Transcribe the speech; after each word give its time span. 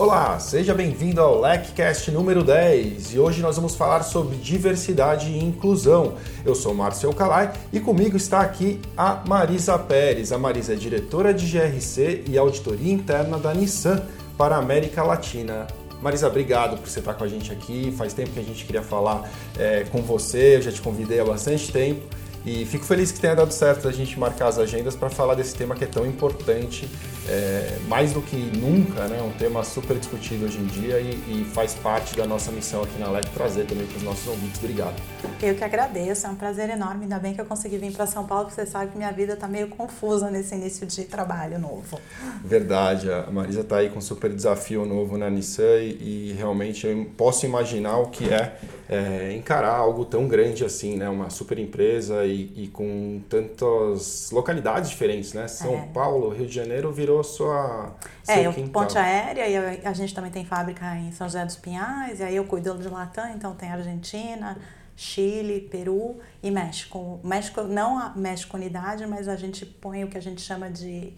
Olá, 0.00 0.38
seja 0.38 0.72
bem-vindo 0.72 1.20
ao 1.20 1.38
LECCast 1.42 2.10
número 2.10 2.42
10 2.42 3.12
e 3.12 3.18
hoje 3.18 3.42
nós 3.42 3.56
vamos 3.56 3.76
falar 3.76 4.02
sobre 4.02 4.34
diversidade 4.38 5.28
e 5.28 5.44
inclusão. 5.44 6.14
Eu 6.42 6.54
sou 6.54 6.72
Márcio 6.72 7.12
Calai 7.12 7.52
e 7.70 7.78
comigo 7.80 8.16
está 8.16 8.40
aqui 8.40 8.80
a 8.96 9.22
Marisa 9.28 9.78
Pérez. 9.78 10.32
A 10.32 10.38
Marisa 10.38 10.72
é 10.72 10.76
diretora 10.76 11.34
de 11.34 11.46
GRC 11.46 12.24
e 12.26 12.38
auditoria 12.38 12.90
interna 12.90 13.36
da 13.36 13.52
Nissan 13.52 14.02
para 14.38 14.56
a 14.56 14.58
América 14.58 15.02
Latina. 15.02 15.66
Marisa, 16.00 16.28
obrigado 16.28 16.78
por 16.78 16.88
você 16.88 17.00
estar 17.00 17.12
com 17.12 17.24
a 17.24 17.28
gente 17.28 17.52
aqui. 17.52 17.92
Faz 17.94 18.14
tempo 18.14 18.30
que 18.30 18.40
a 18.40 18.42
gente 18.42 18.64
queria 18.64 18.82
falar 18.82 19.30
é, 19.58 19.84
com 19.92 20.00
você, 20.00 20.56
eu 20.56 20.62
já 20.62 20.72
te 20.72 20.80
convidei 20.80 21.20
há 21.20 21.26
bastante 21.26 21.70
tempo. 21.70 22.00
E 22.46 22.64
fico 22.64 22.86
feliz 22.86 23.12
que 23.12 23.20
tenha 23.20 23.34
dado 23.34 23.52
certo 23.52 23.86
a 23.86 23.92
gente 23.92 24.18
marcar 24.18 24.48
as 24.48 24.58
agendas 24.58 24.96
para 24.96 25.10
falar 25.10 25.34
desse 25.34 25.54
tema 25.54 25.74
que 25.74 25.84
é 25.84 25.86
tão 25.86 26.06
importante 26.06 26.88
é, 27.30 27.78
mais 27.86 28.12
do 28.12 28.20
que 28.20 28.36
nunca, 28.36 29.06
né, 29.06 29.22
um 29.22 29.30
tema 29.30 29.62
super 29.62 29.96
discutido 29.96 30.46
hoje 30.46 30.58
em 30.58 30.66
dia 30.66 30.98
e, 31.00 31.10
e 31.28 31.44
faz 31.44 31.74
parte 31.74 32.16
da 32.16 32.26
nossa 32.26 32.50
missão 32.50 32.82
aqui 32.82 32.98
na 32.98 33.08
LEC 33.08 33.26
trazer 33.30 33.66
também 33.66 33.86
para 33.86 33.96
os 33.98 34.02
nossos 34.02 34.26
ouvintes. 34.26 34.58
Obrigado. 34.58 35.00
Eu 35.40 35.54
que 35.54 35.62
agradeço, 35.62 36.26
é 36.26 36.30
um 36.30 36.34
prazer 36.34 36.68
enorme. 36.68 37.04
Ainda 37.04 37.18
bem 37.18 37.32
que 37.32 37.40
eu 37.40 37.46
consegui 37.46 37.78
vir 37.78 37.92
para 37.92 38.06
São 38.06 38.26
Paulo, 38.26 38.46
porque 38.46 38.60
você 38.60 38.66
sabe 38.66 38.90
que 38.90 38.96
minha 38.98 39.12
vida 39.12 39.34
está 39.34 39.46
meio 39.46 39.68
confusa 39.68 40.28
nesse 40.28 40.54
início 40.54 40.86
de 40.86 41.04
trabalho 41.04 41.58
novo. 41.58 42.00
Verdade, 42.44 43.10
a 43.10 43.30
Marisa 43.30 43.60
está 43.60 43.76
aí 43.76 43.88
com 43.88 43.98
um 43.98 44.02
super 44.02 44.32
desafio 44.32 44.84
novo 44.84 45.16
na 45.16 45.30
Nissan 45.30 45.78
e, 45.78 46.30
e 46.30 46.34
realmente 46.36 46.86
eu 46.86 47.06
posso 47.16 47.46
imaginar 47.46 47.98
o 47.98 48.08
que 48.08 48.28
é, 48.28 48.56
é, 48.88 49.32
encarar 49.36 49.76
algo 49.76 50.04
tão 50.04 50.26
grande 50.26 50.64
assim, 50.64 50.96
né, 50.96 51.08
uma 51.08 51.30
super 51.30 51.58
empresa 51.58 52.24
e, 52.24 52.52
e 52.56 52.68
com 52.68 53.20
tantas 53.28 54.30
localidades 54.32 54.90
diferentes, 54.90 55.32
né? 55.32 55.46
São 55.46 55.74
é. 55.74 55.88
Paulo, 55.94 56.30
Rio 56.30 56.46
de 56.46 56.54
Janeiro 56.54 56.90
virou 56.90 57.19
virou 57.20 57.24
sua. 57.24 57.94
É, 58.26 58.46
eu, 58.46 58.52
ponte 58.68 58.96
aérea, 58.96 59.46
e 59.46 59.84
a, 59.84 59.90
a, 59.90 59.92
gente 59.92 60.14
também 60.14 60.30
tem 60.30 60.44
fábrica 60.44 60.96
em 60.96 61.12
São 61.12 61.26
José 61.26 61.44
dos 61.44 61.56
Pinhais, 61.56 62.20
e 62.20 62.22
aí 62.22 62.36
eu 62.36 62.44
cuido 62.44 62.76
de 62.78 62.88
Latam, 62.88 63.30
então 63.30 63.54
tem 63.54 63.70
Argentina, 63.70 64.58
Chile, 64.96 65.68
Peru 65.70 66.18
e 66.42 66.50
México. 66.50 67.20
México, 67.22 67.62
não 67.62 67.98
a 67.98 68.10
México 68.16 68.56
unidade, 68.56 69.06
mas 69.06 69.28
a 69.28 69.36
gente 69.36 69.64
põe 69.64 70.04
o 70.04 70.08
que 70.08 70.18
a 70.18 70.22
gente 70.22 70.40
chama 70.40 70.70
de 70.70 71.12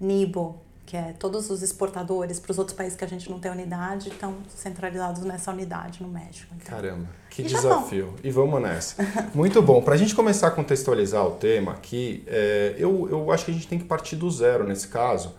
NIBO, 0.00 0.60
que 0.88 0.96
é 0.96 1.12
todos 1.18 1.50
os 1.50 1.62
exportadores 1.62 2.40
para 2.40 2.50
os 2.50 2.58
outros 2.58 2.74
países 2.74 2.96
que 2.96 3.04
a 3.04 3.06
gente 3.06 3.30
não 3.30 3.38
tem 3.38 3.50
unidade 3.50 4.08
estão 4.08 4.36
centralizados 4.48 5.22
nessa 5.22 5.52
unidade 5.52 6.02
no 6.02 6.08
México. 6.08 6.50
Então. 6.56 6.74
Caramba, 6.74 7.06
que 7.28 7.42
e 7.42 7.44
desafio. 7.44 8.06
Japão. 8.06 8.20
E 8.24 8.30
vamos 8.30 8.62
nessa. 8.62 8.96
Muito 9.34 9.60
bom. 9.60 9.82
Para 9.82 9.92
a 9.92 9.96
gente 9.98 10.14
começar 10.14 10.46
a 10.46 10.50
contextualizar 10.50 11.26
o 11.26 11.32
tema 11.32 11.72
aqui, 11.72 12.24
é, 12.26 12.74
eu, 12.78 13.06
eu 13.10 13.30
acho 13.30 13.44
que 13.44 13.50
a 13.50 13.54
gente 13.54 13.68
tem 13.68 13.78
que 13.78 13.84
partir 13.84 14.16
do 14.16 14.30
zero 14.30 14.66
nesse 14.66 14.88
caso, 14.88 15.34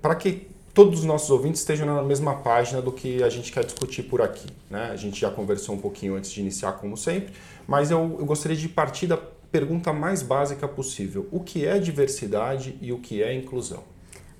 para 0.00 0.14
que 0.14 0.48
todos 0.72 1.00
os 1.00 1.04
nossos 1.04 1.28
ouvintes 1.28 1.60
estejam 1.60 1.86
na 1.86 2.02
mesma 2.02 2.36
página 2.36 2.80
do 2.80 2.90
que 2.90 3.22
a 3.22 3.28
gente 3.28 3.52
quer 3.52 3.66
discutir 3.66 4.04
por 4.04 4.22
aqui. 4.22 4.48
Né? 4.70 4.88
A 4.90 4.96
gente 4.96 5.20
já 5.20 5.30
conversou 5.30 5.74
um 5.74 5.78
pouquinho 5.78 6.16
antes 6.16 6.30
de 6.30 6.40
iniciar, 6.40 6.72
como 6.72 6.96
sempre, 6.96 7.34
mas 7.66 7.90
eu, 7.90 8.16
eu 8.18 8.24
gostaria 8.24 8.56
de 8.56 8.66
partir 8.66 9.06
da 9.06 9.18
pergunta 9.52 9.92
mais 9.92 10.22
básica 10.22 10.66
possível: 10.66 11.28
o 11.30 11.40
que 11.40 11.66
é 11.66 11.78
diversidade 11.78 12.78
e 12.80 12.94
o 12.94 12.98
que 12.98 13.22
é 13.22 13.34
inclusão? 13.34 13.94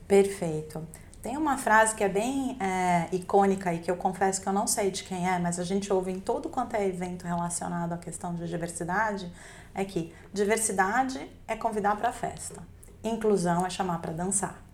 Perfeito. 0.07 0.87
Tem 1.23 1.37
uma 1.37 1.59
frase 1.59 1.95
que 1.95 2.05
é 2.05 2.09
bem 2.09 2.57
é, 2.61 3.09
icônica 3.11 3.73
e 3.75 3.81
que 3.81 3.91
eu 3.91 3.97
confesso 3.97 4.41
que 4.41 4.49
eu 4.49 4.53
não 4.53 4.67
sei 4.67 4.93
de 4.93 5.03
quem 5.03 5.29
é, 5.29 5.39
mas 5.41 5.59
a 5.59 5.65
gente 5.65 5.93
ouve 5.93 6.13
em 6.13 6.21
todo 6.21 6.49
quanto 6.49 6.77
é 6.77 6.87
evento 6.87 7.25
relacionado 7.25 7.93
à 7.93 7.99
questão 7.99 8.35
de 8.35 8.47
diversidade, 8.47 9.33
é 9.75 9.85
que 9.85 10.15
diversidade 10.33 11.29
é 11.49 11.57
convidar 11.57 11.97
para 11.97 12.11
a 12.11 12.13
festa, 12.13 12.63
inclusão 13.03 13.67
é 13.67 13.71
chamar 13.71 14.01
para 14.01 14.13
dançar. 14.13 14.66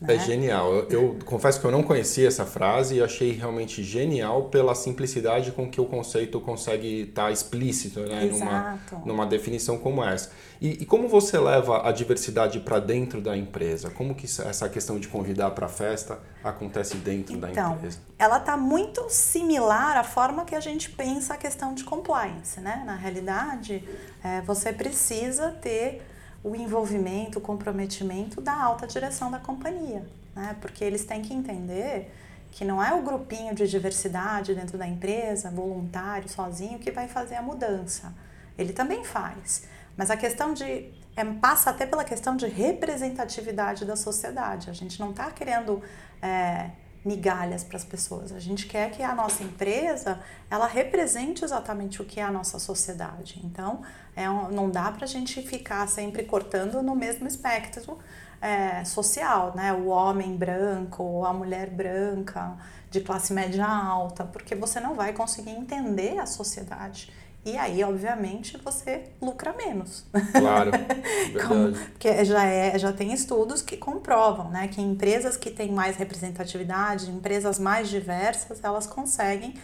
Né? 0.00 0.14
É 0.14 0.18
genial. 0.20 0.72
Eu, 0.72 0.88
eu, 0.88 1.18
confesso 1.24 1.60
que 1.60 1.66
eu 1.66 1.72
não 1.72 1.82
conhecia 1.82 2.28
essa 2.28 2.46
frase 2.46 2.96
e 2.96 3.02
achei 3.02 3.32
realmente 3.32 3.82
genial 3.82 4.44
pela 4.44 4.74
simplicidade 4.74 5.50
com 5.50 5.68
que 5.68 5.80
o 5.80 5.86
conceito 5.86 6.40
consegue 6.40 7.02
estar 7.02 7.24
tá 7.24 7.30
explícito 7.32 8.00
né? 8.00 8.26
numa, 8.26 8.78
numa 9.04 9.26
definição 9.26 9.76
como 9.76 10.04
essa. 10.04 10.30
E, 10.60 10.82
e 10.82 10.86
como 10.86 11.08
você 11.08 11.38
leva 11.38 11.88
a 11.88 11.90
diversidade 11.90 12.60
para 12.60 12.78
dentro 12.78 13.20
da 13.20 13.36
empresa? 13.36 13.90
Como 13.90 14.14
que 14.14 14.26
essa 14.26 14.68
questão 14.68 15.00
de 15.00 15.08
convidar 15.08 15.50
para 15.50 15.66
a 15.66 15.68
festa 15.68 16.20
acontece 16.44 16.96
dentro 16.96 17.34
então, 17.34 17.52
da 17.52 17.74
empresa? 17.74 17.98
Ela 18.16 18.38
está 18.38 18.56
muito 18.56 19.04
similar 19.08 19.96
à 19.96 20.04
forma 20.04 20.44
que 20.44 20.54
a 20.54 20.60
gente 20.60 20.90
pensa 20.90 21.34
a 21.34 21.36
questão 21.36 21.74
de 21.74 21.82
compliance. 21.82 22.60
Né? 22.60 22.82
Na 22.86 22.94
realidade, 22.94 23.82
é, 24.22 24.40
você 24.42 24.72
precisa 24.72 25.50
ter 25.50 26.02
o 26.42 26.54
envolvimento, 26.54 27.38
o 27.38 27.42
comprometimento 27.42 28.40
da 28.40 28.54
alta 28.54 28.86
direção 28.86 29.30
da 29.30 29.38
companhia, 29.38 30.06
né? 30.34 30.56
Porque 30.60 30.84
eles 30.84 31.04
têm 31.04 31.22
que 31.22 31.34
entender 31.34 32.10
que 32.50 32.64
não 32.64 32.82
é 32.82 32.92
o 32.94 33.02
grupinho 33.02 33.54
de 33.54 33.68
diversidade 33.68 34.54
dentro 34.54 34.78
da 34.78 34.86
empresa, 34.86 35.50
voluntário, 35.50 36.28
sozinho, 36.28 36.78
que 36.78 36.90
vai 36.90 37.08
fazer 37.08 37.36
a 37.36 37.42
mudança. 37.42 38.12
Ele 38.56 38.72
também 38.72 39.04
faz. 39.04 39.64
Mas 39.96 40.10
a 40.10 40.16
questão 40.16 40.54
de. 40.54 40.92
É, 41.16 41.24
passa 41.40 41.70
até 41.70 41.84
pela 41.84 42.04
questão 42.04 42.36
de 42.36 42.46
representatividade 42.46 43.84
da 43.84 43.96
sociedade. 43.96 44.70
A 44.70 44.72
gente 44.72 45.00
não 45.00 45.10
está 45.10 45.30
querendo. 45.30 45.82
É, 46.22 46.70
migalhas 47.04 47.64
para 47.64 47.76
as 47.76 47.84
pessoas. 47.84 48.32
A 48.32 48.40
gente 48.40 48.66
quer 48.66 48.90
que 48.90 49.02
a 49.02 49.14
nossa 49.14 49.42
empresa 49.42 50.20
ela 50.50 50.66
represente 50.66 51.44
exatamente 51.44 52.02
o 52.02 52.04
que 52.04 52.20
é 52.20 52.22
a 52.22 52.30
nossa 52.30 52.58
sociedade. 52.58 53.40
Então, 53.44 53.82
é 54.16 54.28
um, 54.28 54.50
não 54.50 54.70
dá 54.70 54.90
para 54.90 55.04
a 55.04 55.08
gente 55.08 55.40
ficar 55.42 55.86
sempre 55.88 56.24
cortando 56.24 56.82
no 56.82 56.94
mesmo 56.94 57.26
espectro 57.26 57.98
é, 58.40 58.84
social, 58.84 59.52
né? 59.54 59.72
O 59.72 59.86
homem 59.86 60.36
branco, 60.36 61.24
a 61.24 61.32
mulher 61.32 61.70
branca, 61.70 62.56
de 62.90 63.00
classe 63.00 63.32
média 63.32 63.66
alta, 63.66 64.24
porque 64.24 64.54
você 64.54 64.80
não 64.80 64.94
vai 64.94 65.12
conseguir 65.12 65.50
entender 65.50 66.18
a 66.18 66.26
sociedade. 66.26 67.12
E 67.48 67.56
aí, 67.56 67.82
obviamente, 67.82 68.58
você 68.58 69.04
lucra 69.22 69.54
menos. 69.54 70.04
Claro, 70.38 70.70
Como, 71.48 71.72
porque 71.72 72.22
já, 72.22 72.44
é, 72.44 72.78
já 72.78 72.92
tem 72.92 73.10
estudos 73.10 73.62
que 73.62 73.74
comprovam 73.74 74.50
né, 74.50 74.68
que 74.68 74.82
empresas 74.82 75.34
que 75.34 75.50
têm 75.50 75.72
mais 75.72 75.96
representatividade, 75.96 77.10
empresas 77.10 77.58
mais 77.58 77.88
diversas, 77.88 78.62
elas 78.62 78.86
conseguem 78.86 79.54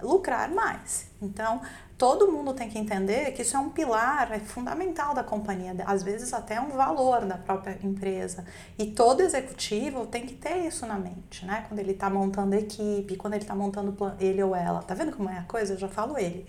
lucrar 0.00 0.50
mais. 0.50 1.06
Então, 1.20 1.60
todo 1.98 2.32
mundo 2.32 2.54
tem 2.54 2.70
que 2.70 2.78
entender 2.78 3.32
que 3.32 3.42
isso 3.42 3.58
é 3.58 3.60
um 3.60 3.68
pilar 3.68 4.32
é 4.32 4.38
fundamental 4.38 5.12
da 5.12 5.22
companhia, 5.22 5.76
às 5.84 6.02
vezes 6.02 6.32
até 6.32 6.58
um 6.58 6.70
valor 6.70 7.26
da 7.26 7.36
própria 7.36 7.78
empresa. 7.82 8.42
E 8.78 8.86
todo 8.86 9.20
executivo 9.20 10.06
tem 10.06 10.24
que 10.24 10.34
ter 10.34 10.66
isso 10.66 10.86
na 10.86 10.98
mente, 10.98 11.44
né? 11.44 11.66
Quando 11.68 11.78
ele 11.78 11.92
está 11.92 12.08
montando 12.08 12.54
equipe, 12.54 13.16
quando 13.16 13.34
ele 13.34 13.44
está 13.44 13.54
montando 13.54 13.94
ele 14.18 14.42
ou 14.42 14.56
ela. 14.56 14.82
Tá 14.82 14.94
vendo 14.94 15.14
como 15.14 15.28
é 15.28 15.36
a 15.36 15.42
coisa? 15.42 15.74
Eu 15.74 15.78
já 15.78 15.88
falo 15.88 16.16
ele. 16.16 16.46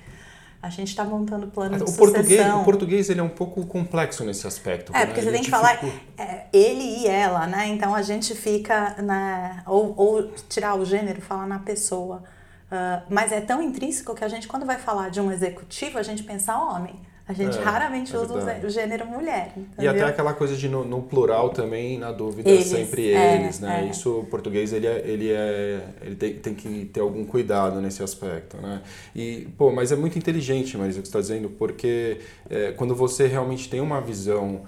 A 0.65 0.69
gente 0.69 0.87
está 0.87 1.03
montando 1.03 1.45
plano 1.47 1.75
o 1.75 1.85
de 1.85 1.91
português, 1.93 2.53
O 2.55 2.63
português 2.63 3.09
ele 3.09 3.19
é 3.19 3.23
um 3.23 3.29
pouco 3.29 3.63
complexo 3.67 4.25
nesse 4.25 4.47
aspecto. 4.47 4.91
É, 4.95 4.99
né? 4.99 5.05
porque 5.05 5.21
você 5.21 5.31
tem 5.31 5.43
que 5.43 5.49
falar 5.49 5.79
é, 6.17 6.47
ele 6.51 7.01
e 7.01 7.07
ela, 7.07 7.45
né? 7.45 7.67
Então 7.67 7.93
a 7.93 8.01
gente 8.01 8.33
fica 8.33 8.95
na... 9.01 9.61
Ou, 9.67 9.93
ou 9.95 10.31
tirar 10.49 10.75
o 10.75 10.83
gênero, 10.83 11.21
falar 11.21 11.45
na 11.45 11.59
pessoa. 11.59 12.23
Uh, 12.65 13.03
mas 13.09 13.31
é 13.31 13.41
tão 13.41 13.61
intrínseco 13.61 14.15
que 14.15 14.23
a 14.23 14.27
gente, 14.27 14.47
quando 14.47 14.65
vai 14.65 14.79
falar 14.79 15.09
de 15.09 15.21
um 15.21 15.31
executivo, 15.31 15.99
a 15.99 16.03
gente 16.03 16.23
pensa 16.23 16.57
homem. 16.57 16.99
A 17.27 17.33
gente 17.33 17.57
é, 17.57 17.61
raramente 17.61 18.15
é 18.15 18.19
usa 18.19 18.61
o 18.63 18.69
gênero 18.69 19.07
mulher. 19.07 19.51
Entendeu? 19.57 19.83
E 19.83 19.87
até 19.87 20.03
aquela 20.03 20.33
coisa 20.33 20.55
de 20.55 20.69
no, 20.69 20.85
no 20.85 21.01
plural 21.01 21.49
também, 21.49 21.97
na 21.97 22.11
dúvida, 22.11 22.47
eles, 22.47 22.65
sempre 22.65 23.13
é, 23.13 23.35
eles, 23.41 23.59
né? 23.59 23.85
É. 23.85 23.89
Isso, 23.89 24.19
o 24.19 24.25
português, 24.25 24.71
ele, 24.71 24.85
é, 24.85 25.03
ele, 25.05 25.31
é, 25.31 25.87
ele 26.03 26.15
tem, 26.15 26.33
tem 26.35 26.53
que 26.53 26.85
ter 26.85 26.99
algum 26.99 27.25
cuidado 27.25 27.81
nesse 27.81 28.03
aspecto, 28.03 28.57
né? 28.57 28.81
E, 29.15 29.47
pô, 29.57 29.71
mas 29.71 29.91
é 29.91 29.95
muito 29.95 30.19
inteligente, 30.19 30.77
Marisa, 30.77 30.99
o 30.99 31.01
que 31.01 31.07
você 31.07 31.17
está 31.17 31.21
dizendo, 31.21 31.49
porque 31.49 32.19
é, 32.47 32.71
quando 32.73 32.93
você 32.93 33.25
realmente 33.25 33.69
tem 33.69 33.81
uma 33.81 33.99
visão 33.99 34.63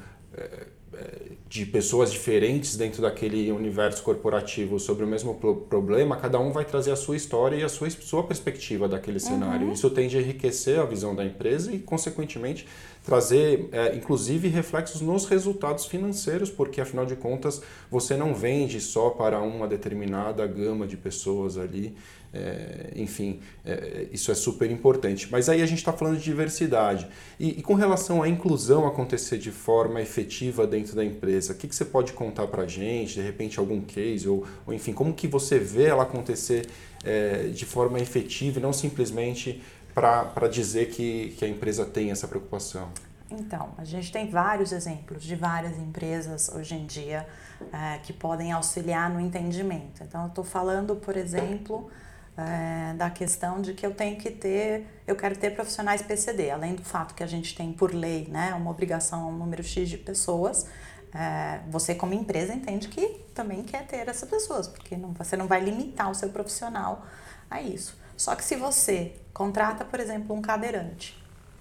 de 1.49 1.65
pessoas 1.65 2.11
diferentes 2.11 2.75
dentro 2.75 3.01
daquele 3.01 3.51
universo 3.51 4.03
corporativo 4.03 4.79
sobre 4.79 5.05
o 5.05 5.07
mesmo 5.07 5.35
problema, 5.69 6.17
cada 6.17 6.39
um 6.39 6.51
vai 6.51 6.65
trazer 6.65 6.91
a 6.91 6.95
sua 6.95 7.15
história 7.15 7.55
e 7.55 7.63
a 7.63 7.69
sua, 7.69 7.89
sua 7.89 8.23
perspectiva 8.23 8.87
daquele 8.87 9.19
cenário. 9.19 9.67
Uhum. 9.67 9.73
Isso 9.73 9.89
tende 9.89 10.17
a 10.17 10.21
enriquecer 10.21 10.79
a 10.79 10.85
visão 10.85 11.15
da 11.15 11.23
empresa 11.23 11.71
e, 11.71 11.79
consequentemente, 11.79 12.67
trazer, 13.03 13.69
é, 13.71 13.95
inclusive, 13.95 14.49
reflexos 14.49 14.99
nos 14.99 15.25
resultados 15.25 15.85
financeiros, 15.85 16.49
porque, 16.49 16.81
afinal 16.81 17.05
de 17.05 17.15
contas, 17.15 17.61
você 17.89 18.17
não 18.17 18.35
vende 18.35 18.81
só 18.81 19.09
para 19.09 19.39
uma 19.39 19.67
determinada 19.67 20.45
gama 20.45 20.85
de 20.85 20.97
pessoas 20.97 21.57
ali. 21.57 21.95
É, 22.33 22.91
enfim, 22.95 23.39
é, 23.65 24.07
isso 24.11 24.31
é 24.31 24.35
super 24.35 24.69
importante. 24.69 25.27
Mas 25.31 25.49
aí 25.49 25.61
a 25.61 25.65
gente 25.65 25.79
está 25.79 25.93
falando 25.93 26.17
de 26.17 26.23
diversidade. 26.23 27.07
E, 27.39 27.59
e, 27.59 27.61
com 27.61 27.73
relação 27.73 28.21
à 28.21 28.27
inclusão 28.27 28.85
acontecer 28.85 29.37
de 29.37 29.51
forma 29.51 30.01
efetiva 30.01 30.67
dentro 30.67 30.95
da 30.95 31.03
empresa, 31.03 31.53
o 31.53 31.55
que, 31.55 31.67
que 31.67 31.75
você 31.75 31.85
pode 31.85 32.13
contar 32.13 32.47
para 32.47 32.63
a 32.63 32.67
gente? 32.67 33.15
De 33.15 33.21
repente, 33.21 33.59
algum 33.59 33.81
case? 33.81 34.27
Ou, 34.27 34.45
ou, 34.65 34.73
enfim, 34.73 34.93
como 34.93 35.13
que 35.13 35.27
você 35.27 35.57
vê 35.57 35.85
ela 35.85 36.03
acontecer 36.03 36.67
é, 37.03 37.47
de 37.47 37.65
forma 37.65 37.99
efetiva 37.99 38.59
e 38.59 38.61
não 38.61 38.73
simplesmente 38.73 39.63
para 39.93 40.47
dizer 40.47 40.89
que, 40.89 41.33
que 41.37 41.43
a 41.43 41.47
empresa 41.47 41.83
tem 41.85 42.11
essa 42.11 42.27
preocupação? 42.27 42.89
Então, 43.29 43.71
a 43.77 43.83
gente 43.83 44.11
tem 44.11 44.29
vários 44.29 44.71
exemplos 44.71 45.23
de 45.23 45.35
várias 45.35 45.77
empresas 45.77 46.49
hoje 46.49 46.75
em 46.75 46.85
dia 46.85 47.27
é, 47.73 47.97
que 47.99 48.13
podem 48.13 48.51
auxiliar 48.51 49.09
no 49.09 49.19
entendimento. 49.19 50.03
Então, 50.03 50.23
eu 50.23 50.27
estou 50.27 50.43
falando, 50.43 50.95
por 50.95 51.17
exemplo, 51.17 51.89
é, 52.37 52.93
da 52.93 53.09
questão 53.09 53.61
de 53.61 53.73
que 53.73 53.85
eu 53.85 53.93
tenho 53.93 54.15
que 54.17 54.29
ter, 54.29 54.85
eu 55.07 55.15
quero 55.15 55.35
ter 55.35 55.55
profissionais 55.55 56.03
PCD, 56.03 56.51
além 56.51 56.75
do 56.75 56.83
fato 56.83 57.15
que 57.15 57.23
a 57.23 57.27
gente 57.27 57.55
tem 57.55 57.73
por 57.73 57.93
lei, 57.93 58.27
né, 58.27 58.53
uma 58.53 58.69
obrigação 58.69 59.23
a 59.23 59.27
um 59.27 59.35
número 59.35 59.63
X 59.63 59.89
de 59.89 59.97
pessoas. 59.97 60.67
É, 61.13 61.61
você 61.69 61.95
como 61.95 62.13
empresa 62.13 62.53
entende 62.53 62.89
que 62.89 63.25
também 63.33 63.63
quer 63.63 63.87
ter 63.87 64.07
essas 64.07 64.29
pessoas, 64.29 64.67
porque 64.67 64.95
não, 64.95 65.13
você 65.13 65.35
não 65.35 65.47
vai 65.47 65.61
limitar 65.61 66.11
o 66.11 66.13
seu 66.13 66.29
profissional 66.29 67.05
a 67.49 67.59
isso. 67.59 67.97
Só 68.15 68.35
que 68.35 68.43
se 68.43 68.55
você 68.55 69.15
contrata, 69.33 69.83
por 69.83 69.99
exemplo, 69.99 70.35
um 70.35 70.41
cadeirante 70.41 71.17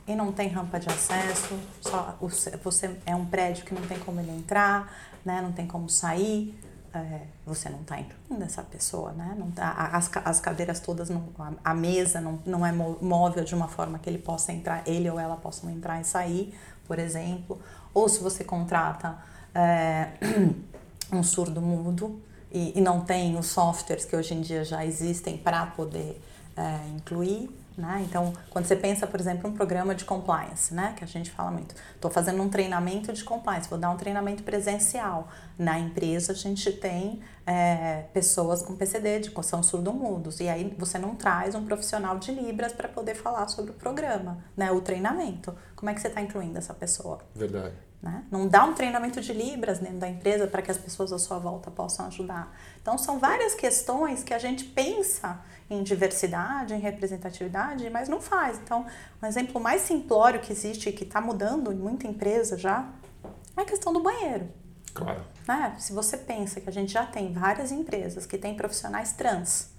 e 0.06 0.14
não 0.14 0.30
tem 0.30 0.48
rampa 0.48 0.78
de 0.78 0.88
acesso, 0.88 1.58
só 1.80 2.16
você 2.62 2.96
é 3.06 3.14
um 3.14 3.24
prédio 3.24 3.64
que 3.64 3.74
não 3.74 3.82
tem 3.82 3.98
como 3.98 4.20
ele 4.20 4.30
entrar, 4.30 4.92
né, 5.24 5.40
não 5.40 5.52
tem 5.52 5.66
como 5.66 5.88
sair, 5.88 6.58
é, 6.98 7.26
você 7.44 7.68
não 7.68 7.80
está 7.80 7.98
incluindo 8.00 8.44
essa 8.44 8.62
pessoa, 8.62 9.12
né? 9.12 9.34
Não 9.38 9.50
tá, 9.50 9.90
as, 9.92 10.10
as 10.24 10.40
cadeiras 10.40 10.80
todas, 10.80 11.08
não, 11.10 11.28
a, 11.38 11.70
a, 11.70 11.74
mesa 11.74 12.20
não, 12.20 12.40
não 12.44 12.64
é 12.64 12.72
móvel 12.72 13.44
de 13.44 13.54
uma 13.54 13.68
forma 13.68 13.98
que 13.98 14.08
ele 14.08 14.18
possa 14.18 14.52
entrar, 14.52 14.82
ele 14.86 15.08
ou 15.10 15.18
ela 15.18 15.36
possam 15.36 15.70
entrar 15.70 16.00
e 16.00 16.04
sair, 16.04 16.54
por 16.86 16.98
exemplo. 16.98 17.60
Ou 17.92 18.08
se 18.08 18.20
você 18.20 18.44
contrata 18.44 19.18
é, 19.54 20.08
um 21.12 21.22
surdo 21.22 21.60
mudo 21.60 22.20
e, 22.52 22.78
e, 22.78 22.80
não 22.80 23.00
tem 23.00 23.36
os 23.38 23.46
softwares 23.46 24.04
que 24.04 24.14
hoje 24.14 24.34
em 24.34 24.40
dia 24.40 24.64
já 24.64 24.84
existem 24.84 25.36
para 25.36 25.66
poder 25.66 26.20
é, 26.56 26.88
incluir, 26.94 27.50
né? 27.76 28.04
Então, 28.08 28.32
quando 28.48 28.64
você 28.64 28.74
pensa, 28.74 29.06
por 29.06 29.20
exemplo, 29.20 29.50
um 29.50 29.52
programa 29.52 29.94
de 29.94 30.04
compliance, 30.04 30.72
né? 30.72 30.94
que 30.96 31.04
a 31.04 31.06
gente 31.06 31.30
fala 31.30 31.50
muito, 31.50 31.74
estou 31.94 32.10
fazendo 32.10 32.42
um 32.42 32.48
treinamento 32.48 33.12
de 33.12 33.22
compliance, 33.22 33.68
vou 33.68 33.78
dar 33.78 33.90
um 33.90 33.96
treinamento 33.96 34.42
presencial. 34.42 35.28
Na 35.58 35.78
empresa, 35.78 36.32
a 36.32 36.34
gente 36.34 36.72
tem 36.72 37.20
é, 37.46 38.04
pessoas 38.14 38.62
com 38.62 38.74
PCD, 38.74 39.20
de 39.20 39.32
são 39.42 39.62
surdo-mudos, 39.62 40.40
e 40.40 40.48
aí 40.48 40.74
você 40.78 40.98
não 40.98 41.14
traz 41.14 41.54
um 41.54 41.64
profissional 41.64 42.18
de 42.18 42.32
Libras 42.32 42.72
para 42.72 42.88
poder 42.88 43.14
falar 43.14 43.46
sobre 43.48 43.72
o 43.72 43.74
programa, 43.74 44.38
né? 44.56 44.72
o 44.72 44.80
treinamento. 44.80 45.54
Como 45.74 45.90
é 45.90 45.94
que 45.94 46.00
você 46.00 46.08
está 46.08 46.22
incluindo 46.22 46.56
essa 46.56 46.72
pessoa? 46.72 47.20
Verdade. 47.34 47.74
Né? 48.02 48.24
Não 48.30 48.46
dá 48.46 48.64
um 48.64 48.74
treinamento 48.74 49.20
de 49.20 49.32
Libras 49.32 49.78
dentro 49.78 49.98
da 49.98 50.08
empresa 50.08 50.46
para 50.46 50.62
que 50.62 50.70
as 50.70 50.78
pessoas 50.78 51.12
à 51.12 51.18
sua 51.18 51.38
volta 51.38 51.70
possam 51.70 52.06
ajudar. 52.06 52.56
Então, 52.80 52.96
são 52.96 53.18
várias 53.18 53.54
questões 53.54 54.22
que 54.22 54.32
a 54.32 54.38
gente 54.38 54.64
pensa 54.64 55.40
em 55.68 55.82
diversidade, 55.82 56.74
em 56.74 56.78
representatividade, 56.78 57.88
mas 57.90 58.08
não 58.08 58.20
faz. 58.20 58.58
Então, 58.58 58.86
um 59.22 59.26
exemplo 59.26 59.60
mais 59.60 59.82
simplório 59.82 60.40
que 60.40 60.52
existe 60.52 60.88
e 60.88 60.92
que 60.92 61.04
está 61.04 61.20
mudando 61.20 61.72
em 61.72 61.76
muita 61.76 62.06
empresa 62.06 62.56
já 62.56 62.88
é 63.56 63.62
a 63.62 63.64
questão 63.64 63.92
do 63.92 64.00
banheiro. 64.00 64.48
Claro. 64.94 65.22
Né? 65.46 65.74
Se 65.78 65.92
você 65.92 66.16
pensa 66.16 66.60
que 66.60 66.68
a 66.68 66.72
gente 66.72 66.92
já 66.92 67.04
tem 67.04 67.32
várias 67.32 67.72
empresas 67.72 68.26
que 68.26 68.38
têm 68.38 68.54
profissionais 68.54 69.12
trans, 69.12 69.70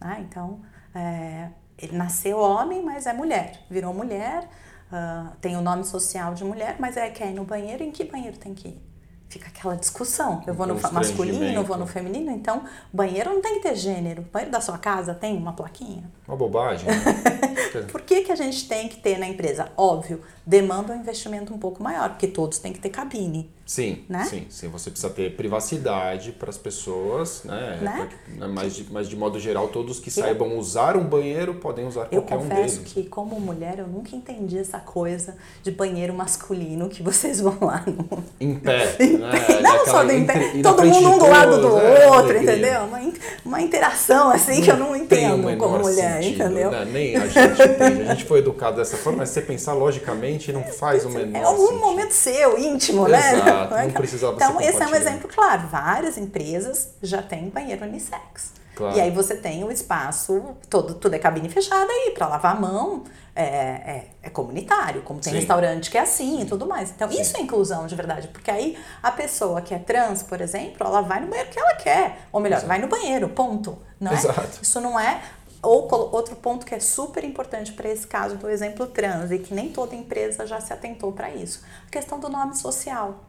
né? 0.00 0.24
então 0.26 0.60
é, 0.94 1.50
ele 1.76 1.96
nasceu 1.96 2.38
homem, 2.38 2.82
mas 2.82 3.06
é 3.06 3.12
mulher, 3.12 3.60
virou 3.70 3.92
mulher, 3.92 4.48
uh, 4.92 5.36
tem 5.40 5.56
o 5.56 5.60
nome 5.60 5.84
social 5.84 6.34
de 6.34 6.44
mulher, 6.44 6.76
mas 6.78 6.96
é 6.96 7.10
quer 7.10 7.30
ir 7.30 7.34
no 7.34 7.44
banheiro, 7.44 7.82
em 7.82 7.90
que 7.90 8.04
banheiro 8.04 8.38
tem 8.38 8.54
que 8.54 8.68
ir? 8.68 8.87
Fica 9.28 9.48
aquela 9.48 9.76
discussão. 9.76 10.42
Eu 10.46 10.54
vou 10.54 10.66
no 10.66 10.80
masculino, 10.92 11.62
vou 11.62 11.76
no 11.76 11.86
feminino, 11.86 12.30
então 12.30 12.62
banheiro 12.92 13.30
não 13.30 13.40
tem 13.40 13.56
que 13.56 13.68
ter 13.68 13.76
gênero. 13.76 14.22
O 14.22 14.24
banheiro 14.24 14.50
da 14.50 14.60
sua 14.60 14.78
casa 14.78 15.14
tem 15.14 15.36
uma 15.36 15.52
plaquinha? 15.52 16.04
Uma 16.26 16.36
bobagem. 16.36 16.86
Né? 16.88 17.82
Por 17.92 18.00
que, 18.00 18.22
que 18.22 18.32
a 18.32 18.36
gente 18.36 18.66
tem 18.66 18.88
que 18.88 18.96
ter 18.96 19.18
na 19.18 19.28
empresa? 19.28 19.70
Óbvio, 19.76 20.22
demanda 20.46 20.92
um 20.92 20.96
investimento 20.96 21.52
um 21.52 21.58
pouco 21.58 21.82
maior, 21.82 22.10
porque 22.10 22.26
todos 22.26 22.58
têm 22.58 22.72
que 22.72 22.80
ter 22.80 22.88
cabine. 22.88 23.50
Sim, 23.68 24.02
né? 24.08 24.24
sim, 24.24 24.46
sim. 24.48 24.66
Você 24.68 24.90
precisa 24.90 25.12
ter 25.12 25.36
privacidade 25.36 26.32
para 26.32 26.48
as 26.48 26.56
pessoas, 26.56 27.42
né? 27.44 27.78
né? 27.82 28.08
Né? 28.26 28.46
mas, 28.46 28.74
de, 28.74 28.90
mas 28.90 29.06
de 29.06 29.14
modo 29.14 29.38
geral, 29.38 29.68
todos 29.68 30.00
que 30.00 30.10
saibam 30.10 30.52
eu, 30.52 30.58
usar 30.58 30.96
um 30.96 31.04
banheiro 31.04 31.52
podem 31.52 31.86
usar 31.86 32.06
qualquer 32.06 32.38
um 32.38 32.48
deles. 32.48 32.54
Eu 32.54 32.78
confesso 32.78 32.80
que, 32.80 33.04
como 33.04 33.38
mulher, 33.38 33.78
eu 33.78 33.86
nunca 33.86 34.16
entendi 34.16 34.56
essa 34.56 34.78
coisa 34.78 35.36
de 35.62 35.70
banheiro 35.70 36.14
masculino 36.14 36.88
que 36.88 37.02
vocês 37.02 37.42
vão 37.42 37.58
lá 37.60 37.84
no... 37.86 38.24
Em 38.40 38.54
pé, 38.54 38.96
em 39.04 39.18
né? 39.18 39.32
Pé. 39.32 39.60
Não 39.60 39.84
só 39.84 40.02
em 40.04 40.24
pé, 40.24 40.62
todo 40.62 40.84
mundo 40.84 41.10
um 41.10 41.18
do 41.18 41.28
lado 41.28 41.60
do 41.60 41.78
é, 41.78 42.06
outro, 42.08 42.38
entendeu? 42.38 42.84
Uma, 42.84 43.00
uma 43.44 43.60
interação 43.60 44.30
assim 44.30 44.62
que 44.62 44.70
eu 44.70 44.78
não 44.78 44.96
entendo 44.96 45.58
como 45.58 45.78
mulher, 45.80 46.22
sentido, 46.22 46.44
entendeu? 46.44 46.70
Né? 46.70 46.84
Nem 46.90 47.16
a 47.16 47.26
gente 47.26 47.62
entende. 47.62 48.02
A 48.02 48.14
gente 48.14 48.24
foi 48.24 48.38
educado 48.38 48.78
dessa 48.78 48.96
forma, 48.96 49.18
mas 49.18 49.28
se 49.28 49.34
você 49.34 49.42
pensar 49.42 49.74
logicamente, 49.74 50.52
não 50.52 50.62
faz 50.64 51.04
o 51.04 51.10
menor 51.10 51.38
É 51.38 51.48
um 51.48 51.56
sentido. 51.58 51.80
momento 51.80 52.12
seu, 52.12 52.58
íntimo, 52.58 53.06
né? 53.08 53.57
Exato. 53.60 53.74
né? 53.74 53.84
Não 53.86 53.92
precisava 53.92 54.34
Então, 54.34 54.60
esse 54.60 54.82
é 54.82 54.86
um 54.86 54.94
exemplo 54.94 55.28
claro. 55.28 55.68
Várias 55.68 56.16
empresas 56.18 56.94
já 57.02 57.22
têm 57.22 57.48
banheiro 57.48 57.84
unissex. 57.84 58.58
Claro. 58.78 58.96
E 58.96 59.00
aí 59.00 59.10
você 59.10 59.34
tem 59.34 59.64
o 59.64 59.72
espaço, 59.72 60.56
todo, 60.70 60.94
tudo 60.94 61.12
é 61.12 61.18
cabine 61.18 61.48
fechada 61.48 61.90
aí, 61.90 62.12
para 62.12 62.28
lavar 62.28 62.56
a 62.56 62.60
mão, 62.60 63.02
é, 63.34 63.42
é, 63.42 64.06
é 64.22 64.30
comunitário, 64.30 65.02
como 65.02 65.18
tem 65.18 65.32
Sim. 65.32 65.38
restaurante 65.40 65.90
que 65.90 65.98
é 65.98 66.02
assim 66.02 66.42
e 66.42 66.44
tudo 66.44 66.64
mais. 66.64 66.90
Então, 66.90 67.10
Sim. 67.10 67.20
isso 67.20 67.36
é 67.36 67.40
inclusão 67.40 67.88
de 67.88 67.96
verdade, 67.96 68.28
porque 68.28 68.48
aí 68.48 68.78
a 69.02 69.10
pessoa 69.10 69.60
que 69.60 69.74
é 69.74 69.78
trans, 69.80 70.22
por 70.22 70.40
exemplo, 70.40 70.86
ela 70.86 71.00
vai 71.00 71.20
no 71.20 71.26
banheiro 71.26 71.50
que 71.50 71.58
ela 71.58 71.74
quer, 71.74 72.20
ou 72.30 72.40
melhor, 72.40 72.58
Exato. 72.58 72.68
vai 72.68 72.78
no 72.78 72.86
banheiro, 72.86 73.28
ponto. 73.30 73.76
Não 73.98 74.12
é? 74.12 74.14
Exato. 74.14 74.60
Isso 74.62 74.80
não 74.80 74.98
é 74.98 75.22
ou 75.60 75.88
outro 76.14 76.36
ponto 76.36 76.64
que 76.64 76.72
é 76.74 76.78
super 76.78 77.24
importante 77.24 77.72
para 77.72 77.88
esse 77.88 78.06
caso 78.06 78.36
do 78.36 78.48
exemplo 78.48 78.86
trans 78.86 79.32
e 79.32 79.40
que 79.40 79.52
nem 79.52 79.70
toda 79.70 79.94
empresa 79.94 80.46
já 80.46 80.60
se 80.60 80.72
atentou 80.72 81.10
para 81.10 81.30
isso, 81.30 81.62
a 81.86 81.90
questão 81.90 82.20
do 82.20 82.28
nome 82.28 82.56
social. 82.56 83.24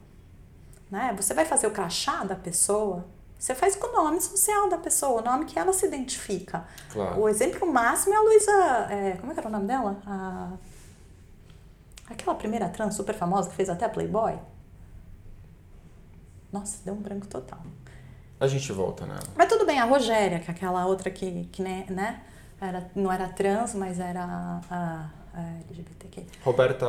Né? 0.90 1.14
Você 1.16 1.34
vai 1.34 1.46
fazer 1.46 1.68
o 1.68 1.72
crachá 1.72 2.24
da 2.24 2.36
pessoa, 2.36 3.06
você 3.40 3.56
faz 3.56 3.76
com 3.76 3.88
o 3.88 4.04
nome 4.04 4.20
social 4.20 4.68
da 4.68 4.78
pessoa, 4.78 5.22
o 5.22 5.24
nome 5.24 5.46
que 5.46 5.58
ela 5.58 5.72
se 5.72 5.86
identifica. 5.86 6.66
Claro. 6.92 7.22
O 7.22 7.30
exemplo 7.30 7.72
máximo 7.72 8.14
é 8.14 8.18
a 8.18 8.22
Luísa. 8.22 8.52
É, 8.92 9.18
como 9.18 9.32
é 9.32 9.34
que 9.34 9.40
era 9.40 9.48
o 9.48 9.52
nome 9.52 9.66
dela? 9.66 9.98
A, 10.06 10.52
aquela 12.10 12.36
primeira 12.36 12.68
trans 12.68 12.96
super 12.96 13.16
famosa 13.16 13.50
que 13.50 13.56
fez 13.56 13.70
até 13.70 13.88
Playboy. 13.88 14.38
Nossa, 16.52 16.84
deu 16.84 16.94
um 16.94 17.02
branco 17.02 17.28
total. 17.28 17.62
A 18.40 18.48
gente 18.48 18.72
volta 18.74 19.06
nela. 19.06 19.24
Mas 19.36 19.48
tudo 19.48 19.66
bem, 19.66 19.80
a 19.80 19.86
Rogéria, 19.86 20.40
que 20.40 20.52
é 20.52 20.54
aquela 20.54 20.86
outra 20.86 21.10
que, 21.10 21.46
que 21.46 21.62
né, 21.62 21.86
era, 22.60 22.92
não 22.94 23.12
era 23.12 23.30
trans, 23.30 23.74
mas 23.74 24.00
era 24.00 24.24
a, 24.70 25.10
a 25.34 25.50
LGBTQ. 25.70 26.26
Roberta 26.44 26.88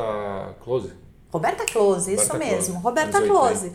Close? 0.59 0.93
Roberta 1.31 1.65
Close, 1.65 2.13
isso 2.13 2.37
mesmo. 2.37 2.79
Roberta 2.79 3.21
Close. 3.21 3.71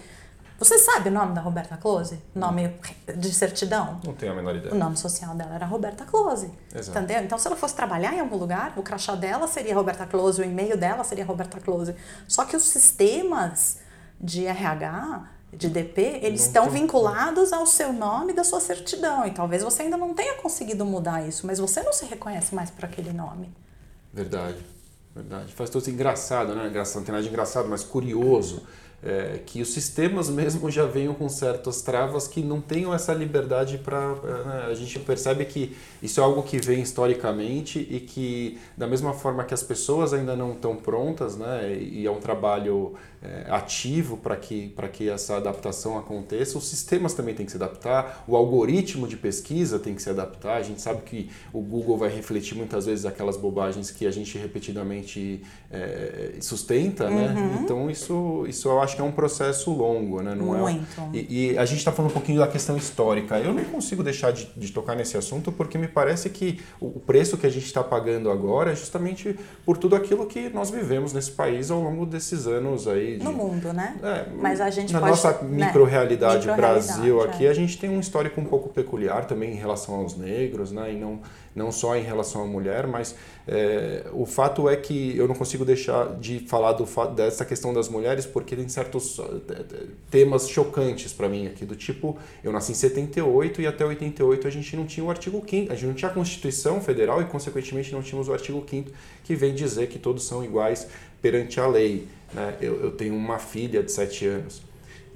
Você 0.59 0.79
sabe 0.79 1.11
o 1.11 1.13
nome 1.13 1.35
da 1.35 1.41
Roberta 1.43 1.77
Close? 1.77 2.19
Nome 2.35 2.75
de 3.15 3.33
certidão? 3.33 4.01
Não 4.03 4.15
tenho 4.15 4.33
a 4.33 4.35
menor 4.35 4.57
ideia. 4.57 4.75
O 4.75 4.79
nome 4.79 4.97
social 4.97 5.35
dela 5.35 5.55
era 5.55 5.67
Roberta 5.67 6.07
Close. 6.07 6.51
Exato. 6.75 6.99
Entendeu? 6.99 7.23
Então, 7.23 7.37
se 7.37 7.47
ela 7.47 7.57
fosse 7.57 7.75
trabalhar 7.75 8.15
em 8.15 8.21
algum 8.21 8.37
lugar, 8.37 8.73
o 8.77 8.83
crachá 8.83 9.15
dela 9.15 9.47
seria 9.47 9.75
Roberta 9.75 10.07
Close, 10.07 10.41
o 10.41 10.45
e-mail 10.45 10.77
dela 10.77 11.05
seria 11.05 11.27
Roberta 11.27 11.61
Close. 11.61 11.95
Só 12.27 12.47
que 12.47 12.57
os 12.57 12.63
sistemas 12.63 13.79
de 14.19 14.47
RH, 14.47 15.29
de 15.53 15.69
DP, 15.69 16.21
eles 16.23 16.41
não 16.41 16.47
estão 16.47 16.65
tem... 16.65 16.81
vinculados 16.81 17.53
ao 17.53 17.67
seu 17.67 17.93
nome 17.93 18.33
da 18.33 18.43
sua 18.43 18.61
certidão. 18.61 19.27
E 19.27 19.33
talvez 19.33 19.63
você 19.63 19.83
ainda 19.83 19.99
não 19.99 20.15
tenha 20.15 20.37
conseguido 20.37 20.87
mudar 20.87 21.27
isso, 21.27 21.47
mas 21.47 21.59
você 21.59 21.83
não 21.83 21.93
se 21.93 22.07
reconhece 22.07 22.55
mais 22.55 22.71
por 22.71 22.87
aquele 22.87 23.13
nome. 23.13 23.55
Verdade. 24.11 24.65
Verdade. 25.17 25.55
Faz 25.55 25.71
todo 25.71 25.89
engraçado, 25.89 26.55
né? 26.55 26.69
Engraçado, 26.69 26.97
não 26.97 27.05
tem 27.05 27.13
nada 27.13 27.25
de 27.25 27.31
engraçado, 27.31 27.67
mas 27.69 27.83
curioso. 27.83 28.63
É, 29.03 29.41
que 29.45 29.61
os 29.61 29.73
sistemas 29.73 30.29
mesmo 30.29 30.71
já 30.71 30.85
venham 30.85 31.15
com 31.15 31.29
certas 31.29 31.83
travas 31.83 32.27
que 32.27 32.43
não 32.43 32.61
tenham 32.61 32.93
essa 32.93 33.13
liberdade 33.15 33.79
para. 33.79 34.15
Né? 34.15 34.67
A 34.71 34.75
gente 34.75 34.99
percebe 34.99 35.45
que 35.45 35.77
isso 36.03 36.19
é 36.21 36.23
algo 36.23 36.43
que 36.43 36.59
vem 36.59 36.81
historicamente 36.81 37.79
e 37.79 38.01
que, 38.01 38.59
da 38.77 38.87
mesma 38.87 39.13
forma 39.13 39.45
que 39.45 39.55
as 39.55 39.63
pessoas 39.63 40.13
ainda 40.13 40.35
não 40.35 40.53
estão 40.53 40.77
prontas, 40.77 41.37
né? 41.37 41.77
e 41.79 42.07
é 42.07 42.11
um 42.11 42.21
trabalho 42.21 42.95
é, 43.27 43.47
ativo 43.51 44.17
para 44.17 44.37
que, 44.37 44.73
que 44.93 45.09
essa 45.09 45.37
adaptação 45.37 45.99
aconteça, 45.99 46.57
os 46.57 46.69
sistemas 46.69 47.13
também 47.13 47.35
têm 47.35 47.45
que 47.45 47.51
se 47.51 47.59
adaptar, 47.59 48.25
o 48.29 48.37
algoritmo 48.37 49.09
de 49.09 49.17
pesquisa 49.17 49.79
tem 49.79 49.95
que 49.95 50.03
se 50.03 50.09
adaptar. 50.09 50.57
A 50.57 50.63
gente 50.63 50.81
sabe 50.81 51.03
que 51.03 51.29
o 51.53 51.61
Google 51.61 51.99
vai 51.99 52.09
refletir 52.09 52.57
muitas 52.57 52.87
vezes 52.87 53.05
aquelas 53.05 53.37
bobagens 53.37 53.91
que 53.91 54.07
a 54.07 54.11
gente 54.11 54.39
repetidamente 54.39 55.43
é, 55.71 56.35
sustenta, 56.41 57.11
né? 57.11 57.35
uhum. 57.37 57.63
Então 57.63 57.91
isso, 57.91 58.45
isso 58.49 58.69
eu 58.69 58.81
acho 58.81 58.95
que 58.95 59.03
é 59.03 59.05
um 59.05 59.13
processo 59.13 59.73
longo, 59.73 60.23
né? 60.23 60.35
Não 60.35 60.47
Muito. 60.47 61.01
É, 61.13 61.19
e, 61.19 61.53
e, 61.53 61.59
a 61.59 61.65
gente 61.65 61.79
está 61.79 61.91
falando 61.91 62.11
um 62.11 62.15
pouquinho 62.15 62.39
da 62.39 62.47
questão 62.47 62.77
histórica. 62.77 63.39
Eu 63.39 63.53
não 63.53 63.65
consigo 63.65 64.03
deixar 64.03 64.31
de, 64.31 64.49
de 64.57 64.71
tocar 64.71 64.95
nesse 64.95 65.17
assunto 65.17 65.51
porque 65.51 65.77
me 65.77 65.89
parece 65.89 66.31
que 66.31 66.61
o 66.81 67.01
preço 67.01 67.37
que 67.37 67.47
a 67.47 67.51
gente 67.51 67.67
está 67.67 67.83
pagando 67.83 68.31
agora 68.31 68.73
é 68.73 68.77
justamente 68.77 69.37
por 69.65 69.77
tudo 69.77 69.97
aquilo 69.97 70.27
que 70.27 70.49
nós 70.49 70.71
vivemos 70.71 71.13
nesse 71.13 71.33
país 71.33 71.71
ao 71.71 71.81
longo 71.81 72.07
desses 72.07 72.47
anos 72.47 72.87
aí 72.87 73.16
no 73.25 73.33
mundo, 73.33 73.73
né? 73.73 73.97
É, 74.03 74.27
Mas 74.37 74.61
a 74.61 74.71
gente 74.71 74.93
na 74.93 75.01
pode, 75.01 75.11
nossa 75.11 75.43
micro-realidade 75.43 76.47
né? 76.47 76.55
Brasil 76.55 77.23
aqui, 77.23 77.47
é. 77.47 77.51
a 77.51 77.55
gente 77.55 77.79
tem 77.79 77.91
um 77.91 78.01
histórico 78.01 78.41
um 78.41 78.45
pouco 78.45 78.69
peculiar 78.69 79.25
também 79.25 79.53
em 79.53 79.57
relação 79.57 79.95
aos 79.95 80.17
negros, 80.17 80.73
né? 80.73 80.93
E 80.93 80.97
não, 80.97 81.21
não 81.55 81.73
só 81.73 81.97
em 81.97 82.03
relação 82.03 82.43
à 82.43 82.47
mulher, 82.47 82.87
mas 82.87 83.15
é, 83.49 84.07
o 84.13 84.27
fato 84.27 84.69
é 84.69 84.77
que 84.77 85.17
eu 85.17 85.27
não 85.29 85.35
consigo 85.35 85.65
deixar 85.65 86.17
de 86.19 86.41
falar 86.41 86.73
do 86.73 86.87
dessa 87.15 87.45
questão 87.45 87.73
das 87.73 87.89
mulheres 87.89 88.27
porque 88.27 88.57
tem 88.57 88.69
certos 88.69 89.19
é, 89.19 89.87
temas 90.11 90.49
chocantes 90.49 91.13
para 91.13 91.29
mim 91.29 91.47
aqui, 91.47 91.65
do 91.65 91.77
tipo, 91.77 92.19
eu 92.43 92.53
nasci 92.53 92.73
em 92.73 92.75
78 92.75 93.63
e 93.63 93.67
até 93.67 93.85
88 93.85 94.47
a 94.47 94.51
gente 94.51 94.77
não 94.77 94.85
tinha 94.85 95.05
o 95.05 95.11
artigo 95.11 95.43
5 95.49 95.73
a 95.73 95.75
gente 95.75 95.87
não 95.87 95.95
tinha 95.95 96.11
a 96.11 96.15
Constituição 96.15 96.81
Federal 96.81 97.21
e, 97.23 97.25
consequentemente, 97.25 97.93
não 97.93 98.03
tínhamos 98.03 98.29
o 98.29 98.33
artigo 98.33 98.65
5 98.69 98.91
que 99.25 99.35
vem 99.35 99.55
dizer 99.55 99.89
que 99.89 99.99
todos 99.99 100.25
são 100.25 100.45
iguais 100.45 100.87
perante 101.21 101.61
a 101.61 101.67
lei. 101.67 102.07
Né? 102.33 102.57
Eu, 102.61 102.81
eu 102.81 102.91
tenho 102.93 103.15
uma 103.15 103.39
filha 103.39 103.83
de 103.83 103.93
7 103.93 104.27
anos 104.27 104.63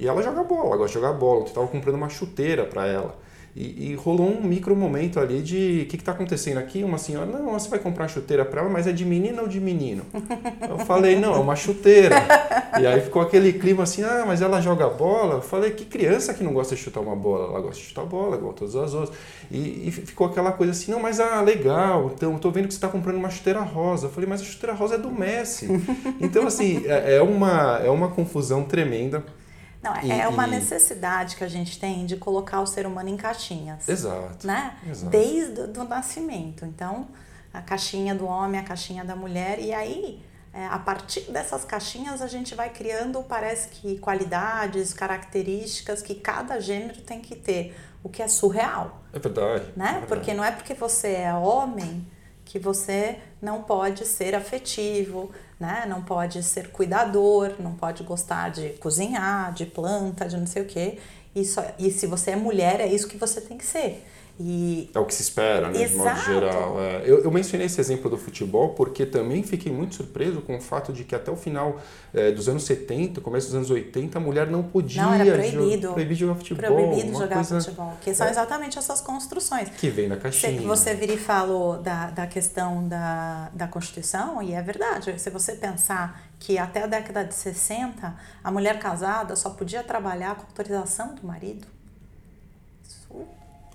e 0.00 0.08
ela 0.08 0.22
joga 0.22 0.42
bola, 0.42 0.78
gosta 0.78 0.86
de 0.86 0.94
jogar 0.94 1.12
bola. 1.12 1.40
Eu 1.40 1.46
estava 1.46 1.68
comprando 1.68 1.96
uma 1.96 2.08
chuteira 2.08 2.64
para 2.64 2.86
ela. 2.86 3.18
E, 3.54 3.90
e, 3.90 3.94
rolou 3.96 4.28
um 4.28 4.40
micro 4.40 4.76
momento 4.76 5.18
ali 5.18 5.42
de 5.42 5.82
o 5.84 5.88
que 5.88 5.96
está 5.96 6.12
acontecendo 6.12 6.58
aqui? 6.58 6.84
Uma 6.84 6.98
senhora, 6.98 7.26
não, 7.26 7.58
você 7.58 7.68
vai 7.68 7.80
comprar 7.80 8.04
uma 8.04 8.08
chuteira 8.08 8.44
para 8.44 8.60
ela, 8.60 8.70
mas 8.70 8.86
é 8.86 8.92
de 8.92 9.04
menina 9.04 9.42
ou 9.42 9.48
de 9.48 9.60
menino? 9.60 10.04
Eu 10.68 10.78
falei, 10.86 11.18
não, 11.18 11.34
é 11.34 11.38
uma 11.38 11.56
chuteira. 11.56 12.14
E 12.80 12.86
aí 12.86 13.00
ficou 13.00 13.20
aquele 13.20 13.52
clima 13.52 13.82
assim, 13.82 14.04
ah, 14.04 14.22
mas 14.24 14.40
ela 14.40 14.60
joga 14.60 14.88
bola? 14.88 15.36
Eu 15.36 15.42
falei, 15.42 15.72
que 15.72 15.84
criança 15.84 16.32
que 16.32 16.44
não 16.44 16.52
gosta 16.52 16.76
de 16.76 16.80
chutar 16.80 17.00
uma 17.00 17.16
bola? 17.16 17.48
Ela 17.48 17.60
gosta 17.60 17.80
de 17.80 17.88
chutar 17.88 18.04
bola, 18.04 18.36
igual 18.36 18.52
todas 18.52 18.76
as 18.76 18.94
outras. 18.94 19.18
E, 19.50 19.88
e 19.88 19.90
ficou 19.90 20.28
aquela 20.28 20.52
coisa 20.52 20.70
assim, 20.70 20.92
não, 20.92 21.00
mas 21.00 21.18
ah, 21.18 21.40
legal, 21.40 22.12
então 22.14 22.38
tô 22.38 22.52
vendo 22.52 22.68
que 22.68 22.74
você 22.74 22.78
está 22.78 22.88
comprando 22.88 23.16
uma 23.16 23.30
chuteira 23.30 23.60
rosa. 23.60 24.06
Eu 24.06 24.10
falei, 24.10 24.28
mas 24.28 24.40
a 24.40 24.44
chuteira 24.44 24.74
rosa 24.76 24.94
é 24.94 24.98
do 24.98 25.10
Messi. 25.10 25.68
Então, 26.20 26.46
assim, 26.46 26.84
é, 26.86 27.16
é 27.16 27.22
uma, 27.22 27.80
é 27.84 27.90
uma 27.90 28.08
confusão 28.08 28.62
tremenda. 28.62 29.24
Não, 29.82 29.94
é 29.94 30.04
e, 30.04 30.12
é 30.12 30.28
uma 30.28 30.46
e... 30.46 30.50
necessidade 30.50 31.36
que 31.36 31.44
a 31.44 31.48
gente 31.48 31.78
tem 31.78 32.04
de 32.04 32.16
colocar 32.16 32.60
o 32.60 32.66
ser 32.66 32.86
humano 32.86 33.08
em 33.08 33.16
caixinhas. 33.16 33.88
Exato. 33.88 34.46
Né? 34.46 34.76
Exato. 34.86 35.10
Desde 35.10 35.78
o 35.78 35.84
nascimento. 35.84 36.66
Então, 36.66 37.08
a 37.52 37.62
caixinha 37.62 38.14
do 38.14 38.26
homem, 38.26 38.60
a 38.60 38.64
caixinha 38.64 39.04
da 39.04 39.16
mulher. 39.16 39.58
E 39.58 39.72
aí, 39.72 40.22
é, 40.52 40.66
a 40.66 40.78
partir 40.78 41.30
dessas 41.30 41.64
caixinhas, 41.64 42.20
a 42.20 42.26
gente 42.26 42.54
vai 42.54 42.70
criando, 42.70 43.22
parece 43.22 43.68
que, 43.68 43.98
qualidades, 43.98 44.92
características 44.92 46.02
que 46.02 46.14
cada 46.14 46.60
gênero 46.60 47.00
tem 47.02 47.20
que 47.20 47.34
ter. 47.34 47.76
O 48.02 48.08
que 48.08 48.22
é 48.22 48.28
surreal. 48.28 49.02
É 49.12 49.18
verdade. 49.18 49.72
Né? 49.76 49.86
É 49.86 49.90
verdade. 49.92 50.06
Porque 50.06 50.34
não 50.34 50.44
é 50.44 50.50
porque 50.50 50.74
você 50.74 51.12
é 51.12 51.34
homem 51.34 52.06
que 52.50 52.58
você 52.58 53.20
não 53.40 53.62
pode 53.62 54.04
ser 54.04 54.34
afetivo, 54.34 55.30
né? 55.58 55.84
Não 55.88 56.02
pode 56.02 56.42
ser 56.42 56.72
cuidador, 56.72 57.54
não 57.60 57.74
pode 57.76 58.02
gostar 58.02 58.50
de 58.50 58.70
cozinhar, 58.70 59.52
de 59.52 59.66
planta, 59.66 60.26
de 60.26 60.36
não 60.36 60.48
sei 60.48 60.62
o 60.62 60.66
quê. 60.66 60.98
Isso, 61.32 61.60
e 61.78 61.92
se 61.92 62.08
você 62.08 62.32
é 62.32 62.36
mulher, 62.36 62.80
é 62.80 62.88
isso 62.88 63.06
que 63.06 63.16
você 63.16 63.40
tem 63.40 63.56
que 63.56 63.64
ser. 63.64 64.04
E... 64.42 64.90
É 64.94 64.98
o 64.98 65.04
que 65.04 65.14
se 65.14 65.20
espera, 65.20 65.68
né, 65.68 65.84
de 65.84 65.94
modo 65.94 66.18
geral. 66.22 66.80
É. 66.80 67.02
Eu, 67.04 67.24
eu, 67.24 67.30
mencionei 67.30 67.66
esse 67.66 67.78
exemplo 67.78 68.08
do 68.08 68.16
futebol 68.16 68.70
porque 68.70 69.04
também 69.04 69.42
fiquei 69.42 69.70
muito 69.70 69.94
surpreso 69.96 70.40
com 70.40 70.56
o 70.56 70.60
fato 70.62 70.94
de 70.94 71.04
que 71.04 71.14
até 71.14 71.30
o 71.30 71.36
final 71.36 71.78
é, 72.14 72.30
dos 72.30 72.48
anos 72.48 72.64
70, 72.64 73.20
começo 73.20 73.48
dos 73.48 73.54
anos 73.54 73.70
80, 73.70 74.16
a 74.16 74.20
mulher 74.20 74.46
não 74.46 74.62
podia 74.62 75.02
não, 75.02 75.12
era 75.12 75.34
proibido. 75.34 75.82
Jogar, 75.82 75.92
proibido 75.92 76.20
jogar 76.20 76.34
futebol. 76.36 76.74
Proibido 76.74 77.12
jogar 77.12 77.34
coisa... 77.34 77.60
futebol. 77.60 77.92
Que 78.00 78.14
são 78.14 78.26
é. 78.26 78.30
exatamente 78.30 78.78
essas 78.78 79.02
construções. 79.02 79.68
Que 79.68 79.90
vem 79.90 80.08
na 80.08 80.16
caixinha. 80.16 80.62
Você, 80.62 80.66
você 80.66 80.94
vira 80.94 81.12
e 81.12 81.18
falou 81.18 81.76
da, 81.76 82.08
da 82.08 82.26
questão 82.26 82.88
da, 82.88 83.50
da 83.52 83.68
Constituição, 83.68 84.42
e 84.42 84.54
é 84.54 84.62
verdade. 84.62 85.20
Se 85.20 85.28
você 85.28 85.52
pensar 85.52 86.22
que 86.38 86.56
até 86.56 86.84
a 86.84 86.86
década 86.86 87.24
de 87.24 87.34
60, 87.34 88.16
a 88.42 88.50
mulher 88.50 88.78
casada 88.78 89.36
só 89.36 89.50
podia 89.50 89.82
trabalhar 89.82 90.34
com 90.36 90.44
autorização 90.44 91.14
do 91.14 91.26
marido 91.26 91.66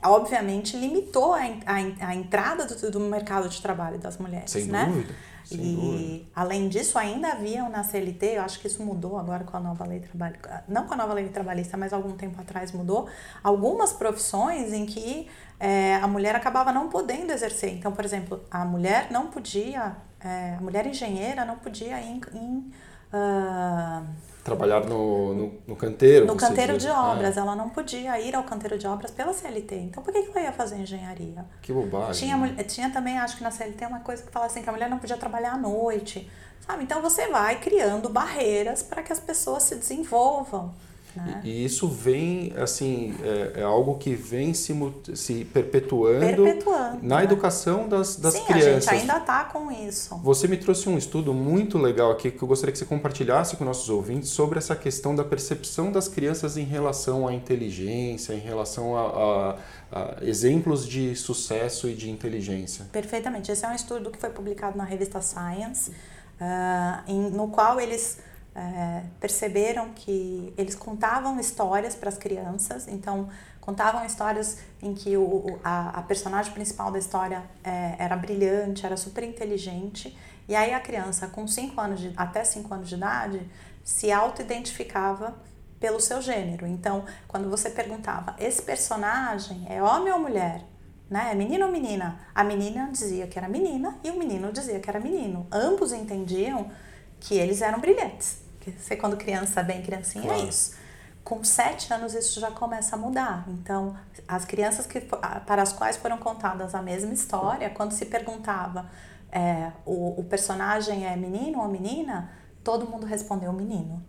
obviamente 0.10 0.78
limitou 0.78 1.34
a, 1.34 1.40
a, 1.40 2.08
a 2.08 2.16
entrada 2.16 2.66
do, 2.66 2.92
do, 2.92 3.00
mercado 3.00 3.48
de 3.50 3.62
trabalho 3.62 3.98
das 3.98 4.18
mulheres, 4.18 4.52
Sem 4.52 4.66
né? 4.66 4.86
Dúvida. 4.86 5.14
Sem 5.44 5.60
e 5.60 5.76
dúvida. 5.76 6.26
além 6.36 6.68
disso, 6.68 6.98
ainda 6.98 7.34
haviam 7.34 7.70
na 7.70 7.84
CLT, 7.84 8.38
eu 8.38 8.42
acho 8.42 8.60
que 8.60 8.68
isso 8.68 8.82
mudou 8.82 9.18
agora 9.18 9.44
com 9.44 9.56
a 9.56 9.60
nova 9.60 9.86
lei 9.86 10.00
trabalhista, 10.00 10.64
não 10.68 10.88
com 10.88 10.96
a 10.96 10.98
nova 10.98 11.14
lei 11.14 11.30
trabalhista, 11.30 11.78
mas 11.78 11.94
algum 11.94 12.14
tempo 12.14 12.42
atrás 12.42 12.72
mudou, 12.72 13.08
algumas 13.44 13.94
profissões 13.94 14.74
em 14.74 14.86
que 14.86 15.28
é, 15.60 15.96
a 15.96 16.08
mulher 16.08 16.36
acabava 16.36 16.72
não 16.72 16.90
podendo 16.90 17.32
exercer. 17.32 17.74
Então, 17.74 17.92
por 17.92 18.04
exemplo, 18.04 18.44
a 18.50 18.66
mulher 18.66 19.08
não 19.12 19.28
podia, 19.28 19.96
é, 20.20 20.56
a 20.58 20.62
mulher 20.62 20.86
engenheira 20.88 21.46
não 21.46 21.58
podia 21.58 22.02
ir 22.02 22.08
em, 22.08 22.22
em 22.34 22.72
uh, 23.14 24.06
trabalhar 24.46 24.86
no, 24.86 25.34
no, 25.34 25.54
no 25.66 25.75
canteiro. 25.75 26.28
No 26.28 26.36
canteiro 26.36 26.78
de 26.78 26.88
obras. 26.88 27.36
É. 27.36 27.40
Ela 27.40 27.56
não 27.56 27.68
podia 27.68 28.22
ir 28.22 28.36
ao 28.36 28.44
canteiro 28.44 28.78
de 28.78 28.86
obras 28.86 29.10
pela 29.10 29.34
CLT. 29.34 29.75
Então, 29.75 30.04
por 30.04 30.14
que, 30.14 30.22
que 30.22 30.30
ela 30.30 30.46
ia 30.46 30.54
fazer 30.54 30.78
engenharia? 30.78 31.44
Que 31.64 31.74
bobagem. 31.74 32.30
Tinha, 32.30 32.64
tinha 32.64 32.90
também, 32.92 33.18
acho 33.18 33.38
que 33.38 33.44
na 33.44 33.50
CLT, 33.50 33.88
uma 33.88 34.02
coisa 34.02 34.22
que 34.22 34.32
fala 34.32 34.46
assim, 34.46 34.62
que 34.62 34.70
a 34.70 34.72
mulher 34.72 34.88
não 34.88 35.00
podia 35.00 35.18
trabalhar 35.18 35.54
à 35.54 35.58
noite. 35.58 36.30
Sabe? 36.60 36.84
Então, 36.84 37.02
você 37.02 37.28
vai 37.28 37.60
criando 37.60 38.08
barreiras 38.08 38.84
para 38.84 39.02
que 39.02 39.12
as 39.12 39.20
pessoas 39.20 39.64
se 39.64 39.75
desenvolvam. 39.75 40.75
Né? 41.15 41.41
E, 41.43 41.50
e, 41.50 41.65
isso 41.65 41.88
vem, 41.88 42.53
assim, 42.57 43.15
é, 43.24 43.62
é, 43.62 43.63
algo 43.63 43.98
que 43.98 44.13
vem 44.13 44.53
se, 44.53 44.75
se 45.13 45.45
perpetuando, 45.45 46.43
perpetuando 46.43 47.00
na 47.01 47.17
né? 47.17 47.24
educação 47.24 47.88
das, 47.88 48.17
das 48.17 48.34
Sim, 48.34 48.43
crianças. 48.45 48.88
a 48.88 48.91
gente 48.91 49.01
ainda 49.01 49.17
está 49.17 49.45
com 49.45 49.72
isso. 49.72 50.15
Você 50.24 50.48
me 50.48 50.57
trouxe 50.57 50.89
um 50.89 50.98
estudo 50.98 51.34
muito 51.34 51.77
legal 51.77 52.12
aqui 52.12 52.31
que 52.31 52.41
eu 52.41 52.48
gostaria 52.48 52.72
que 52.72 52.77
você 52.77 52.86
compartilhasse 52.86 53.55
com 53.55 53.63
nossos 53.63 53.89
ouvintes 53.89 54.29
sobre 54.29 54.57
essa 54.57 54.75
questão 54.75 55.15
da 55.15 55.24
percepção 55.24 55.91
das 55.91 56.07
crianças 56.07 56.57
em 56.57 56.65
relação 56.65 57.27
à 57.27 57.34
inteligência, 57.34 58.34
em 58.34 58.39
relação 58.39 58.98
a, 58.98 59.55
a, 59.91 60.19
a 60.19 60.24
exemplos 60.24 60.88
de 60.88 61.15
sucesso 61.15 61.88
e 61.88 61.93
de 61.93 62.10
inteligência. 62.10 62.86
Perfeitamente. 62.91 63.51
Esse 63.51 63.65
é 63.65 63.69
um 63.69 63.75
estudo 63.75 64.12
que 64.12 64.17
foi 64.17 64.29
publicado 64.29 64.77
na 64.77 64.84
revista 64.84 65.22
Science, 65.22 65.91
uh, 65.91 67.03
em, 67.07 67.29
no 67.31 67.48
qual 67.48 67.79
eles 67.79 68.19
é, 68.56 69.04
perceberam 69.20 69.90
que 69.94 70.54
eles 70.58 70.76
contavam 70.76 71.38
histórias 71.40 71.94
para 71.94 72.08
as 72.08 72.18
crianças, 72.18 72.88
então 72.88 73.28
contavam 73.60 74.06
histórias 74.06 74.60
em 74.82 74.94
que 74.94 75.18
o, 75.18 75.60
a, 75.64 76.00
a 76.00 76.02
personagem 76.04 76.54
principal 76.54 76.92
da 76.92 76.98
história 76.98 77.44
é, 77.64 77.96
era 78.00 78.16
brilhante, 78.16 78.86
era 78.86 78.96
super 78.96 79.24
inteligente, 79.24 80.18
e 80.48 80.56
aí 80.56 80.74
a 80.74 80.80
criança 80.80 81.28
com 81.28 81.48
cinco 81.48 81.82
anos 81.82 82.00
de, 82.00 82.14
até 82.16 82.44
5 82.44 82.74
anos 82.74 82.88
de 82.88 82.96
idade 82.96 83.50
se 83.84 84.12
auto-identificava 84.12 85.36
pelo 85.80 86.00
seu 86.00 86.22
gênero. 86.22 86.66
Então, 86.66 87.04
quando 87.28 87.50
você 87.50 87.70
perguntava, 87.70 88.36
esse 88.40 88.62
personagem 88.62 89.66
é 89.70 89.82
homem 89.84 90.14
ou 90.14 90.20
mulher? 90.20 90.64
Né? 91.10 91.30
É 91.32 91.36
menino 91.36 91.66
ou 91.66 91.72
menina? 91.72 92.20
A 92.34 92.44
menina 92.44 92.90
dizia 92.92 93.28
que 93.28 93.38
era 93.38 93.50
menina 93.50 93.98
e 94.04 94.10
o 94.10 94.18
menino 94.18 94.52
dizia 94.52 94.80
que 94.80 94.90
era 94.90 95.00
menino. 95.00 95.46
Ambos 95.52 95.92
entendiam 95.92 96.72
que 97.20 97.36
eles 97.36 97.62
eram 97.62 97.80
brilhantes. 97.80 98.45
Porque 98.65 98.79
você, 98.79 98.95
quando 98.95 99.15
criança, 99.15 99.62
bem 99.62 99.84
criancinha, 99.84 100.24
é 100.24 100.27
claro. 100.27 100.41
é 100.43 100.50
isso. 100.50 100.75
Com 101.24 101.43
sete 101.43 101.93
anos, 101.93 102.13
isso 102.15 102.39
já 102.39 102.50
começa 102.50 102.95
a 102.95 103.00
mudar. 103.00 103.45
Então, 103.48 103.95
as 104.27 104.43
crianças 104.43 104.88
que, 104.88 105.00
para 105.01 105.62
as 105.62 105.72
quais 105.72 105.98
foram 105.98 106.17
contadas 106.17 106.74
a 106.74 106.81
mesma 106.81 107.13
história, 107.13 107.69
quando 107.69 107.91
se 107.91 108.05
perguntava 108.05 108.89
é, 109.31 109.72
o, 109.86 110.19
o 110.19 110.24
personagem 110.24 111.05
é 111.05 111.15
menino 111.15 111.62
ou 111.62 111.67
menina, 111.67 112.31
todo 112.63 112.88
mundo 112.88 113.05
respondeu 113.05 113.53
menino, 113.53 114.03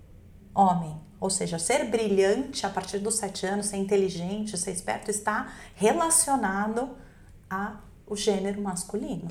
homem. 0.54 0.98
Ou 1.20 1.30
seja, 1.30 1.58
ser 1.58 1.84
brilhante 1.84 2.66
a 2.66 2.70
partir 2.70 2.98
dos 2.98 3.16
sete 3.16 3.46
anos, 3.46 3.66
ser 3.66 3.76
inteligente, 3.76 4.56
ser 4.56 4.72
esperto, 4.72 5.10
está 5.10 5.52
relacionado 5.75 6.96
ao 7.48 8.16
gênero 8.16 8.60
masculino. 8.60 9.28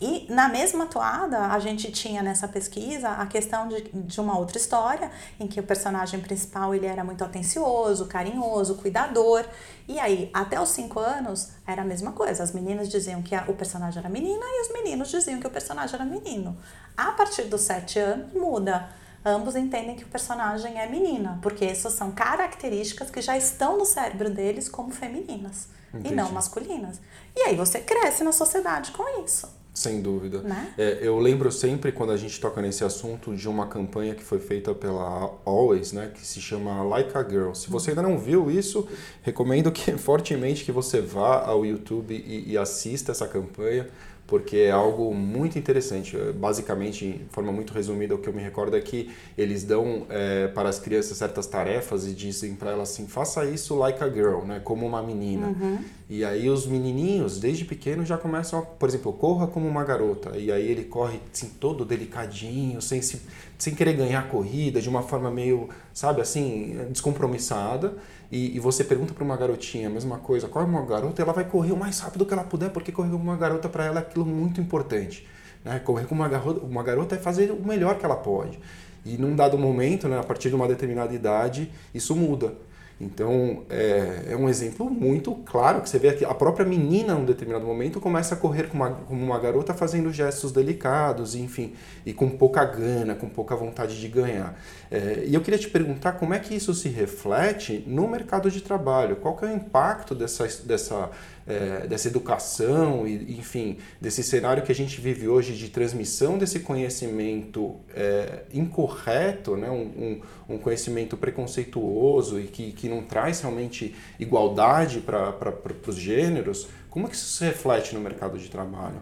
E 0.00 0.26
na 0.30 0.48
mesma 0.48 0.86
toada, 0.86 1.48
a 1.48 1.58
gente 1.58 1.92
tinha 1.92 2.22
nessa 2.22 2.48
pesquisa 2.48 3.10
a 3.10 3.26
questão 3.26 3.68
de, 3.68 3.82
de 3.92 4.20
uma 4.20 4.38
outra 4.38 4.56
história, 4.56 5.10
em 5.38 5.46
que 5.46 5.60
o 5.60 5.62
personagem 5.62 6.20
principal 6.20 6.74
ele 6.74 6.86
era 6.86 7.04
muito 7.04 7.22
atencioso, 7.22 8.06
carinhoso, 8.06 8.76
cuidador. 8.76 9.44
E 9.86 10.00
aí, 10.00 10.30
até 10.32 10.58
os 10.58 10.70
cinco 10.70 10.98
anos, 10.98 11.50
era 11.66 11.82
a 11.82 11.84
mesma 11.84 12.12
coisa. 12.12 12.42
As 12.42 12.52
meninas 12.52 12.88
diziam 12.88 13.20
que 13.20 13.34
a, 13.34 13.44
o 13.46 13.54
personagem 13.54 13.98
era 13.98 14.08
menina 14.08 14.42
e 14.42 14.62
os 14.62 14.72
meninos 14.72 15.10
diziam 15.10 15.38
que 15.38 15.46
o 15.46 15.50
personagem 15.50 15.94
era 15.94 16.04
menino. 16.04 16.56
A 16.96 17.12
partir 17.12 17.42
dos 17.42 17.60
sete 17.60 17.98
anos, 17.98 18.32
muda 18.32 18.88
ambos 19.22 19.54
entendem 19.54 19.96
que 19.96 20.04
o 20.04 20.08
personagem 20.08 20.80
é 20.80 20.86
menina, 20.86 21.38
porque 21.42 21.64
essas 21.66 21.92
são 21.92 22.10
características 22.10 23.10
que 23.10 23.20
já 23.20 23.36
estão 23.36 23.76
no 23.76 23.84
cérebro 23.84 24.30
deles 24.30 24.66
como 24.66 24.90
femininas 24.90 25.68
Entendi. 25.92 26.12
e 26.12 26.16
não 26.16 26.32
masculinas. 26.32 26.98
E 27.36 27.40
aí 27.42 27.54
você 27.54 27.80
cresce 27.80 28.24
na 28.24 28.32
sociedade 28.32 28.92
com 28.92 29.22
isso. 29.22 29.59
Sem 29.72 30.02
dúvida. 30.02 30.42
Né? 30.42 30.74
É, 30.76 30.98
eu 31.00 31.18
lembro 31.18 31.50
sempre, 31.50 31.92
quando 31.92 32.12
a 32.12 32.16
gente 32.16 32.40
toca 32.40 32.60
nesse 32.60 32.84
assunto, 32.84 33.34
de 33.34 33.48
uma 33.48 33.66
campanha 33.66 34.14
que 34.14 34.22
foi 34.22 34.38
feita 34.38 34.74
pela 34.74 35.32
Always, 35.44 35.92
né, 35.92 36.10
que 36.12 36.26
se 36.26 36.40
chama 36.40 36.82
Like 36.82 37.16
a 37.16 37.22
Girl. 37.22 37.54
Se 37.54 37.70
você 37.70 37.90
ainda 37.90 38.02
não 38.02 38.18
viu 38.18 38.50
isso, 38.50 38.88
recomendo 39.22 39.70
que 39.70 39.92
fortemente 39.96 40.64
que 40.64 40.72
você 40.72 41.00
vá 41.00 41.46
ao 41.46 41.64
YouTube 41.64 42.14
e, 42.14 42.52
e 42.52 42.58
assista 42.58 43.12
essa 43.12 43.28
campanha, 43.28 43.88
porque 44.30 44.58
é 44.58 44.70
algo 44.70 45.12
muito 45.12 45.58
interessante. 45.58 46.16
Basicamente, 46.36 47.04
de 47.04 47.24
forma 47.30 47.50
muito 47.50 47.74
resumida, 47.74 48.14
o 48.14 48.18
que 48.18 48.28
eu 48.28 48.32
me 48.32 48.40
recordo 48.40 48.76
é 48.76 48.80
que 48.80 49.10
eles 49.36 49.64
dão 49.64 50.06
é, 50.08 50.46
para 50.46 50.68
as 50.68 50.78
crianças 50.78 51.18
certas 51.18 51.48
tarefas 51.48 52.06
e 52.06 52.14
dizem 52.14 52.54
para 52.54 52.70
elas 52.70 52.92
assim: 52.92 53.08
faça 53.08 53.44
isso 53.44 53.74
like 53.74 54.02
a 54.02 54.08
girl, 54.08 54.44
né? 54.44 54.60
como 54.62 54.86
uma 54.86 55.02
menina. 55.02 55.48
Uhum. 55.48 55.78
E 56.08 56.24
aí 56.24 56.48
os 56.48 56.64
menininhos, 56.64 57.40
desde 57.40 57.64
pequeno, 57.64 58.06
já 58.06 58.16
começam 58.16 58.60
a, 58.60 58.62
por 58.62 58.88
exemplo, 58.88 59.12
corra 59.12 59.48
como 59.48 59.66
uma 59.66 59.82
garota. 59.82 60.36
E 60.36 60.52
aí 60.52 60.70
ele 60.70 60.84
corre 60.84 61.18
assim, 61.32 61.50
todo 61.58 61.84
delicadinho, 61.84 62.80
sem, 62.80 63.02
se, 63.02 63.20
sem 63.58 63.74
querer 63.74 63.94
ganhar 63.94 64.20
a 64.20 64.22
corrida, 64.22 64.80
de 64.80 64.88
uma 64.88 65.02
forma 65.02 65.28
meio, 65.28 65.68
sabe, 65.92 66.20
assim, 66.20 66.86
descompromissada 66.90 67.94
e, 68.30 68.56
e 68.56 68.60
você 68.60 68.84
pergunta 68.84 69.12
para 69.12 69.24
uma 69.24 69.36
garotinha 69.36 69.88
a 69.88 69.90
mesma 69.90 70.18
coisa, 70.18 70.48
qual 70.48 70.64
é 70.64 70.68
uma 70.68 70.84
garota, 70.84 71.20
ela 71.20 71.32
vai 71.32 71.44
correr 71.44 71.72
o 71.72 71.76
mais 71.76 71.98
rápido 71.98 72.24
que 72.24 72.32
ela 72.32 72.44
puder, 72.44 72.70
porque 72.70 72.92
correr 72.92 73.10
como 73.10 73.24
uma 73.24 73.36
garota 73.36 73.68
para 73.68 73.84
ela 73.84 73.98
é 73.98 74.02
aquilo 74.02 74.24
muito 74.24 74.60
importante. 74.60 75.26
Né? 75.64 75.78
Correr 75.80 76.06
como 76.06 76.20
uma 76.22 76.28
garota, 76.28 76.64
uma 76.64 76.82
garota 76.82 77.16
é 77.16 77.18
fazer 77.18 77.50
o 77.50 77.66
melhor 77.66 77.98
que 77.98 78.04
ela 78.04 78.16
pode. 78.16 78.58
E 79.04 79.16
num 79.16 79.34
dado 79.34 79.58
momento, 79.58 80.08
né, 80.08 80.18
a 80.18 80.22
partir 80.22 80.50
de 80.50 80.54
uma 80.54 80.68
determinada 80.68 81.12
idade, 81.12 81.72
isso 81.94 82.14
muda. 82.14 82.54
Então, 83.00 83.62
é, 83.70 84.26
é, 84.32 84.36
um 84.36 84.46
exemplo 84.46 84.90
muito 84.90 85.34
claro 85.46 85.80
que 85.80 85.88
você 85.88 85.98
vê 85.98 86.10
aqui. 86.10 86.24
A 86.24 86.34
própria 86.34 86.66
menina, 86.66 87.14
num 87.14 87.24
determinado 87.24 87.64
momento, 87.64 87.98
começa 87.98 88.34
a 88.34 88.36
correr 88.36 88.64
como 88.64 88.84
uma, 88.84 88.94
como 88.94 89.24
uma 89.24 89.38
garota, 89.38 89.72
fazendo 89.72 90.12
gestos 90.12 90.52
delicados, 90.52 91.34
enfim, 91.34 91.72
e 92.04 92.12
com 92.12 92.28
pouca 92.28 92.62
gana, 92.62 93.14
com 93.14 93.26
pouca 93.26 93.56
vontade 93.56 93.98
de 93.98 94.06
ganhar. 94.06 94.60
É, 94.90 95.24
e 95.26 95.34
eu 95.34 95.40
queria 95.40 95.58
te 95.58 95.70
perguntar 95.70 96.12
como 96.12 96.34
é 96.34 96.38
que 96.38 96.54
isso 96.54 96.74
se 96.74 96.90
reflete 96.90 97.82
no 97.86 98.06
mercado 98.06 98.50
de 98.50 98.60
trabalho. 98.60 99.16
Qual 99.16 99.34
que 99.34 99.46
é 99.46 99.48
o 99.48 99.54
impacto 99.54 100.14
dessa, 100.14 100.46
dessa 100.66 101.10
é, 101.50 101.86
dessa 101.86 102.08
educação 102.08 103.06
e, 103.06 103.38
enfim, 103.38 103.78
desse 104.00 104.22
cenário 104.22 104.62
que 104.62 104.70
a 104.70 104.74
gente 104.74 105.00
vive 105.00 105.26
hoje 105.26 105.54
de 105.54 105.68
transmissão 105.68 106.38
desse 106.38 106.60
conhecimento 106.60 107.76
é, 107.94 108.44
incorreto, 108.52 109.56
né? 109.56 109.70
Um, 109.70 110.20
um, 110.48 110.54
um, 110.54 110.58
conhecimento 110.58 111.16
preconceituoso 111.16 112.38
e 112.38 112.44
que, 112.44 112.72
que 112.72 112.88
não 112.90 113.02
traz 113.02 113.40
realmente 113.40 113.94
igualdade 114.18 115.00
para 115.00 115.54
os 115.86 115.96
gêneros, 115.96 116.68
como 116.90 117.06
é 117.06 117.10
que 117.10 117.16
isso 117.16 117.38
se 117.38 117.44
reflete 117.44 117.94
no 117.94 118.00
mercado 118.00 118.38
de 118.38 118.48
trabalho? 118.48 119.00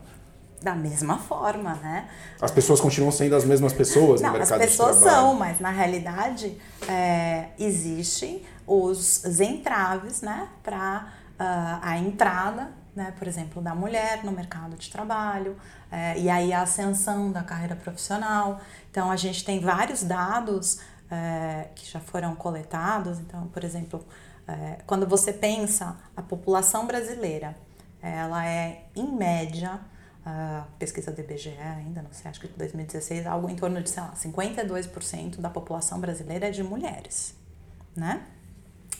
da 0.60 0.74
mesma 0.74 1.18
forma, 1.18 1.74
né? 1.74 2.08
As 2.40 2.50
pessoas 2.50 2.80
continuam 2.80 3.12
sendo 3.12 3.36
as 3.36 3.44
mesmas 3.44 3.72
pessoas 3.72 4.20
Não, 4.20 4.32
no 4.32 4.38
mercado 4.38 4.60
de 4.60 4.66
trabalho? 4.66 4.90
As 4.90 4.98
pessoas 4.98 5.14
são, 5.14 5.34
mas 5.34 5.60
na 5.60 5.70
realidade 5.70 6.58
é, 6.88 7.50
existem 7.58 8.42
os 8.66 9.40
entraves, 9.40 10.20
né, 10.20 10.48
para 10.62 11.08
uh, 11.40 11.78
a 11.80 11.98
entrada, 11.98 12.70
né, 12.94 13.14
por 13.18 13.26
exemplo, 13.26 13.62
da 13.62 13.74
mulher 13.74 14.22
no 14.24 14.32
mercado 14.32 14.76
de 14.76 14.90
trabalho, 14.90 15.52
uh, 15.52 16.18
e 16.18 16.28
aí 16.28 16.52
a 16.52 16.62
ascensão 16.62 17.32
da 17.32 17.42
carreira 17.42 17.74
profissional. 17.74 18.60
Então, 18.90 19.10
a 19.10 19.16
gente 19.16 19.44
tem 19.44 19.60
vários 19.60 20.02
dados 20.02 20.80
uh, 21.10 21.68
que 21.74 21.90
já 21.90 22.00
foram 22.00 22.34
coletados. 22.34 23.18
Então, 23.18 23.48
por 23.48 23.64
exemplo, 23.64 24.04
eh, 24.46 24.78
quando 24.86 25.06
você 25.06 25.32
pensa 25.32 25.96
a 26.16 26.22
população 26.22 26.86
brasileira, 26.86 27.56
ela 28.00 28.46
é, 28.46 28.84
em 28.94 29.10
média, 29.12 29.80
pesquisa 30.78 31.10
do 31.10 31.20
IBGE 31.20 31.56
ainda, 31.58 32.02
não 32.02 32.12
sei, 32.12 32.30
acho 32.30 32.40
que 32.40 32.48
2016, 32.48 33.26
algo 33.26 33.48
em 33.48 33.56
torno 33.56 33.82
de, 33.82 33.88
sei 33.88 34.02
lá, 34.02 34.12
52% 34.14 35.40
da 35.40 35.48
população 35.48 35.98
brasileira 35.98 36.48
é 36.48 36.50
de 36.50 36.62
mulheres, 36.62 37.34
né? 37.96 38.22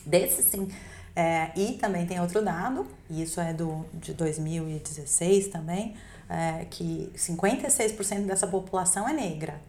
Desses, 0.05 0.45
sim, 0.45 0.69
é, 1.15 1.51
e 1.53 1.73
também 1.73 2.05
tem 2.05 2.19
outro 2.21 2.41
dado, 2.41 2.87
e 3.09 3.21
isso 3.21 3.41
é 3.41 3.53
do, 3.53 3.85
de 3.93 4.13
2016 4.13 5.49
também, 5.49 5.95
é, 6.29 6.65
que 6.69 7.11
56% 7.15 8.25
dessa 8.25 8.47
população 8.47 9.07
é 9.07 9.13
negra. 9.13 9.59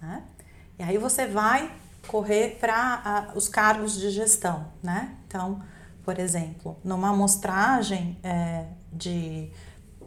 Né? 0.00 0.22
E 0.78 0.82
aí 0.82 0.98
você 0.98 1.26
vai 1.26 1.70
correr 2.10 2.58
para 2.60 3.30
os 3.36 3.48
cargos 3.48 3.96
de 3.96 4.10
gestão. 4.10 4.66
Né? 4.82 5.14
Então, 5.28 5.62
por 6.04 6.18
exemplo, 6.18 6.76
numa 6.82 7.10
amostragem 7.10 8.18
é, 8.24 8.66
de 8.92 9.48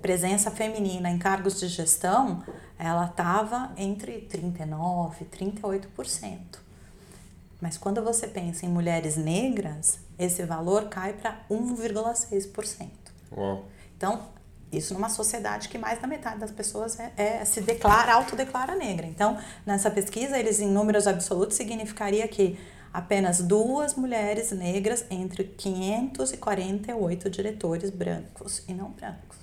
presença 0.02 0.52
feminina 0.52 1.10
em 1.10 1.18
cargos 1.18 1.62
de 1.62 1.70
gestão, 1.70 2.44
ela 2.78 3.06
estava 3.06 3.72
entre 3.78 4.28
39% 4.30 5.14
e 5.22 5.26
38%. 5.26 6.40
Mas 7.62 7.78
quando 7.78 8.04
você 8.04 8.28
pensa 8.28 8.66
em 8.66 8.70
mulheres 8.70 9.16
negras, 9.16 10.00
esse 10.20 10.44
valor 10.44 10.90
cai 10.90 11.14
para 11.14 11.40
1,6%. 11.50 12.90
Então, 13.96 14.24
isso 14.78 14.94
numa 14.94 15.10
sociedade 15.10 15.70
que 15.70 15.78
mais 15.78 16.00
da 16.00 16.08
metade 16.08 16.40
das 16.40 16.52
pessoas 16.52 17.00
é, 17.00 17.12
é, 17.16 17.46
se 17.46 17.62
declara, 17.62 18.14
autodeclara 18.14 18.76
negra. 18.76 19.06
Então, 19.06 19.38
nessa 19.66 19.90
pesquisa, 19.92 20.38
eles 20.38 20.60
em 20.60 20.70
números 20.70 21.08
absolutos 21.08 21.56
significaria 21.56 22.28
que 22.28 22.60
apenas 22.94 23.40
duas 23.40 23.96
mulheres 23.96 24.52
negras 24.52 25.06
entre 25.10 25.44
548 25.44 27.30
diretores 27.30 27.90
brancos 27.90 28.64
e 28.68 28.74
não 28.74 28.92
brancos. 28.92 29.38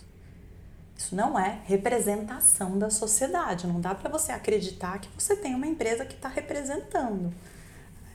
Isso 0.96 1.16
não 1.16 1.38
é 1.38 1.60
representação 1.64 2.78
da 2.78 2.90
sociedade. 2.90 3.66
Não 3.66 3.80
dá 3.80 3.94
para 3.94 4.10
você 4.10 4.32
acreditar 4.32 4.98
que 5.00 5.08
você 5.18 5.34
tem 5.34 5.54
uma 5.54 5.66
empresa 5.66 6.04
que 6.04 6.14
está 6.14 6.28
representando. 6.28 7.32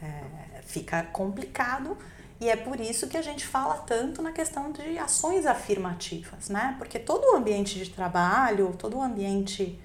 É, 0.02 0.62
fica 0.62 1.02
complicado 1.04 1.98
e 2.40 2.50
é 2.50 2.56
por 2.56 2.80
isso 2.80 3.08
que 3.08 3.18
a 3.18 3.22
gente 3.22 3.46
fala 3.46 3.76
tanto 3.76 4.22
na 4.22 4.32
questão 4.32 4.72
de 4.72 4.98
ações 4.98 5.46
afirmativas, 5.46 6.50
né? 6.50 6.76
Porque 6.78 7.00
todo 7.00 7.24
o 7.34 7.36
ambiente 7.38 7.80
de 7.80 7.90
trabalho, 7.90 8.76
todo 8.78 8.98
o 8.98 9.02
ambiente 9.02 9.80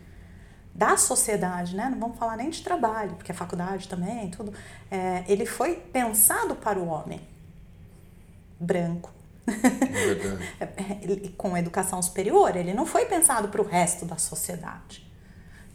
da 0.74 0.96
sociedade, 0.96 1.76
né? 1.76 1.88
Não 1.88 1.98
vamos 1.98 2.18
falar 2.18 2.36
nem 2.36 2.50
de 2.50 2.62
trabalho, 2.62 3.14
porque 3.14 3.30
a 3.30 3.34
faculdade 3.34 3.88
também, 3.88 4.30
tudo, 4.30 4.52
é, 4.90 5.24
ele 5.28 5.46
foi 5.46 5.76
pensado 5.76 6.56
para 6.56 6.78
o 6.78 6.86
homem 6.88 7.20
branco. 8.58 9.12
É, 10.58 11.28
com 11.38 11.56
educação 11.56 12.02
superior, 12.02 12.56
ele 12.56 12.74
não 12.74 12.84
foi 12.84 13.06
pensado 13.06 13.48
para 13.48 13.62
o 13.62 13.64
resto 13.64 14.04
da 14.04 14.16
sociedade. 14.16 15.08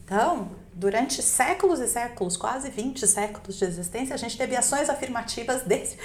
Então, 0.03 0.51
durante 0.73 1.21
séculos 1.21 1.79
e 1.79 1.87
séculos, 1.87 2.37
quase 2.37 2.69
20 2.69 3.07
séculos 3.07 3.57
de 3.57 3.65
existência, 3.65 4.13
a 4.13 4.17
gente 4.17 4.37
teve 4.37 4.55
ações 4.55 4.87
afirmativas 4.87 5.63
desse, 5.63 5.97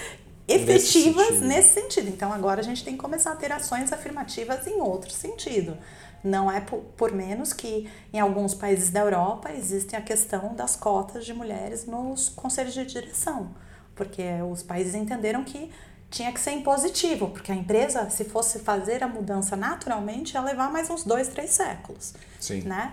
efetivas 0.53 1.15
nesse 1.17 1.33
sentido. 1.33 1.47
nesse 1.47 1.75
sentido. 1.75 2.09
Então 2.09 2.33
agora 2.33 2.61
a 2.61 2.65
gente 2.65 2.85
tem 2.85 2.95
que 2.95 3.01
começar 3.01 3.33
a 3.33 3.37
ter 3.37 3.53
ações 3.53 3.93
afirmativas 3.93 4.67
em 4.67 4.81
outro 4.81 5.11
sentido. 5.11 5.77
Não 6.23 6.51
é 6.53 6.61
por, 6.61 6.81
por, 6.97 7.13
menos 7.13 7.53
que 7.53 7.89
em 8.13 8.21
alguns 8.21 8.55
países 8.55 8.91
da 8.91 9.01
Europa 9.01 9.53
existe 9.53 9.97
a 9.97 10.03
questão 10.03 10.55
das 10.55 10.77
cotas 10.77 11.25
de 11.25 11.33
mulheres 11.33 11.87
nos 11.87 12.29
conselhos 12.29 12.75
de 12.75 12.85
direção, 12.85 13.55
porque 13.95 14.23
os 14.51 14.63
países 14.63 14.95
entenderam 14.95 15.43
que 15.43 15.71
tinha 16.11 16.31
que 16.33 16.41
ser 16.41 16.51
impositivo, 16.51 17.29
porque 17.29 17.53
a 17.53 17.55
empresa, 17.55 18.11
se 18.11 18.25
fosse 18.25 18.59
fazer 18.59 19.03
a 19.03 19.09
mudança 19.09 19.57
naturalmente, 19.57 20.35
ia 20.35 20.43
levar 20.43 20.71
mais 20.71 20.91
uns 20.91 21.05
dois, 21.05 21.29
três 21.29 21.51
séculos. 21.51 22.15
Sim. 22.39 22.63
Né? 22.63 22.93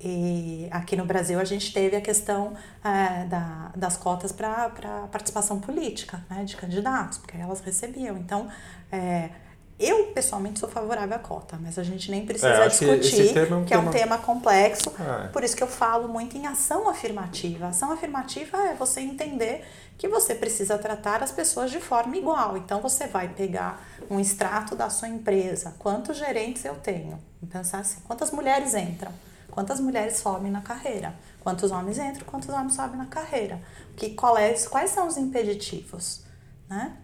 E 0.00 0.68
aqui 0.70 0.94
no 0.94 1.04
Brasil 1.04 1.40
a 1.40 1.44
gente 1.44 1.72
teve 1.72 1.96
a 1.96 2.00
questão 2.00 2.54
é, 2.84 3.24
da, 3.24 3.72
das 3.74 3.96
cotas 3.96 4.30
para 4.30 4.70
participação 5.10 5.58
política 5.58 6.24
né, 6.28 6.44
de 6.44 6.56
candidatos, 6.56 7.18
porque 7.18 7.36
elas 7.36 7.60
recebiam. 7.60 8.16
Então, 8.16 8.48
é, 8.92 9.30
eu 9.78 10.06
pessoalmente 10.06 10.58
sou 10.58 10.68
favorável 10.68 11.16
à 11.16 11.18
cota, 11.18 11.58
mas 11.60 11.78
a 11.78 11.82
gente 11.82 12.10
nem 12.10 12.24
precisa 12.24 12.48
é, 12.48 12.68
discutir, 12.68 13.36
é 13.36 13.54
um 13.54 13.64
que 13.64 13.68
tema... 13.68 13.82
é 13.82 13.88
um 13.88 13.90
tema 13.90 14.18
complexo. 14.18 14.90
É. 14.98 15.28
Por 15.28 15.44
isso 15.44 15.54
que 15.54 15.62
eu 15.62 15.68
falo 15.68 16.08
muito 16.08 16.36
em 16.36 16.46
ação 16.46 16.88
afirmativa. 16.88 17.68
Ação 17.68 17.92
afirmativa 17.92 18.56
é 18.56 18.74
você 18.74 19.00
entender 19.00 19.64
que 19.98 20.08
você 20.08 20.34
precisa 20.34 20.78
tratar 20.78 21.22
as 21.22 21.30
pessoas 21.30 21.70
de 21.70 21.78
forma 21.80 22.16
igual. 22.16 22.56
Então 22.56 22.80
você 22.80 23.06
vai 23.06 23.28
pegar 23.28 23.82
um 24.10 24.18
extrato 24.18 24.74
da 24.74 24.88
sua 24.88 25.08
empresa, 25.08 25.74
quantos 25.78 26.16
gerentes 26.16 26.64
eu 26.64 26.74
tenho? 26.76 27.18
E 27.42 27.46
pensar 27.46 27.80
assim, 27.80 28.00
quantas 28.06 28.30
mulheres 28.30 28.74
entram? 28.74 29.12
Quantas 29.56 29.80
mulheres 29.80 30.18
sobem 30.18 30.50
na 30.52 30.60
carreira? 30.60 31.18
Quantos 31.40 31.70
homens 31.70 31.96
entram? 31.96 32.26
Quantos 32.26 32.50
homens 32.50 32.74
sobem 32.74 32.98
na 32.98 33.06
carreira? 33.06 33.58
Que, 33.96 34.10
qual 34.10 34.36
é, 34.36 34.52
quais 34.52 34.90
são 34.90 35.08
os 35.08 35.16
impeditivos? 35.16 36.26
Né? 36.68 36.94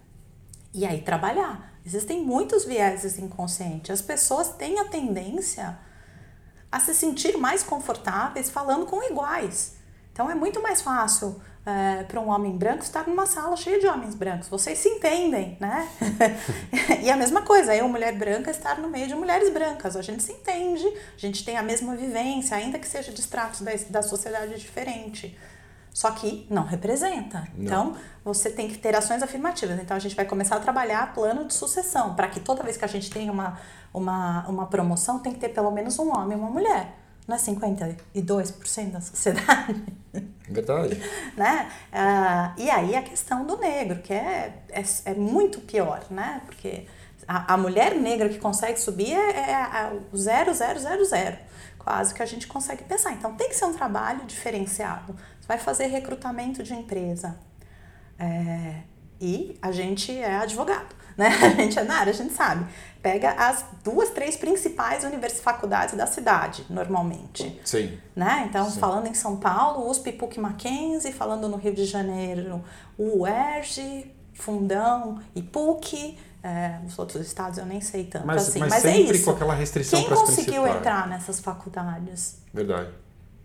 E 0.74 0.84
aí 0.84 1.00
trabalhar. 1.00 1.72
Existem 1.82 2.22
muitos 2.22 2.66
vieses 2.66 3.18
inconscientes. 3.18 3.90
As 3.90 4.02
pessoas 4.02 4.50
têm 4.50 4.78
a 4.78 4.84
tendência 4.84 5.78
a 6.70 6.78
se 6.78 6.94
sentir 6.94 7.38
mais 7.38 7.62
confortáveis 7.62 8.50
falando 8.50 8.84
com 8.84 9.02
iguais. 9.02 9.76
Então 10.12 10.30
é 10.30 10.34
muito 10.34 10.60
mais 10.60 10.82
fácil 10.82 11.40
é, 11.64 12.02
para 12.04 12.20
um 12.20 12.28
homem 12.28 12.56
branco 12.56 12.82
estar 12.82 13.06
numa 13.06 13.24
sala 13.24 13.56
cheia 13.56 13.78
de 13.78 13.86
homens 13.86 14.14
brancos. 14.14 14.48
Vocês 14.48 14.78
se 14.78 14.88
entendem, 14.88 15.56
né? 15.60 15.88
e 17.02 17.10
a 17.10 17.16
mesma 17.16 17.42
coisa, 17.42 17.74
eu, 17.74 17.88
mulher 17.88 18.16
branca, 18.16 18.50
estar 18.50 18.78
no 18.78 18.88
meio 18.88 19.06
de 19.06 19.14
mulheres 19.14 19.52
brancas. 19.52 19.96
A 19.96 20.02
gente 20.02 20.22
se 20.22 20.32
entende, 20.32 20.84
a 20.86 21.18
gente 21.18 21.44
tem 21.44 21.56
a 21.56 21.62
mesma 21.62 21.94
vivência, 21.94 22.56
ainda 22.56 22.78
que 22.78 22.88
seja 22.88 23.12
de 23.12 23.20
estratos 23.20 23.60
da, 23.60 23.70
da 23.90 24.02
sociedade 24.02 24.58
diferente. 24.58 25.38
Só 25.94 26.10
que 26.10 26.46
não 26.50 26.64
representa. 26.64 27.46
Não. 27.54 27.64
Então, 27.64 27.96
você 28.24 28.50
tem 28.50 28.68
que 28.68 28.78
ter 28.78 28.96
ações 28.96 29.22
afirmativas. 29.22 29.78
Então, 29.78 29.96
a 29.96 30.00
gente 30.00 30.16
vai 30.16 30.24
começar 30.24 30.56
a 30.56 30.60
trabalhar 30.60 31.12
plano 31.12 31.44
de 31.44 31.54
sucessão, 31.54 32.14
para 32.14 32.28
que 32.28 32.40
toda 32.40 32.62
vez 32.62 32.76
que 32.76 32.84
a 32.84 32.88
gente 32.88 33.10
tenha 33.10 33.30
uma, 33.30 33.58
uma, 33.92 34.48
uma 34.48 34.66
promoção, 34.66 35.18
tem 35.18 35.32
que 35.32 35.38
ter 35.38 35.50
pelo 35.50 35.70
menos 35.70 35.98
um 35.98 36.10
homem 36.10 36.36
e 36.36 36.40
uma 36.40 36.50
mulher. 36.50 37.01
Não 37.32 37.36
é 37.36 37.38
52% 37.38 38.90
da 38.90 39.00
sociedade? 39.00 39.82
Verdade. 40.46 41.00
né? 41.34 41.72
Uh, 41.90 42.60
e 42.60 42.70
aí 42.70 42.94
a 42.94 43.02
questão 43.02 43.46
do 43.46 43.56
negro, 43.56 44.02
que 44.02 44.12
é, 44.12 44.62
é, 44.68 44.82
é 45.06 45.14
muito 45.14 45.60
pior, 45.60 46.04
né? 46.10 46.42
Porque 46.44 46.86
a, 47.26 47.54
a, 47.54 47.56
mulher 47.56 47.94
negra 47.94 48.28
que 48.28 48.38
consegue 48.38 48.78
subir 48.78 49.14
é, 49.14 49.30
é, 49.30 49.52
é 49.52 50.00
o 50.12 50.16
0000, 50.16 51.38
quase 51.78 52.12
que 52.12 52.22
a 52.22 52.26
gente 52.26 52.46
consegue 52.46 52.84
pensar. 52.84 53.12
Então 53.12 53.34
tem 53.34 53.48
que 53.48 53.56
ser 53.56 53.64
um 53.64 53.72
trabalho 53.72 54.26
diferenciado. 54.26 55.16
Você 55.40 55.48
vai 55.48 55.58
fazer 55.58 55.86
recrutamento 55.86 56.62
de 56.62 56.74
empresa. 56.74 57.38
É, 58.18 58.82
e 59.22 59.56
a 59.62 59.70
gente 59.70 60.10
é 60.18 60.38
advogado, 60.38 60.92
né? 61.16 61.28
A 61.40 61.48
gente 61.50 61.78
é 61.78 61.84
na 61.84 61.98
área, 61.98 62.10
a 62.10 62.14
gente 62.14 62.32
sabe. 62.32 62.66
Pega 63.00 63.30
as 63.32 63.64
duas, 63.84 64.10
três 64.10 64.36
principais 64.36 65.04
universidades, 65.04 65.40
faculdades 65.40 65.94
da 65.96 66.06
cidade, 66.06 66.64
normalmente. 66.68 67.60
Sim. 67.64 67.98
Né? 68.16 68.46
Então, 68.48 68.68
Sim. 68.68 68.80
falando 68.80 69.06
em 69.06 69.14
São 69.14 69.36
Paulo, 69.36 69.88
USP, 69.88 70.12
PUC 70.12 70.40
Mackenzie, 70.40 71.12
falando 71.12 71.48
no 71.48 71.56
Rio 71.56 71.74
de 71.74 71.84
Janeiro, 71.84 72.64
o 72.98 73.22
UERJ, 73.22 74.12
Fundão 74.34 75.20
e 75.34 75.42
PUC. 75.42 76.18
É, 76.42 76.80
os 76.84 76.98
outros 76.98 77.24
estados 77.24 77.58
eu 77.58 77.66
nem 77.66 77.80
sei 77.80 78.04
tanto 78.04 78.26
mas, 78.26 78.48
assim. 78.48 78.58
Mas, 78.58 78.70
mas 78.70 78.84
é 78.84 78.92
sempre 78.92 79.16
isso. 79.16 79.26
com 79.26 79.30
aquela 79.30 79.54
restrição 79.54 80.00
Quem 80.00 80.08
conseguiu 80.08 80.66
entrar 80.66 81.06
nessas 81.06 81.38
faculdades? 81.38 82.38
Verdade. 82.52 82.90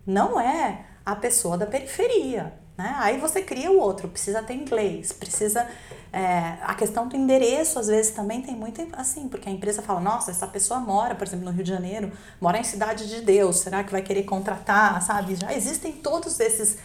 Não 0.04 0.40
é 0.40 0.84
a 1.06 1.14
pessoa 1.14 1.56
da 1.56 1.66
periferia. 1.66 2.52
Né? 2.78 2.94
Aí 2.98 3.18
você 3.18 3.42
cria 3.42 3.72
o 3.72 3.76
outro, 3.76 4.06
precisa 4.06 4.40
ter 4.40 4.54
inglês, 4.54 5.12
precisa. 5.12 5.68
É, 6.12 6.56
a 6.62 6.74
questão 6.74 7.08
do 7.08 7.16
endereço, 7.16 7.76
às 7.78 7.88
vezes, 7.88 8.12
também 8.12 8.40
tem 8.40 8.54
muito 8.54 8.80
assim, 8.92 9.28
porque 9.28 9.48
a 9.48 9.52
empresa 9.52 9.82
fala: 9.82 10.00
nossa, 10.00 10.30
essa 10.30 10.46
pessoa 10.46 10.78
mora, 10.78 11.16
por 11.16 11.26
exemplo, 11.26 11.44
no 11.44 11.50
Rio 11.50 11.64
de 11.64 11.70
Janeiro, 11.70 12.12
mora 12.40 12.56
em 12.56 12.62
Cidade 12.62 13.08
de 13.08 13.20
Deus, 13.20 13.56
será 13.58 13.82
que 13.82 13.90
vai 13.90 14.00
querer 14.00 14.22
contratar? 14.22 15.02
Sabe? 15.02 15.34
Já 15.34 15.52
existem 15.52 15.90
todos 15.92 16.38
esses 16.38 16.78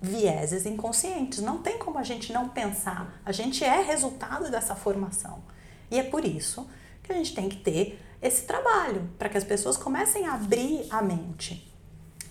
vieses 0.00 0.64
inconscientes. 0.64 1.40
Não 1.40 1.58
tem 1.58 1.78
como 1.78 1.98
a 1.98 2.02
gente 2.02 2.32
não 2.32 2.48
pensar. 2.48 3.20
A 3.22 3.30
gente 3.30 3.62
é 3.62 3.82
resultado 3.82 4.50
dessa 4.50 4.74
formação. 4.74 5.42
E 5.90 5.98
é 5.98 6.02
por 6.02 6.24
isso 6.24 6.66
que 7.02 7.12
a 7.12 7.14
gente 7.14 7.34
tem 7.34 7.50
que 7.50 7.56
ter 7.56 8.00
esse 8.22 8.42
trabalho, 8.42 9.10
para 9.18 9.28
que 9.28 9.36
as 9.36 9.44
pessoas 9.44 9.76
comecem 9.76 10.26
a 10.26 10.32
abrir 10.34 10.86
a 10.90 11.02
mente. 11.02 11.67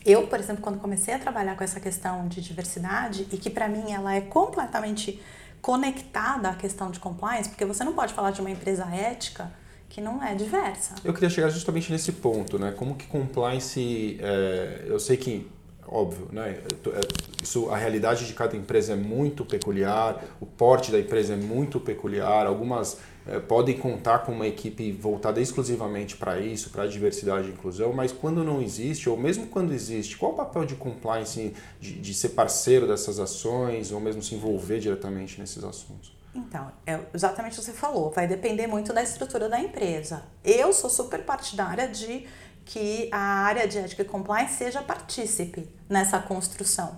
Eu, 0.08 0.26
por 0.26 0.40
exemplo, 0.40 0.64
quando 0.64 0.80
comecei 0.80 1.14
a 1.14 1.20
trabalhar 1.20 1.58
com 1.58 1.66
essa 1.66 1.82
questão 1.82 2.30
de 2.30 2.40
diversidade, 2.40 3.28
e 3.30 3.38
que 3.38 3.50
para 3.50 3.68
mim 3.68 3.92
ela 3.92 4.16
é 4.16 4.22
completamente 4.22 5.22
conectada 5.62 6.48
à 6.48 6.56
questão 6.56 6.90
de 6.90 6.98
compliance, 6.98 7.50
porque 7.50 7.66
você 7.66 7.84
não 7.84 7.92
pode 7.92 8.14
falar 8.14 8.32
de 8.32 8.40
uma 8.40 8.50
empresa 8.50 8.86
ética 8.86 9.52
que 9.90 10.00
não 10.00 10.24
é 10.24 10.34
diversa. 10.34 10.96
Eu 11.04 11.14
queria 11.14 11.30
chegar 11.30 11.50
justamente 11.50 11.92
nesse 11.92 12.14
ponto, 12.14 12.58
né? 12.58 12.72
Como 12.72 12.96
que 12.96 13.06
compliance, 13.06 14.18
é, 14.22 14.86
eu 14.88 14.98
sei 14.98 15.18
que 15.18 15.46
óbvio, 15.86 16.30
né? 16.32 16.52
É, 16.52 17.44
isso, 17.44 17.70
a 17.70 17.76
realidade 17.76 18.26
de 18.26 18.34
cada 18.34 18.56
empresa 18.56 18.94
é 18.94 18.96
muito 18.96 19.44
peculiar, 19.44 20.24
o 20.40 20.46
porte 20.46 20.90
da 20.90 21.00
empresa 21.00 21.34
é 21.34 21.38
muito 21.38 21.82
peculiar, 21.82 22.46
algumas 22.46 22.98
podem 23.48 23.78
contar 23.78 24.20
com 24.20 24.32
uma 24.32 24.48
equipe 24.48 24.92
voltada 24.92 25.42
exclusivamente 25.42 26.16
para 26.16 26.40
isso, 26.40 26.70
para 26.70 26.88
diversidade 26.88 27.48
e 27.48 27.52
inclusão, 27.52 27.92
mas 27.94 28.12
quando 28.12 28.44
não 28.44 28.62
existe, 28.62 29.10
ou 29.10 29.18
mesmo 29.18 29.48
quando 29.48 29.74
existe, 29.74 30.18
qual 30.18 30.32
o 30.32 30.36
papel 30.36 30.66
de 30.66 30.76
compliance 30.76 31.54
de, 31.80 31.94
de 31.94 32.14
ser 32.14 32.30
parceiro 32.30 32.88
dessas 32.88 33.20
ações, 33.20 33.92
ou 33.92 34.00
mesmo 34.00 34.24
se 34.24 34.36
envolver 34.36 34.80
diretamente 34.80 35.40
nesses 35.40 35.64
assuntos? 35.64 36.16
Então, 36.34 36.72
é 36.86 37.00
exatamente 37.14 37.54
o 37.54 37.60
que 37.60 37.66
você 37.66 37.74
falou, 37.74 38.12
vai 38.12 38.28
depender 38.28 38.68
muito 38.68 38.94
da 38.94 39.02
estrutura 39.02 39.50
da 39.50 39.60
empresa. 39.60 40.24
Eu 40.44 40.72
sou 40.72 40.90
super 40.90 41.24
partidária 41.24 41.88
de 41.88 42.28
que 42.64 43.10
a 43.12 43.18
área 43.18 43.68
de 43.68 43.78
ética 43.78 44.04
e 44.04 44.06
compliance 44.06 44.54
seja 44.56 44.82
partícipe 44.82 45.68
nessa 45.90 46.20
construção, 46.20 46.96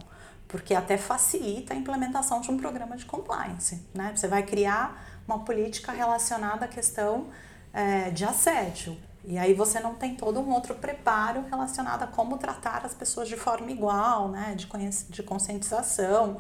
porque 0.47 0.73
até 0.73 0.97
facilita 0.97 1.73
a 1.73 1.77
implementação 1.77 2.41
de 2.41 2.51
um 2.51 2.57
programa 2.57 2.97
de 2.97 3.05
compliance. 3.05 3.81
Né? 3.93 4.11
Você 4.15 4.27
vai 4.27 4.43
criar 4.43 5.08
uma 5.29 5.39
política 5.39 5.91
relacionada 5.91 6.65
à 6.65 6.67
questão 6.67 7.27
é, 7.71 8.09
de 8.09 8.25
assédio. 8.25 8.97
E 9.23 9.37
aí 9.37 9.53
você 9.53 9.79
não 9.79 9.93
tem 9.93 10.15
todo 10.15 10.39
um 10.39 10.51
outro 10.51 10.73
preparo 10.75 11.45
relacionado 11.49 12.03
a 12.03 12.07
como 12.07 12.37
tratar 12.37 12.85
as 12.85 12.93
pessoas 12.93 13.27
de 13.27 13.37
forma 13.37 13.69
igual, 13.69 14.29
né? 14.29 14.55
de, 14.55 14.67
de 15.09 15.21
conscientização. 15.21 16.37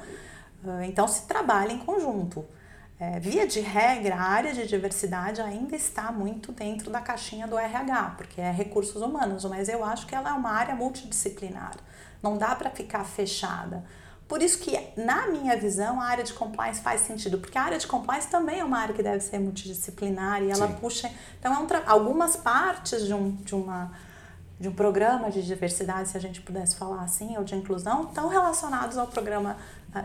Então 0.87 1.07
se 1.07 1.27
trabalha 1.27 1.71
em 1.71 1.77
conjunto. 1.77 2.45
É, 2.99 3.17
via 3.17 3.47
de 3.47 3.61
regra, 3.61 4.15
a 4.15 4.21
área 4.21 4.53
de 4.53 4.67
diversidade 4.67 5.39
ainda 5.39 5.73
está 5.73 6.11
muito 6.11 6.51
dentro 6.51 6.91
da 6.91 6.99
caixinha 6.99 7.47
do 7.47 7.57
RH, 7.57 8.15
porque 8.17 8.41
é 8.41 8.51
recursos 8.51 9.01
humanos, 9.01 9.45
mas 9.45 9.69
eu 9.69 9.85
acho 9.85 10.05
que 10.05 10.13
ela 10.13 10.31
é 10.31 10.33
uma 10.33 10.51
área 10.51 10.75
multidisciplinar. 10.75 11.77
Não 12.21 12.37
dá 12.37 12.53
para 12.55 12.69
ficar 12.69 13.05
fechada. 13.05 13.85
Por 14.29 14.43
isso 14.43 14.59
que, 14.59 14.79
na 14.95 15.25
minha 15.25 15.57
visão, 15.57 15.99
a 15.99 16.05
área 16.05 16.23
de 16.23 16.33
compliance 16.33 16.79
faz 16.79 17.01
sentido, 17.01 17.39
porque 17.39 17.57
a 17.57 17.63
área 17.63 17.79
de 17.79 17.87
compliance 17.87 18.27
também 18.27 18.59
é 18.59 18.63
uma 18.63 18.77
área 18.77 18.93
que 18.93 19.01
deve 19.01 19.21
ser 19.21 19.39
multidisciplinar 19.39 20.43
e 20.43 20.51
ela 20.51 20.67
Sim. 20.67 20.73
puxa. 20.73 21.11
Então, 21.39 21.51
é 21.51 21.57
um 21.57 21.67
algumas 21.87 22.35
partes 22.35 23.07
de, 23.07 23.11
um, 23.11 23.31
de, 23.37 23.55
uma, 23.55 23.91
de 24.59 24.69
um 24.69 24.71
programa 24.71 25.31
de 25.31 25.41
diversidade, 25.41 26.09
se 26.09 26.15
a 26.15 26.19
gente 26.19 26.41
pudesse 26.41 26.75
falar 26.75 27.01
assim, 27.01 27.37
ou 27.37 27.43
de 27.43 27.55
inclusão, 27.55 28.03
estão 28.03 28.27
relacionados 28.27 28.99
ao 28.99 29.07
programa 29.07 29.57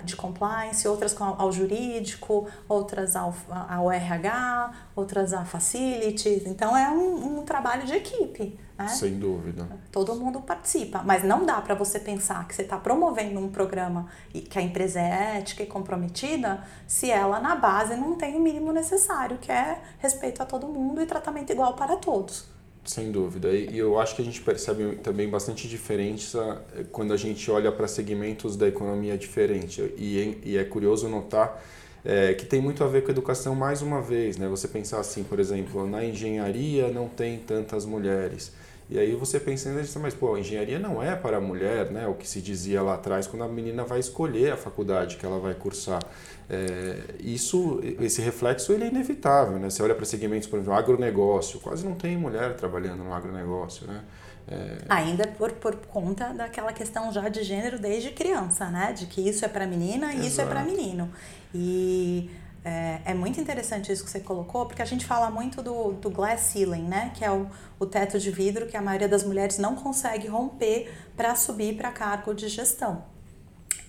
de 0.05 0.17
compliance, 0.17 0.89
outras 0.89 1.15
ao 1.21 1.53
jurídico, 1.53 2.49
outras 2.69 3.15
ao, 3.15 3.35
ao 3.69 3.91
RH, 3.91 4.73
outras 4.97 5.33
a 5.33 5.45
facilities. 5.45 6.47
Então 6.47 6.77
é 6.77 6.89
um, 6.91 7.41
um 7.41 7.45
trabalho 7.45 7.85
de 7.87 7.93
equipe. 7.95 8.59
Né? 8.77 8.89
Sem 8.89 9.19
dúvida. 9.19 9.69
Todo 9.93 10.15
mundo 10.17 10.41
participa, 10.41 11.03
mas 11.05 11.23
não 11.23 11.47
dá 11.47 11.61
para 11.61 11.75
você 11.75 12.01
pensar 12.01 12.49
que 12.49 12.55
você 12.55 12.63
está 12.63 12.77
promovendo 12.77 13.39
um 13.39 13.49
programa 13.49 14.09
e 14.33 14.41
que 14.41 14.59
a 14.59 14.63
empresa 14.63 15.01
é 15.01 15.39
ética 15.39 15.63
e 15.63 15.67
comprometida 15.67 16.65
se 16.87 17.11
ela 17.11 17.39
na 17.39 17.55
base 17.55 17.95
não 17.95 18.17
tem 18.17 18.35
o 18.35 18.41
mínimo 18.41 18.73
necessário, 18.73 19.39
que 19.39 19.53
é 19.53 19.81
respeito 19.99 20.43
a 20.43 20.47
todo 20.47 20.67
mundo 20.67 21.01
e 21.01 21.07
tratamento 21.07 21.53
igual 21.53 21.75
para 21.75 21.97
todos. 21.97 22.54
Sem 22.85 23.11
dúvida. 23.11 23.51
E 23.51 23.79
eu 23.79 23.99
acho 23.99 24.15
que 24.15 24.21
a 24.21 24.25
gente 24.25 24.43
percebe 24.43 24.97
também 24.97 25.29
bastante 25.29 25.67
diferença 25.67 26.63
eh, 26.77 26.85
quando 26.93 27.15
a 27.15 27.17
gente 27.17 27.51
olha 27.51 27.73
para 27.73 27.89
segmentos 27.89 28.57
da 28.57 28.69
economia 28.69 29.17
diferente. 29.17 29.81
E 29.97 30.57
é 30.59 30.65
curioso 30.65 31.09
notar 31.09 31.63
é, 32.05 32.35
que 32.35 32.45
tem 32.45 32.61
muito 32.61 32.85
a 32.85 32.87
ver 32.87 33.03
com 33.03 33.09
a 33.09 33.13
educação 33.13 33.55
mais 33.55 33.81
uma 33.81 34.03
vez. 34.03 34.37
Né? 34.37 34.47
Você 34.49 34.69
pensar 34.69 35.01
assim, 35.01 35.25
por 35.25 35.41
exemplo, 35.41 35.89
na 35.89 36.05
engenharia 36.05 36.89
não 36.89 37.09
tem 37.09 37.39
tantas 37.39 37.87
mulheres. 37.87 38.53
E 38.91 38.99
aí 38.99 39.15
você 39.15 39.41
pensa, 39.41 39.71
mas 39.99 40.13
pô, 40.13 40.35
a 40.35 40.41
engenharia 40.41 40.79
não 40.79 41.03
é 41.03 41.17
para 41.17 41.39
a 41.39 41.41
mulher, 41.41 41.91
né? 41.91 42.07
O 42.07 42.13
que 42.13 42.29
se 42.29 42.43
dizia 42.43 42.83
lá 42.83 42.95
atrás, 42.95 43.27
quando 43.27 43.43
a 43.43 43.49
menina 43.49 43.83
vai 43.83 43.99
escolher 43.99 44.53
a 44.53 44.57
faculdade 44.59 45.17
que 45.17 45.25
ela 45.25 45.39
vai 45.39 45.55
cursar. 45.55 46.03
É, 46.49 47.15
isso, 47.21 47.81
esse 48.01 48.21
reflexo 48.21 48.73
ele 48.73 48.85
é 48.85 48.89
inevitável, 48.89 49.59
né? 49.59 49.71
Você 49.71 49.83
olha 49.83 49.95
para 49.95 50.05
segmentos, 50.05 50.47
por 50.47 50.59
exemplo, 50.59 50.75
agronegócio, 50.75 51.59
quase 51.61 51.85
não 51.85 51.95
tem 51.95 52.17
mulher 52.17 52.55
trabalhando 52.55 53.03
no 53.03 53.15
agronegócio, 53.15 53.87
né? 53.87 54.03
É... 54.47 54.79
Ainda 54.91 55.27
por, 55.27 55.53
por 55.53 55.75
conta 55.87 56.35
daquela 56.35 56.73
questão 56.73 57.11
já 57.11 57.29
de 57.31 57.43
gênero 57.43 57.79
desde 57.79 58.11
criança, 58.11 58.69
né? 58.69 58.93
De 58.93 59.07
que 59.07 59.27
isso 59.27 59.45
é 59.45 59.49
para 59.49 59.67
menina 59.67 60.13
e 60.13 60.27
isso 60.27 60.41
é 60.41 60.45
para 60.45 60.63
menino. 60.63 61.11
E 61.55 62.31
é, 62.63 63.01
é, 63.07 63.15
muito 63.15 63.41
interessante 63.41 63.91
isso 63.91 64.05
que 64.05 64.11
você 64.11 64.21
colocou, 64.21 64.67
porque 64.67 64.83
a 64.83 64.85
gente 64.85 65.07
fala 65.07 65.31
muito 65.31 65.63
do, 65.63 65.93
do 65.93 66.11
glass 66.11 66.41
ceiling, 66.41 66.83
né? 66.83 67.11
Que 67.15 67.25
é 67.25 67.31
o, 67.31 67.47
o 67.79 67.87
teto 67.87 68.19
de 68.19 68.31
vidro 68.31 68.67
que 68.67 68.77
a 68.77 68.83
maioria 68.83 69.09
das 69.09 69.25
mulheres 69.25 69.57
não 69.57 69.75
consegue 69.75 70.29
romper 70.29 70.93
para 71.17 71.35
subir 71.35 71.77
para 71.77 71.91
cargo 71.91 72.35
de 72.35 72.49
gestão. 72.49 73.14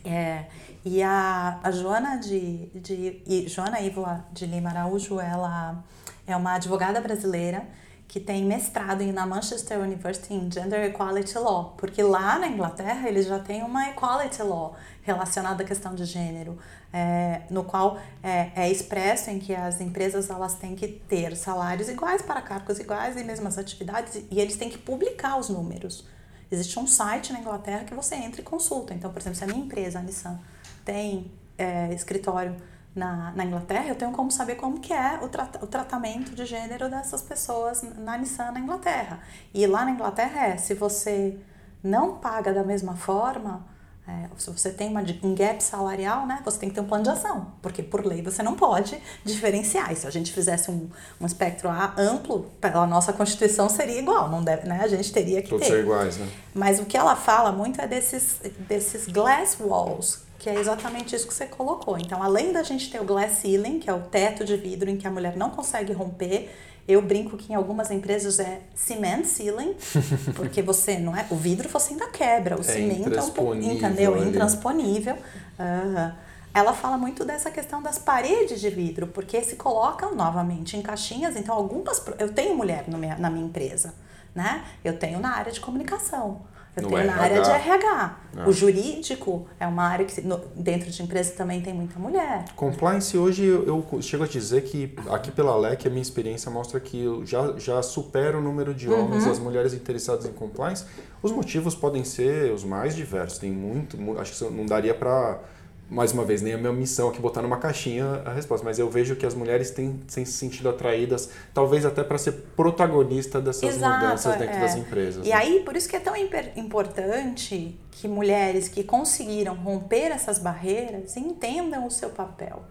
É, 0.06 0.46
e 0.84 1.02
a, 1.02 1.60
a 1.64 1.72
Joana 1.72 2.18
de, 2.18 2.68
de 2.76 3.48
Joana 3.48 3.82
Ivola 3.82 4.26
de 4.32 4.46
Lima 4.46 4.70
Araújo, 4.70 5.20
ela 5.20 5.84
é 6.28 6.36
uma 6.36 6.54
advogada 6.54 7.02
brasileira 7.02 7.66
que 8.08 8.20
tem 8.20 8.46
mestrado 8.46 9.04
na 9.12 9.26
Manchester 9.26 9.80
University 9.80 10.34
em 10.34 10.50
Gender 10.52 10.84
Equality 10.86 11.38
Law, 11.38 11.74
porque 11.78 12.04
lá 12.04 12.38
na 12.38 12.48
Inglaterra 12.48 13.10
eles 13.10 13.26
já 13.26 13.40
têm 13.40 13.64
uma 13.64 13.90
Equality 13.90 14.44
Law 14.44 14.76
relacionada 15.02 15.64
à 15.64 15.66
questão 15.66 15.96
de 15.96 16.06
gênero, 16.06 16.58
é, 16.94 17.42
no 17.50 17.64
qual 17.64 17.98
é, 18.24 18.52
é, 18.56 18.72
expresso 18.72 19.30
em 19.30 19.40
que 19.40 19.54
as 19.54 19.82
empresas 19.82 20.30
elas 20.30 20.54
têm 20.56 20.76
que 20.76 20.88
ter 20.88 21.36
salários 21.36 21.90
iguais 21.90 22.22
para 22.22 22.42
cargos 22.42 22.80
iguais 22.80 23.18
e 23.18 23.24
mesmas 23.24 23.58
atividades 23.58 24.24
e 24.30 24.40
eles 24.40 24.56
têm 24.56 24.70
que 24.70 24.78
publicar 24.78 25.38
os 25.38 25.50
números. 25.50 26.06
Existe 26.52 26.80
um 26.80 26.88
site 26.88 27.34
na 27.34 27.40
Inglaterra 27.40 27.84
que 27.84 27.94
você 27.94 28.16
entra 28.16 28.42
e 28.42 28.44
consulta. 28.44 28.94
Então, 28.94 29.12
por 29.12 29.20
exemplo, 29.20 29.38
se 29.38 29.44
a 29.44 29.48
minha 29.48 29.60
empresa, 29.60 30.00
a 30.00 30.02
Nissan, 30.02 30.40
tem 30.84 31.32
é, 31.58 31.94
escritório 31.94 32.56
na, 32.96 33.32
na 33.32 33.44
Inglaterra, 33.44 33.88
eu 33.88 33.96
tenho 33.96 34.12
como 34.12 34.32
saber 34.32 34.56
como 34.56 34.80
que 34.80 34.94
é 34.94 35.20
o, 35.22 35.28
tra 35.28 35.50
o 35.62 35.68
tratamento 35.68 36.34
de 36.34 36.46
gênero 36.46 36.90
dessas 36.90 37.22
pessoas 37.22 37.84
na 37.98 38.18
Nissan 38.18 38.52
na 38.52 38.60
Inglaterra. 38.60 39.20
E 39.54 39.66
lá 39.68 39.84
na 39.84 39.92
Inglaterra 39.92 40.48
é, 40.48 40.58
se 40.58 40.74
você 40.74 41.38
não 41.84 42.18
paga 42.18 42.54
da 42.54 42.64
mesma 42.64 42.96
forma, 42.96 43.66
É, 44.08 44.30
se 44.38 44.52
você 44.52 44.70
tem 44.70 44.90
uma, 44.90 45.04
um 45.24 45.34
gap 45.34 45.64
salarial, 45.64 46.28
né, 46.28 46.40
você 46.46 46.60
tem 46.60 46.70
que 46.70 46.76
ter 46.76 46.82
um 46.82 46.86
plano 46.86 47.04
de 47.04 47.10
ação, 47.10 47.54
porque 47.60 47.82
por 47.82 48.06
lei 48.06 48.22
você 48.22 48.44
não 48.44 48.54
pode 48.54 49.02
diferenciar. 49.24 49.92
E 49.92 49.96
se 49.96 50.06
a 50.06 50.12
gente 50.12 50.32
fizesse 50.32 50.70
um, 50.70 50.88
um 51.20 51.26
espectro 51.26 51.68
amplo, 51.98 52.52
pela 52.62 52.86
nossa 52.86 53.12
Constituição 53.12 53.68
seria 53.68 53.98
igual, 53.98 54.30
não 54.30 54.44
deve, 54.44 54.68
né? 54.68 54.80
A 54.84 54.88
gente 54.88 55.12
teria 55.12 55.42
que 55.42 55.50
Todos 55.50 55.66
ter. 55.66 55.74
Todos 55.74 55.86
iguais, 55.86 56.18
né? 56.18 56.30
Mas 56.54 56.80
o 56.80 56.86
que 56.86 56.96
ela 56.96 57.16
fala 57.16 57.52
muito 57.52 57.82
é 57.82 57.88
desses, 57.88 58.40
desses 58.60 59.08
glass 59.08 59.58
walls, 59.60 60.20
que 60.38 60.50
é 60.52 60.60
exatamente 60.60 61.16
isso 61.16 61.28
que 61.28 61.34
você 61.34 61.48
colocou. 61.48 61.98
Então, 61.98 62.22
além 62.22 62.54
da 62.54 62.62
gente 62.62 62.92
ter 62.92 63.02
o 63.02 63.06
glass 63.06 63.40
ceiling, 63.40 63.80
que 63.80 63.90
é 63.90 63.94
o 63.94 64.02
teto 64.02 64.46
de 64.46 64.56
vidro 64.56 64.88
em 64.88 64.98
que 64.98 65.08
a 65.08 65.12
mulher 65.12 65.36
não 65.36 65.50
consegue 65.50 65.92
romper, 65.94 66.52
eu 66.88 67.02
brinco 67.02 67.36
que 67.36 67.52
em 67.52 67.56
algumas 67.56 67.90
empresas 67.90 68.40
é 68.40 68.62
cement 68.76 69.24
ceiling, 69.24 69.76
porque 70.36 70.62
você 70.62 70.98
não 71.00 71.16
é. 71.16 71.26
O 71.32 71.36
vidro 71.36 71.68
você 71.68 71.94
ainda 71.94 72.08
quebra, 72.10 72.58
o 72.58 72.62
é 72.62 72.64
cimento 72.64 73.14
é 73.14 73.22
um 73.22 73.30
pouco. 73.32 73.56
Entendeu? 73.56 74.16
É 74.16 74.20
intransponível. 74.20 75.16
Uhum. 75.16 76.12
Ela 76.54 76.74
fala 76.74 76.98
muito 76.98 77.26
dessa 77.26 77.52
questão 77.52 77.82
das 77.82 77.98
paredes 77.98 78.62
de 78.62 78.70
vidro, 78.70 79.08
porque 79.08 79.42
se 79.42 79.56
colocam 79.56 80.16
novamente 80.16 80.78
em 80.78 80.82
caixinhas. 80.82 81.36
Então, 81.36 81.54
algumas. 81.54 82.02
Eu 82.18 82.32
tenho 82.32 82.56
mulher 82.56 82.86
na 82.88 83.30
minha 83.30 83.46
empresa, 83.46 83.94
né? 84.34 84.64
Eu 84.84 84.98
tenho 84.98 85.20
na 85.20 85.36
área 85.36 85.52
de 85.52 85.60
comunicação. 85.60 86.42
Eu 86.76 86.88
tenho 86.88 86.98
RH. 86.98 87.16
na 87.16 87.22
área 87.22 87.42
de 87.42 87.50
RH. 87.50 88.18
Ah. 88.38 88.50
O 88.50 88.52
jurídico 88.52 89.48
é 89.60 89.66
uma 89.66 89.84
área 89.84 90.06
que 90.06 90.22
no, 90.22 90.38
dentro 90.56 90.92
de 90.92 91.02
empresa 91.02 91.32
também 91.32 91.62
tem 91.62 91.74
muita 91.74 91.98
mulher. 91.98 92.46
Compliance 92.56 93.18
hoje 93.18 93.46
eu, 93.46 93.66
eu 93.66 94.02
chego 94.02 94.24
a 94.24 94.28
dizer 94.28 94.64
que 94.64 94.94
aqui 95.10 95.32
pela 95.32 95.56
LEC 95.56 95.88
a 95.88 95.90
minha 95.90 96.02
experiência 96.02 96.52
mostra 96.52 96.80
que 96.80 97.04
eu 97.04 97.26
já, 97.26 97.54
já 97.58 97.82
supera 97.82 98.38
o 98.38 98.42
número 98.42 98.74
de 98.74 98.90
homens 98.90 99.24
uhum. 99.24 99.30
e 99.30 99.32
as 99.32 99.40
mulheres 99.40 99.74
interessadas 99.74 100.26
em 100.26 100.34
compliance. 100.34 100.86
Os 101.24 101.32
motivos 101.32 101.76
podem 101.76 102.04
ser 102.04 102.52
os 102.52 102.64
mais 102.64 102.96
diversos. 102.96 103.40
Tem 103.40 103.52
muito, 103.52 103.98
acho 104.20 104.46
que 104.46 104.54
não 104.54 104.66
daria 104.66 104.94
para 104.94 105.40
mais 105.90 106.12
uma 106.12 106.26
vez, 106.26 106.42
nem 106.42 106.54
a 106.54 106.58
minha 106.58 106.74
missão 106.74 107.10
aqui 107.10 107.20
botar 107.20 107.42
numa 107.42 107.58
caixinha 107.58 108.24
a 108.26 108.34
resposta, 108.34 108.66
mas 108.66 108.80
eu 108.80 108.90
vejo 108.90 109.16
que 109.16 109.26
as 109.26 109.36
mulheres 109.36 109.70
têm, 109.70 110.00
têm 110.12 110.26
se 110.26 110.32
sentido 110.32 110.70
atraídas, 110.70 111.30
talvez 111.54 111.86
até 111.86 112.04
para 112.04 112.18
ser 112.18 112.32
protagonista 112.56 113.40
dessas 113.40 113.76
Exato, 113.76 114.04
mudanças 114.04 114.36
dentro 114.38 114.56
é. 114.56 114.60
das 114.60 114.76
empresas. 114.76 115.26
E 115.26 115.30
né? 115.30 115.36
aí, 115.36 115.60
por 115.60 115.76
isso 115.76 115.88
que 115.88 115.96
é 115.96 116.00
tão 116.00 116.16
importante 116.16 117.80
que 117.92 118.08
mulheres 118.08 118.68
que 118.68 118.84
conseguiram 118.84 119.54
romper 119.54 120.12
essas 120.12 120.40
barreiras 120.40 121.16
entendam 121.16 121.86
o 121.86 121.92
seu 121.92 122.10
papel. 122.10 122.64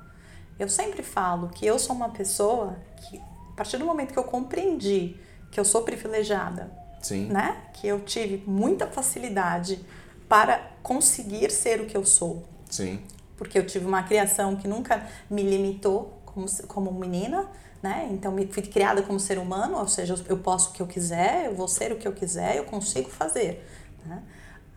Eu 0.59 0.69
sempre 0.69 1.03
falo 1.03 1.49
que 1.49 1.65
eu 1.65 1.79
sou 1.79 1.95
uma 1.95 2.11
pessoa 2.11 2.77
que, 2.97 3.19
a 3.19 3.57
partir 3.57 3.77
do 3.77 3.85
momento 3.85 4.13
que 4.13 4.19
eu 4.19 4.25
compreendi 4.25 5.17
que 5.55 5.61
eu 5.61 5.65
sou 5.65 5.83
privilegiada, 5.83 6.69
Sim. 7.01 7.27
né? 7.27 7.59
que 7.75 7.87
eu 7.87 8.01
tive 8.01 8.43
muita 8.45 8.89
facilidade 8.89 9.79
para 10.29 10.73
conseguir 10.83 11.53
ser 11.53 11.81
o 11.81 11.87
que 11.87 11.97
eu 11.97 12.05
sou, 12.05 12.45
Sim. 12.75 13.01
Porque 13.37 13.57
eu 13.57 13.65
tive 13.65 13.87
uma 13.87 14.03
criação 14.03 14.57
que 14.57 14.67
nunca 14.67 15.07
me 15.31 15.43
limitou 15.43 16.21
como, 16.27 16.47
como 16.67 16.93
menina, 16.93 17.49
né? 17.81 18.09
Então, 18.11 18.33
me 18.33 18.47
fui 18.47 18.63
criada 18.63 19.01
como 19.03 19.21
ser 19.21 19.39
humano, 19.39 19.79
ou 19.79 19.87
seja, 19.87 20.15
eu 20.29 20.39
posso 20.39 20.71
o 20.71 20.73
que 20.73 20.83
eu 20.83 20.87
quiser, 20.87 21.47
eu 21.47 21.55
vou 21.55 21.69
ser 21.69 21.93
o 21.93 21.97
que 21.97 22.09
eu 22.09 22.13
quiser, 22.13 22.57
eu 22.57 22.65
consigo 22.65 23.09
fazer. 23.09 23.65
Né? 24.05 24.23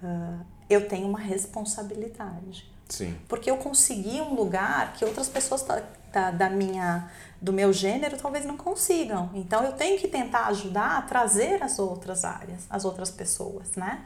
Uh, 0.04 0.46
eu 0.70 0.88
tenho 0.88 1.08
uma 1.08 1.20
responsabilidade. 1.20 2.70
Sim. 2.88 3.18
Porque 3.28 3.50
eu 3.50 3.58
consegui 3.58 4.22
um 4.22 4.36
lugar 4.36 4.94
que 4.94 5.04
outras 5.04 5.28
pessoas 5.28 5.64
da, 5.64 5.82
da, 6.12 6.32
da, 6.32 6.50
minha, 6.50 7.10
do 7.42 7.52
meu 7.52 7.74
gênero 7.74 8.18
talvez 8.18 8.46
não 8.46 8.58
consigam. 8.58 9.32
Então, 9.34 9.64
eu 9.64 9.72
tenho 9.72 9.98
que 10.00 10.08
tentar 10.08 10.46
ajudar 10.48 10.98
a 10.98 11.02
trazer 11.02 11.64
as 11.64 11.80
outras 11.80 12.24
áreas, 12.24 12.68
as 12.70 12.86
outras 12.86 13.10
pessoas, 13.10 13.76
né? 13.76 14.06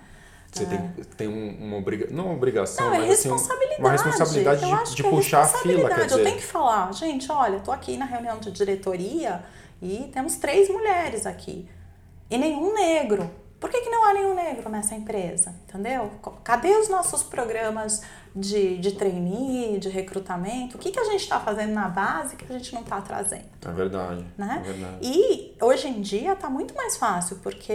Você 0.51 0.65
tem, 0.65 0.77
é. 0.77 1.03
tem 1.15 1.27
uma 1.27 1.77
obrigação, 1.77 2.15
não 2.15 2.25
uma 2.25 2.33
obrigação, 2.33 2.85
não, 2.85 2.95
é 2.95 2.99
mas 2.99 3.19
assim, 3.19 3.29
uma 3.79 3.91
responsabilidade 3.91 4.59
de, 4.59 4.95
de 4.95 5.05
é 5.05 5.09
puxar 5.09 5.43
a 5.43 5.47
fila. 5.47 5.89
Quer 5.89 6.05
dizer. 6.05 6.19
Eu 6.19 6.23
tenho 6.25 6.37
que 6.37 6.43
falar, 6.43 6.93
gente, 6.93 7.31
olha, 7.31 7.57
estou 7.57 7.73
aqui 7.73 7.95
na 7.95 8.03
reunião 8.03 8.37
de 8.37 8.51
diretoria 8.51 9.43
e 9.81 10.09
temos 10.13 10.35
três 10.35 10.69
mulheres 10.69 11.25
aqui 11.25 11.69
e 12.29 12.37
nenhum 12.37 12.73
negro. 12.73 13.31
Por 13.61 13.69
que, 13.69 13.79
que 13.79 13.89
não 13.89 14.03
há 14.03 14.13
nenhum 14.13 14.33
negro 14.33 14.69
nessa 14.69 14.93
empresa? 14.95 15.55
Entendeu? 15.69 16.11
Cadê 16.43 16.75
os 16.75 16.89
nossos 16.89 17.23
programas 17.23 18.01
de, 18.35 18.77
de 18.77 18.91
trainee, 18.93 19.79
de 19.79 19.89
recrutamento? 19.89 20.77
O 20.77 20.79
que, 20.79 20.91
que 20.91 20.99
a 20.99 21.03
gente 21.05 21.21
está 21.21 21.39
fazendo 21.39 21.73
na 21.73 21.89
base 21.89 22.35
que 22.35 22.45
a 22.51 22.57
gente 22.57 22.73
não 22.73 22.81
está 22.81 23.01
trazendo? 23.01 23.45
É 23.65 23.71
verdade, 23.71 24.25
né? 24.37 24.63
é 24.65 24.71
verdade. 24.71 24.97
E 25.01 25.55
hoje 25.61 25.87
em 25.87 26.01
dia 26.01 26.33
está 26.33 26.49
muito 26.49 26.73
mais 26.75 26.97
fácil, 26.97 27.37
porque 27.37 27.73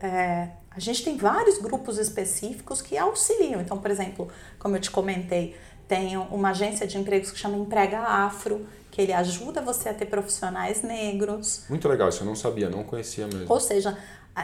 é, 0.00 0.50
a 0.70 0.80
gente 0.80 1.04
tem 1.04 1.16
vários 1.16 1.58
grupos 1.58 1.98
específicos 1.98 2.80
que 2.80 2.96
auxiliam. 2.96 3.60
Então, 3.60 3.78
por 3.78 3.90
exemplo, 3.90 4.28
como 4.58 4.76
eu 4.76 4.80
te 4.80 4.90
comentei, 4.90 5.56
tem 5.86 6.16
uma 6.16 6.50
agência 6.50 6.86
de 6.86 6.98
empregos 6.98 7.30
que 7.30 7.38
chama 7.38 7.56
Emprega 7.56 7.98
Afro, 8.00 8.66
que 8.90 9.00
ele 9.00 9.12
ajuda 9.12 9.60
você 9.62 9.88
a 9.88 9.94
ter 9.94 10.06
profissionais 10.06 10.82
negros. 10.82 11.64
Muito 11.68 11.88
legal, 11.88 12.08
isso 12.08 12.22
eu 12.22 12.26
não 12.26 12.34
sabia, 12.34 12.68
não 12.68 12.84
conhecia 12.84 13.26
mesmo. 13.26 13.46
Ou 13.48 13.60
seja, 13.60 13.96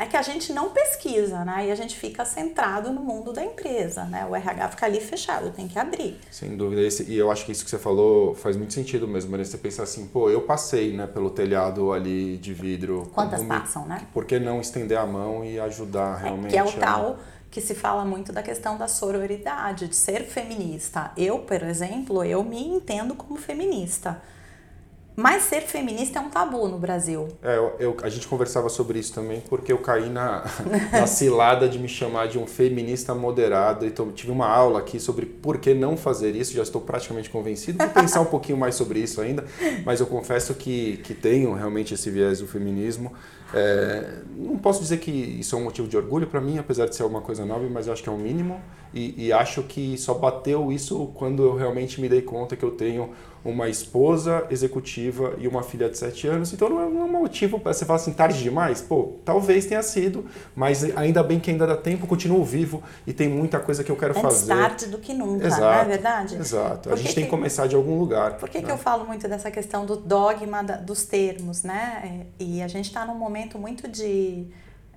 é 0.03 0.07
que 0.07 0.17
a 0.17 0.23
gente 0.23 0.53
não 0.53 0.71
pesquisa, 0.71 1.45
né? 1.45 1.67
E 1.69 1.71
a 1.71 1.75
gente 1.75 1.97
fica 1.97 2.25
centrado 2.25 2.93
no 2.93 3.01
mundo 3.01 3.33
da 3.33 3.45
empresa, 3.45 4.05
né? 4.05 4.27
O 4.29 4.35
RH 4.35 4.69
fica 4.71 4.87
ali 4.87 5.01
fechado, 5.01 5.51
tem 5.51 5.69
que 5.69 5.79
abrir. 5.79 6.19
Sem 6.31 6.57
dúvida. 6.57 6.83
E 7.07 7.17
eu 7.17 7.31
acho 7.31 7.45
que 7.45 7.53
isso 7.53 7.65
que 7.65 7.71
você 7.71 7.79
falou 7.79 8.35
faz 8.35 8.57
muito 8.57 8.73
sentido 8.73 9.07
mesmo, 9.07 9.31
Maria. 9.31 9.45
Você 9.45 9.59
pensar 9.59 9.85
assim, 9.85 10.07
pô, 10.07 10.31
eu 10.31 10.43
passei 10.43 10.97
né, 10.97 11.07
pelo 11.07 11.31
telhado 11.31 11.93
ali 11.93 12.37
de 12.39 12.55
vidro. 12.55 13.11
Quantas 13.15 13.43
passam, 13.43 13.87
né? 13.87 14.07
Por 14.13 14.25
que 14.25 14.39
não 14.39 14.61
estender 14.61 14.99
a 14.99 15.07
mão 15.07 15.45
e 15.45 15.59
ajudar 15.61 16.17
realmente? 16.17 16.49
É, 16.49 16.51
que 16.51 16.59
é 16.59 16.65
o 16.65 16.69
a... 16.69 16.73
tal 16.73 17.19
que 17.55 17.61
se 17.61 17.73
fala 17.73 18.05
muito 18.05 18.33
da 18.33 18.43
questão 18.43 18.77
da 18.77 18.89
sororidade, 18.89 19.87
de 19.87 19.95
ser 19.95 20.25
feminista. 20.25 21.13
Eu, 21.17 21.39
por 21.39 21.63
exemplo, 21.63 22.25
eu 22.25 22.43
me 22.43 22.61
entendo 22.67 23.15
como 23.15 23.37
feminista. 23.37 24.21
Mas 25.17 25.45
ser 25.45 25.61
feminista 25.61 26.19
é 26.19 26.23
um 26.23 26.29
tabu 26.29 26.67
no 26.67 26.79
Brasil. 26.79 27.29
É, 27.43 27.57
eu, 27.57 27.77
eu, 27.79 27.97
a 28.03 28.09
gente 28.09 28.27
conversava 28.27 28.69
sobre 28.69 28.99
isso 28.99 29.15
também 29.15 29.41
porque 29.49 29.73
eu 29.73 29.79
caí 29.79 30.09
na, 30.09 30.45
na 30.93 31.07
cilada 31.07 31.69
de 31.69 31.79
me 31.79 31.89
chamar 31.89 32.27
de 32.27 32.39
um 32.39 32.47
feminista 32.47 33.15
moderado. 33.15 33.87
Então, 33.87 34.11
tive 34.11 34.33
uma 34.33 34.49
aula 34.49 34.81
aqui 34.81 34.99
sobre 34.99 35.25
por 35.25 35.59
que 35.59 35.73
não 35.73 35.97
fazer 35.97 36.35
isso. 36.35 36.53
Já 36.53 36.63
estou 36.63 36.81
praticamente 36.81 37.31
convencido. 37.31 37.79
Vou 37.79 37.89
pensar 37.89 38.21
um 38.21 38.27
pouquinho 38.27 38.59
mais 38.59 38.75
sobre 38.75 38.99
isso 38.99 39.21
ainda. 39.21 39.45
Mas 39.85 40.01
eu 40.01 40.07
confesso 40.07 40.55
que, 40.55 40.97
que 40.99 41.15
tenho 41.15 41.55
realmente 41.55 41.95
esse 41.95 42.11
viés 42.11 42.41
do 42.41 42.49
feminismo. 42.49 43.13
É, 43.53 44.23
não 44.37 44.59
posso 44.59 44.81
dizer 44.81 44.99
que 44.99 45.13
isso 45.13 45.55
é 45.55 45.59
um 45.59 45.65
motivo 45.65 45.87
de 45.87 45.97
orgulho 45.97 46.27
para 46.27 46.41
mim, 46.41 46.59
apesar 46.59 46.87
de 46.87 46.97
ser 46.97 47.05
uma 47.05 47.21
coisa 47.21 47.45
nova, 47.45 47.65
mas 47.71 47.87
eu 47.87 47.93
acho 47.93 48.03
que 48.03 48.09
é 48.09 48.13
um 48.13 48.19
mínimo. 48.19 48.61
E, 48.93 49.27
e 49.27 49.33
acho 49.33 49.63
que 49.63 49.97
só 49.97 50.15
bateu 50.15 50.73
isso 50.73 51.13
quando 51.15 51.45
eu 51.45 51.55
realmente 51.55 52.01
me 52.01 52.09
dei 52.09 52.23
conta 52.23 52.57
que 52.57 52.65
eu 52.65 52.73
tenho 52.73 53.11
uma 53.45 53.69
esposa 53.69 54.47
executiva 54.51 55.35
e 55.39 55.47
uma 55.47 55.63
filha 55.63 55.89
de 55.89 55.99
7 55.99 56.27
anos. 56.29 56.53
Então 56.53 56.69
não 56.71 56.81
é 56.81 56.87
um 56.87 57.09
motivo 57.09 57.61
para 57.61 57.73
você 57.73 57.85
falar 57.85 57.99
assim, 57.99 58.13
tarde 58.13 58.43
demais? 58.43 58.81
Pô, 58.81 59.17
talvez 59.25 59.67
tenha 59.67 59.83
sido, 59.83 60.25
mas 60.57 60.83
ainda 60.97 61.23
bem 61.23 61.39
que 61.39 61.51
ainda 61.51 61.67
dá 61.67 61.77
tempo, 61.77 62.07
continuo 62.07 62.43
vivo 62.43 62.83
e 63.07 63.13
tem 63.13 63.29
muita 63.29 63.61
coisa 63.61 63.85
que 63.85 63.91
eu 63.91 63.97
quero 63.97 64.13
Antes 64.13 64.23
fazer. 64.23 64.55
tarde 64.55 64.87
do 64.87 64.99
que 64.99 65.13
nunca, 65.13 65.47
exato, 65.47 65.63
não 65.63 65.73
é 65.73 65.85
verdade? 65.85 66.37
Exato. 66.37 66.91
A 66.91 66.97
gente 66.97 67.09
que 67.09 67.15
tem 67.15 67.25
que 67.25 67.31
começar 67.31 67.67
de 67.67 67.77
algum 67.77 67.99
lugar. 67.99 68.39
Por 68.39 68.49
que, 68.49 68.59
né? 68.59 68.65
que 68.65 68.71
eu 68.71 68.79
falo 68.79 69.05
muito 69.05 69.29
dessa 69.29 69.51
questão 69.51 69.85
do 69.85 69.97
dogma 69.97 70.63
da, 70.63 70.77
dos 70.77 71.05
termos, 71.05 71.63
né? 71.63 72.27
E 72.39 72.63
a 72.63 72.69
gente 72.69 72.87
está 72.87 73.05
num 73.05 73.15
momento 73.15 73.59
muito 73.59 73.87
de 73.87 74.47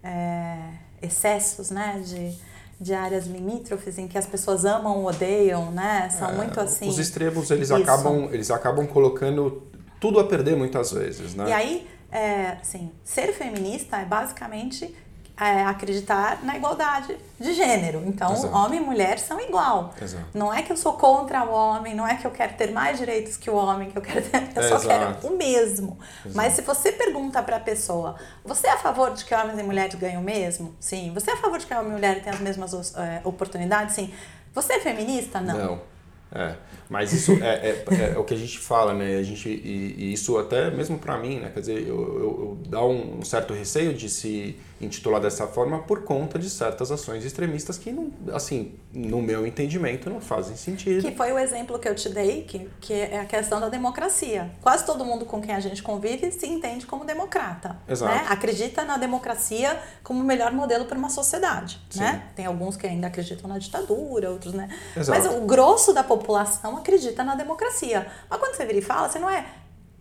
é, 0.01 0.57
excessos, 1.01 1.69
né? 1.69 2.01
De 2.05 2.33
de 2.79 2.93
áreas 2.93 3.25
limítrofes 3.25 3.97
em 3.97 4.07
que 4.07 4.17
as 4.17 4.25
pessoas 4.25 4.63
amam 4.65 4.97
ou 4.99 5.07
odeiam, 5.07 5.71
né? 5.71 6.09
São 6.09 6.29
é, 6.29 6.33
muito 6.33 6.59
assim. 6.59 6.87
Os 6.87 6.99
extremos 6.99 7.49
eles 7.49 7.71
acabam 7.71 8.29
eles 8.31 8.51
acabam 8.51 8.85
colocando 8.85 9.63
tudo 9.99 10.19
a 10.19 10.23
perder 10.23 10.55
muitas 10.55 10.91
vezes, 10.91 11.33
né? 11.33 11.49
E 11.49 11.53
aí, 11.53 11.87
é, 12.11 12.57
assim, 12.61 12.91
ser 13.03 13.33
feminista 13.33 13.97
é 13.97 14.05
basicamente 14.05 14.93
é, 15.39 15.63
acreditar 15.63 16.43
na 16.43 16.57
igualdade 16.57 17.15
de 17.39 17.53
gênero. 17.53 18.01
Então, 18.05 18.33
Exato. 18.33 18.55
homem 18.55 18.81
e 18.81 18.83
mulher 18.83 19.19
são 19.19 19.39
igual. 19.39 19.93
Exato. 20.01 20.25
Não 20.33 20.51
é 20.51 20.63
que 20.63 20.71
eu 20.71 20.77
sou 20.77 20.93
contra 20.93 21.43
o 21.43 21.53
homem, 21.53 21.93
não 21.93 22.07
é 22.07 22.15
que 22.15 22.25
eu 22.25 22.31
quero 22.31 22.55
ter 22.55 22.71
mais 22.71 22.97
direitos 22.97 23.37
que 23.37 23.49
o 23.49 23.55
homem, 23.55 23.91
que 23.91 23.97
eu 23.97 24.01
quero 24.01 24.21
ter, 24.23 24.49
eu 24.55 24.63
só 24.63 24.79
quero 24.79 25.27
o 25.27 25.37
mesmo. 25.37 25.99
Mas 26.33 26.53
se 26.53 26.61
você 26.63 26.91
pergunta 26.91 27.41
para 27.43 27.57
a 27.57 27.59
pessoa, 27.59 28.15
você 28.43 28.67
é 28.67 28.71
a 28.71 28.77
favor 28.77 29.13
de 29.13 29.23
que 29.23 29.35
homens 29.35 29.59
e 29.59 29.63
mulheres 29.63 29.93
ganhem 29.95 30.17
o 30.17 30.21
mesmo? 30.21 30.75
Sim. 30.79 31.11
Você 31.13 31.29
é 31.29 31.33
a 31.35 31.37
favor 31.37 31.59
de 31.59 31.67
que 31.67 31.73
homem 31.73 31.91
e 31.91 31.93
mulher 31.93 32.21
tenham 32.21 32.35
as 32.35 32.41
mesmas 32.41 32.95
é, 32.95 33.21
oportunidades? 33.23 33.93
Sim. 33.93 34.11
Você 34.53 34.73
é 34.73 34.79
feminista? 34.79 35.39
Não. 35.39 35.57
Não. 35.57 35.97
É, 36.31 36.55
mas 36.89 37.13
isso 37.13 37.31
é, 37.41 37.69
é, 37.69 38.13
é, 38.13 38.17
o 38.17 38.23
que 38.23 38.33
a 38.33 38.37
gente 38.37 38.59
fala, 38.59 38.93
né? 38.93 39.17
A 39.17 39.23
gente, 39.23 39.47
e, 39.47 39.95
e 39.97 40.13
isso 40.13 40.37
até 40.37 40.69
mesmo 40.69 40.97
para 40.97 41.17
mim, 41.17 41.39
né? 41.39 41.51
Quer 41.53 41.59
dizer, 41.61 41.87
eu, 41.87 41.87
eu, 41.87 42.21
eu 42.21 42.57
dá 42.67 42.83
um 42.85 43.23
certo 43.23 43.53
receio 43.53 43.93
de 43.93 44.09
se 44.09 44.57
intitular 44.79 45.19
dessa 45.19 45.47
forma 45.47 45.79
por 45.79 46.03
conta 46.03 46.37
de 46.37 46.49
certas 46.49 46.91
ações 46.91 47.25
extremistas 47.25 47.77
que, 47.77 47.91
não, 47.91 48.11
assim, 48.33 48.75
no 48.93 49.21
meu 49.21 49.45
entendimento, 49.45 50.09
não 50.09 50.21
fazem 50.21 50.55
sentido. 50.55 51.01
Que 51.01 51.15
foi 51.15 51.31
o 51.31 51.39
exemplo 51.39 51.79
que 51.79 51.87
eu 51.87 51.95
te 51.95 52.09
dei, 52.09 52.43
que, 52.43 52.69
que 52.79 52.93
é 52.93 53.19
a 53.19 53.25
questão 53.25 53.59
da 53.59 53.69
democracia. 53.69 54.51
Quase 54.61 54.85
todo 54.85 55.03
mundo 55.03 55.25
com 55.25 55.41
quem 55.41 55.53
a 55.53 55.59
gente 55.59 55.81
convive 55.81 56.31
se 56.31 56.47
entende 56.47 56.85
como 56.85 57.05
democrata. 57.05 57.77
Exato. 57.87 58.13
Né? 58.13 58.25
Acredita 58.29 58.83
na 58.83 58.97
democracia 58.97 59.79
como 60.03 60.21
o 60.21 60.23
melhor 60.23 60.51
modelo 60.51 60.85
para 60.85 60.97
uma 60.97 61.09
sociedade. 61.09 61.79
Né? 61.95 62.23
Tem 62.35 62.45
alguns 62.45 62.77
que 62.77 62.85
ainda 62.85 63.07
acreditam 63.07 63.49
na 63.49 63.57
ditadura, 63.57 64.29
outros, 64.29 64.53
né? 64.53 64.69
Exato. 64.95 65.19
Mas 65.19 65.37
o 65.37 65.41
grosso 65.41 65.93
da 65.93 66.03
população 66.03 66.77
acredita 66.77 67.23
na 67.23 67.35
democracia. 67.35 68.07
Mas 68.29 68.39
quando 68.39 68.55
você 68.55 68.65
vira 68.65 68.79
e 68.79 68.81
fala, 68.81 69.09
você 69.09 69.19
não 69.19 69.29
é 69.29 69.45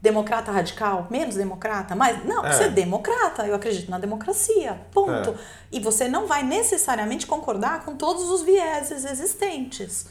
democrata 0.07 0.53
radical, 0.53 1.07
menos 1.11 1.35
democrata, 1.35 1.95
mais. 1.97 2.25
Não, 2.25 2.45
é. 2.45 2.53
você 2.53 2.65
é 2.65 2.69
democrata, 2.69 3.47
eu 3.47 3.55
acredito 3.55 3.91
na 3.91 3.99
democracia. 3.99 4.81
Ponto. 4.93 5.31
É. 5.31 5.35
E 5.73 5.81
você 5.81 6.09
não 6.09 6.27
vai 6.27 6.43
necessariamente 6.43 7.27
concordar 7.27 7.85
com 7.85 7.97
todos 7.97 8.31
os 8.31 8.43
vieses 8.43 9.05
existentes. 9.05 10.07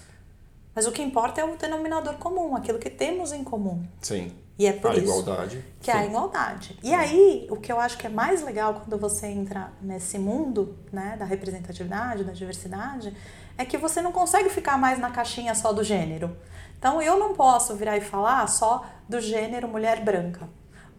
Mas 0.76 0.86
o 0.86 0.92
que 0.92 1.02
importa 1.02 1.40
é 1.40 1.46
o 1.46 1.56
denominador 1.56 2.16
comum, 2.16 2.56
aquilo 2.56 2.78
que 2.78 2.90
temos 2.90 3.32
em 3.32 3.44
comum. 3.44 3.84
Sim. 4.02 4.32
E 4.60 4.66
é 4.66 4.74
por 4.74 4.92
a 4.92 4.96
isso 4.96 5.04
igualdade. 5.04 5.64
que 5.82 5.92
Sim. 5.92 5.98
há 5.98 6.06
igualdade. 6.06 6.80
E 6.84 6.94
aí, 6.94 7.48
o 7.50 7.56
que 7.58 7.72
eu 7.72 7.80
acho 7.80 7.98
que 7.98 8.08
é 8.08 8.10
mais 8.10 8.42
legal 8.42 8.74
quando 8.74 9.00
você 9.00 9.28
entra 9.28 9.72
nesse 9.82 10.18
mundo 10.18 10.78
né, 10.92 11.16
da 11.18 11.26
representatividade, 11.26 12.24
da 12.24 12.32
diversidade, 12.34 13.16
é 13.58 13.66
que 13.66 13.78
você 13.78 14.02
não 14.02 14.12
consegue 14.12 14.50
ficar 14.50 14.78
mais 14.78 15.00
na 15.00 15.10
caixinha 15.10 15.56
só 15.56 15.72
do 15.72 15.84
gênero. 15.84 16.36
Então 16.78 17.02
eu 17.02 17.20
não 17.20 17.34
posso 17.34 17.76
virar 17.76 17.98
e 17.98 18.02
falar 18.02 18.48
só 18.48 18.86
do 19.08 19.20
gênero 19.20 19.68
mulher 19.68 20.04
branca. 20.04 20.48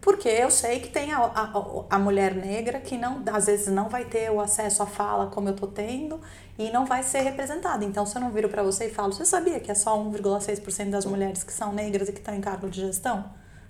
Porque 0.01 0.29
eu 0.29 0.51
sei 0.53 0.79
que 0.79 0.89
tem 0.89 1.13
a, 1.13 1.19
a, 1.19 1.53
a, 1.91 1.99
mulher 1.99 2.33
negra 2.33 2.79
que 2.79 2.97
não, 2.97 3.25
às 3.33 3.47
vezes 3.47 3.67
não 3.67 3.89
vai 3.89 4.05
ter 4.05 4.31
o 4.31 4.41
acesso 4.41 4.83
à 4.83 4.87
fala 4.87 5.27
como 5.27 5.49
eu 5.49 5.57
tô 5.57 5.67
tendo 5.67 6.21
e 6.57 6.71
não 6.71 6.87
vai 6.87 7.03
ser 7.03 7.23
representada. 7.23 7.85
Então, 7.85 8.07
se 8.07 8.17
eu 8.17 8.21
não 8.21 8.31
viro 8.31 8.49
para 8.49 8.63
você 8.63 8.87
e 8.87 8.91
falo, 8.91 9.13
você 9.13 9.25
sabia 9.25 9.59
que 9.59 9.69
é 9.69 9.75
só 9.75 9.99
1,6% 9.99 10.91
das 10.91 11.05
mulheres 11.05 11.43
que 11.43 11.53
são 11.53 11.73
negras 11.73 12.09
e 12.09 12.13
que 12.13 12.21
estão 12.21 12.35
em 12.35 12.41
cargo 12.41 12.71
de 12.71 12.83
gestão? 12.83 13.25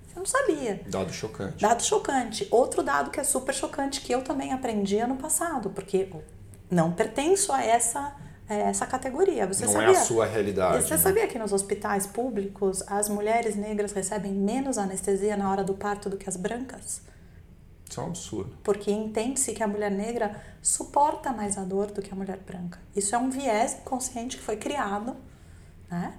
Você 0.07 0.19
não 0.19 0.25
sabia. 0.27 0.81
Dado 0.87 1.11
chocante. 1.11 1.59
Dado 1.59 1.83
chocante. 1.83 2.47
Outro 2.51 2.83
dado 2.83 3.09
que 3.09 3.19
é 3.19 3.23
super 3.23 3.53
chocante 3.53 4.01
que 4.01 4.13
eu 4.13 4.23
também 4.23 4.53
aprendi 4.53 4.99
ano 4.99 5.15
passado, 5.15 5.71
porque 5.71 6.07
não 6.69 6.91
pertenço 6.91 7.51
a 7.51 7.63
essa 7.63 8.15
essa 8.47 8.85
categoria. 8.85 9.45
Você 9.45 9.65
não 9.65 9.73
sabia, 9.73 9.87
é 9.87 9.91
a 9.91 9.95
sua 9.95 10.25
realidade. 10.25 10.83
Você 10.83 10.93
né? 10.93 10.97
sabia 10.97 11.27
que 11.27 11.37
nos 11.37 11.51
hospitais 11.51 12.07
públicos 12.07 12.83
as 12.87 13.09
mulheres 13.09 13.55
negras 13.55 13.91
recebem 13.91 14.31
menos 14.31 14.77
anestesia 14.77 15.35
na 15.35 15.51
hora 15.51 15.63
do 15.63 15.73
parto 15.73 16.09
do 16.09 16.17
que 16.17 16.29
as 16.29 16.37
brancas? 16.37 17.01
Isso 17.89 17.99
é 17.99 18.03
um 18.03 18.07
absurdo. 18.07 18.57
Porque 18.63 18.91
entende-se 18.91 19.53
que 19.53 19.63
a 19.63 19.67
mulher 19.67 19.91
negra 19.91 20.41
suporta 20.61 21.31
mais 21.31 21.57
a 21.57 21.63
dor 21.63 21.87
do 21.87 22.01
que 22.01 22.11
a 22.11 22.15
mulher 22.15 22.37
branca. 22.37 22.79
Isso 22.95 23.15
é 23.15 23.17
um 23.17 23.29
viés 23.29 23.77
inconsciente 23.79 24.37
que 24.37 24.43
foi 24.43 24.57
criado, 24.57 25.15
né? 25.89 26.13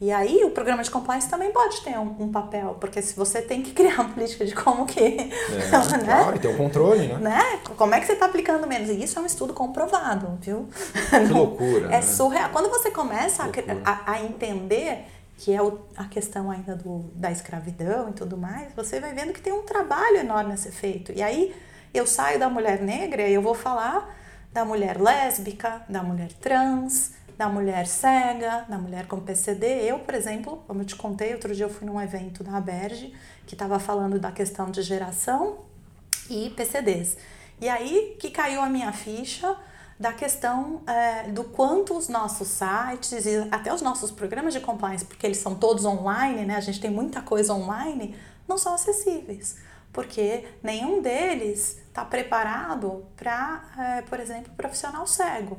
E 0.00 0.12
aí 0.12 0.44
o 0.44 0.50
programa 0.50 0.80
de 0.82 0.90
compliance 0.90 1.28
também 1.28 1.50
pode 1.50 1.80
ter 1.80 1.98
um, 1.98 2.14
um, 2.20 2.30
papel, 2.30 2.76
porque 2.80 3.02
se 3.02 3.16
você 3.16 3.42
tem 3.42 3.62
que 3.62 3.72
criar 3.74 4.02
uma 4.02 4.10
política 4.10 4.44
de 4.44 4.54
como 4.54 4.86
que. 4.86 5.00
É, 5.00 5.98
né? 5.98 6.04
Claro, 6.04 6.36
e 6.36 6.38
ter 6.38 6.48
um 6.48 6.56
controle, 6.56 7.08
né? 7.08 7.18
né? 7.18 7.60
Como 7.76 7.92
é 7.94 8.00
que 8.00 8.06
você 8.06 8.12
está 8.12 8.26
aplicando 8.26 8.66
menos? 8.66 8.88
E 8.88 9.02
isso 9.02 9.18
é 9.18 9.22
um 9.22 9.26
estudo 9.26 9.52
comprovado, 9.52 10.38
viu? 10.40 10.68
Que 11.10 11.32
loucura. 11.32 11.86
é 11.86 11.90
né? 11.90 12.02
surreal. 12.02 12.50
Quando 12.50 12.68
você 12.70 12.90
começa 12.92 13.42
a, 13.42 13.48
a, 13.84 14.12
a, 14.12 14.22
entender 14.22 15.04
que 15.36 15.52
é 15.52 15.60
o, 15.60 15.80
a 15.96 16.04
questão 16.04 16.50
ainda 16.50 16.76
do, 16.76 17.10
da 17.14 17.32
escravidão 17.32 18.10
e 18.10 18.12
tudo 18.12 18.36
mais, 18.36 18.72
você 18.74 19.00
vai 19.00 19.12
vendo 19.12 19.32
que 19.32 19.40
tem 19.40 19.52
um 19.52 19.62
trabalho 19.62 20.18
enorme 20.18 20.52
a 20.52 20.56
ser 20.56 20.72
feito. 20.72 21.12
E 21.12 21.22
aí 21.22 21.54
eu 21.92 22.06
saio 22.06 22.38
da 22.38 22.48
mulher 22.48 22.80
negra 22.80 23.22
e 23.22 23.34
eu 23.34 23.42
vou 23.42 23.54
falar 23.54 24.16
da 24.52 24.64
mulher 24.64 25.00
lésbica, 25.00 25.82
da 25.88 26.02
mulher 26.02 26.32
trans 26.34 27.12
da 27.38 27.48
mulher 27.48 27.86
cega, 27.86 28.66
da 28.68 28.76
mulher 28.76 29.06
com 29.06 29.20
PCD. 29.20 29.88
Eu, 29.88 30.00
por 30.00 30.12
exemplo, 30.12 30.64
como 30.66 30.80
eu 30.82 30.84
te 30.84 30.96
contei, 30.96 31.32
outro 31.32 31.54
dia 31.54 31.66
eu 31.66 31.70
fui 31.70 31.86
num 31.86 32.00
evento 32.00 32.42
da 32.42 32.56
Aberge 32.56 33.14
que 33.46 33.54
estava 33.54 33.78
falando 33.78 34.18
da 34.18 34.32
questão 34.32 34.72
de 34.72 34.82
geração 34.82 35.60
e 36.28 36.50
PCDs. 36.50 37.16
E 37.60 37.68
aí 37.68 38.16
que 38.18 38.30
caiu 38.30 38.60
a 38.60 38.68
minha 38.68 38.92
ficha 38.92 39.56
da 39.98 40.12
questão 40.12 40.82
é, 40.86 41.30
do 41.30 41.44
quanto 41.44 41.96
os 41.96 42.08
nossos 42.08 42.48
sites 42.48 43.24
e 43.24 43.48
até 43.52 43.72
os 43.72 43.82
nossos 43.82 44.10
programas 44.10 44.52
de 44.52 44.60
compliance, 44.60 45.04
porque 45.04 45.24
eles 45.24 45.38
são 45.38 45.54
todos 45.54 45.84
online, 45.84 46.44
né? 46.44 46.56
A 46.56 46.60
gente 46.60 46.80
tem 46.80 46.90
muita 46.90 47.20
coisa 47.20 47.54
online, 47.54 48.16
não 48.48 48.58
são 48.58 48.74
acessíveis. 48.74 49.56
Porque 49.92 50.44
nenhum 50.62 51.00
deles 51.00 51.78
está 51.88 52.04
preparado 52.04 53.06
para, 53.16 53.62
é, 53.78 54.02
por 54.02 54.18
exemplo, 54.20 54.52
profissional 54.56 55.06
cego. 55.06 55.58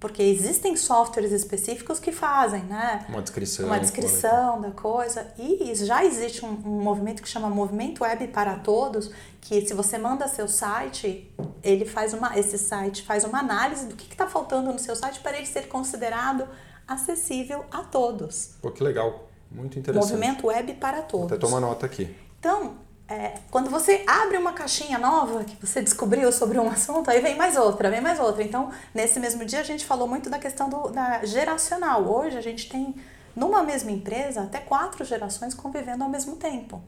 Porque 0.00 0.22
existem 0.22 0.76
softwares 0.76 1.32
específicos 1.32 1.98
que 1.98 2.12
fazem, 2.12 2.62
né? 2.64 3.04
Uma 3.08 3.20
descrição. 3.20 3.66
Uma 3.66 3.80
descrição 3.80 4.60
da 4.60 4.70
coisa. 4.70 5.26
E 5.36 5.74
já 5.74 6.04
existe 6.04 6.44
um, 6.44 6.50
um, 6.50 6.82
movimento 6.82 7.20
que 7.20 7.28
chama 7.28 7.50
Movimento 7.50 8.04
Web 8.04 8.28
para 8.28 8.54
Todos, 8.56 9.10
que 9.40 9.66
se 9.66 9.74
você 9.74 9.98
manda 9.98 10.28
seu 10.28 10.46
site, 10.46 11.28
ele 11.64 11.84
faz 11.84 12.14
uma, 12.14 12.38
esse 12.38 12.56
site 12.56 13.02
faz 13.02 13.24
uma 13.24 13.40
análise 13.40 13.86
do 13.86 13.96
que 13.96 14.12
está 14.12 14.28
faltando 14.28 14.72
no 14.72 14.78
seu 14.78 14.94
site 14.94 15.18
para 15.18 15.36
ele 15.36 15.46
ser 15.46 15.66
considerado 15.66 16.46
acessível 16.86 17.64
a 17.70 17.82
todos. 17.82 18.52
Pô, 18.62 18.70
que 18.70 18.84
legal. 18.84 19.28
Muito 19.50 19.78
interessante. 19.78 20.12
Movimento 20.12 20.46
Web 20.46 20.74
para 20.74 21.02
Todos. 21.02 21.28
Vou 21.28 21.36
até 21.36 21.46
tomar 21.46 21.60
nota 21.60 21.86
aqui. 21.86 22.14
Então, 22.38 22.76
é, 23.08 23.34
quando 23.50 23.70
você 23.70 24.04
abre 24.06 24.36
uma 24.36 24.52
caixinha 24.52 24.98
nova 24.98 25.42
que 25.42 25.56
você 25.64 25.80
descobriu 25.80 26.30
sobre 26.30 26.58
um 26.58 26.68
assunto, 26.70 27.10
aí 27.10 27.20
vem 27.20 27.36
mais 27.36 27.56
outra, 27.56 27.90
vem 27.90 28.02
mais 28.02 28.20
outra. 28.20 28.42
Então, 28.42 28.70
nesse 28.94 29.18
mesmo 29.18 29.44
dia, 29.44 29.60
a 29.60 29.64
gente 29.64 29.86
falou 29.86 30.06
muito 30.06 30.28
da 30.28 30.38
questão 30.38 30.68
do, 30.68 30.90
da 30.90 31.24
geracional. 31.24 32.02
Hoje, 32.06 32.36
a 32.36 32.42
gente 32.42 32.68
tem, 32.68 32.94
numa 33.34 33.62
mesma 33.62 33.90
empresa, 33.90 34.42
até 34.42 34.58
quatro 34.58 35.04
gerações 35.04 35.54
convivendo 35.54 36.04
ao 36.04 36.10
mesmo 36.10 36.36
tempo. 36.36 36.82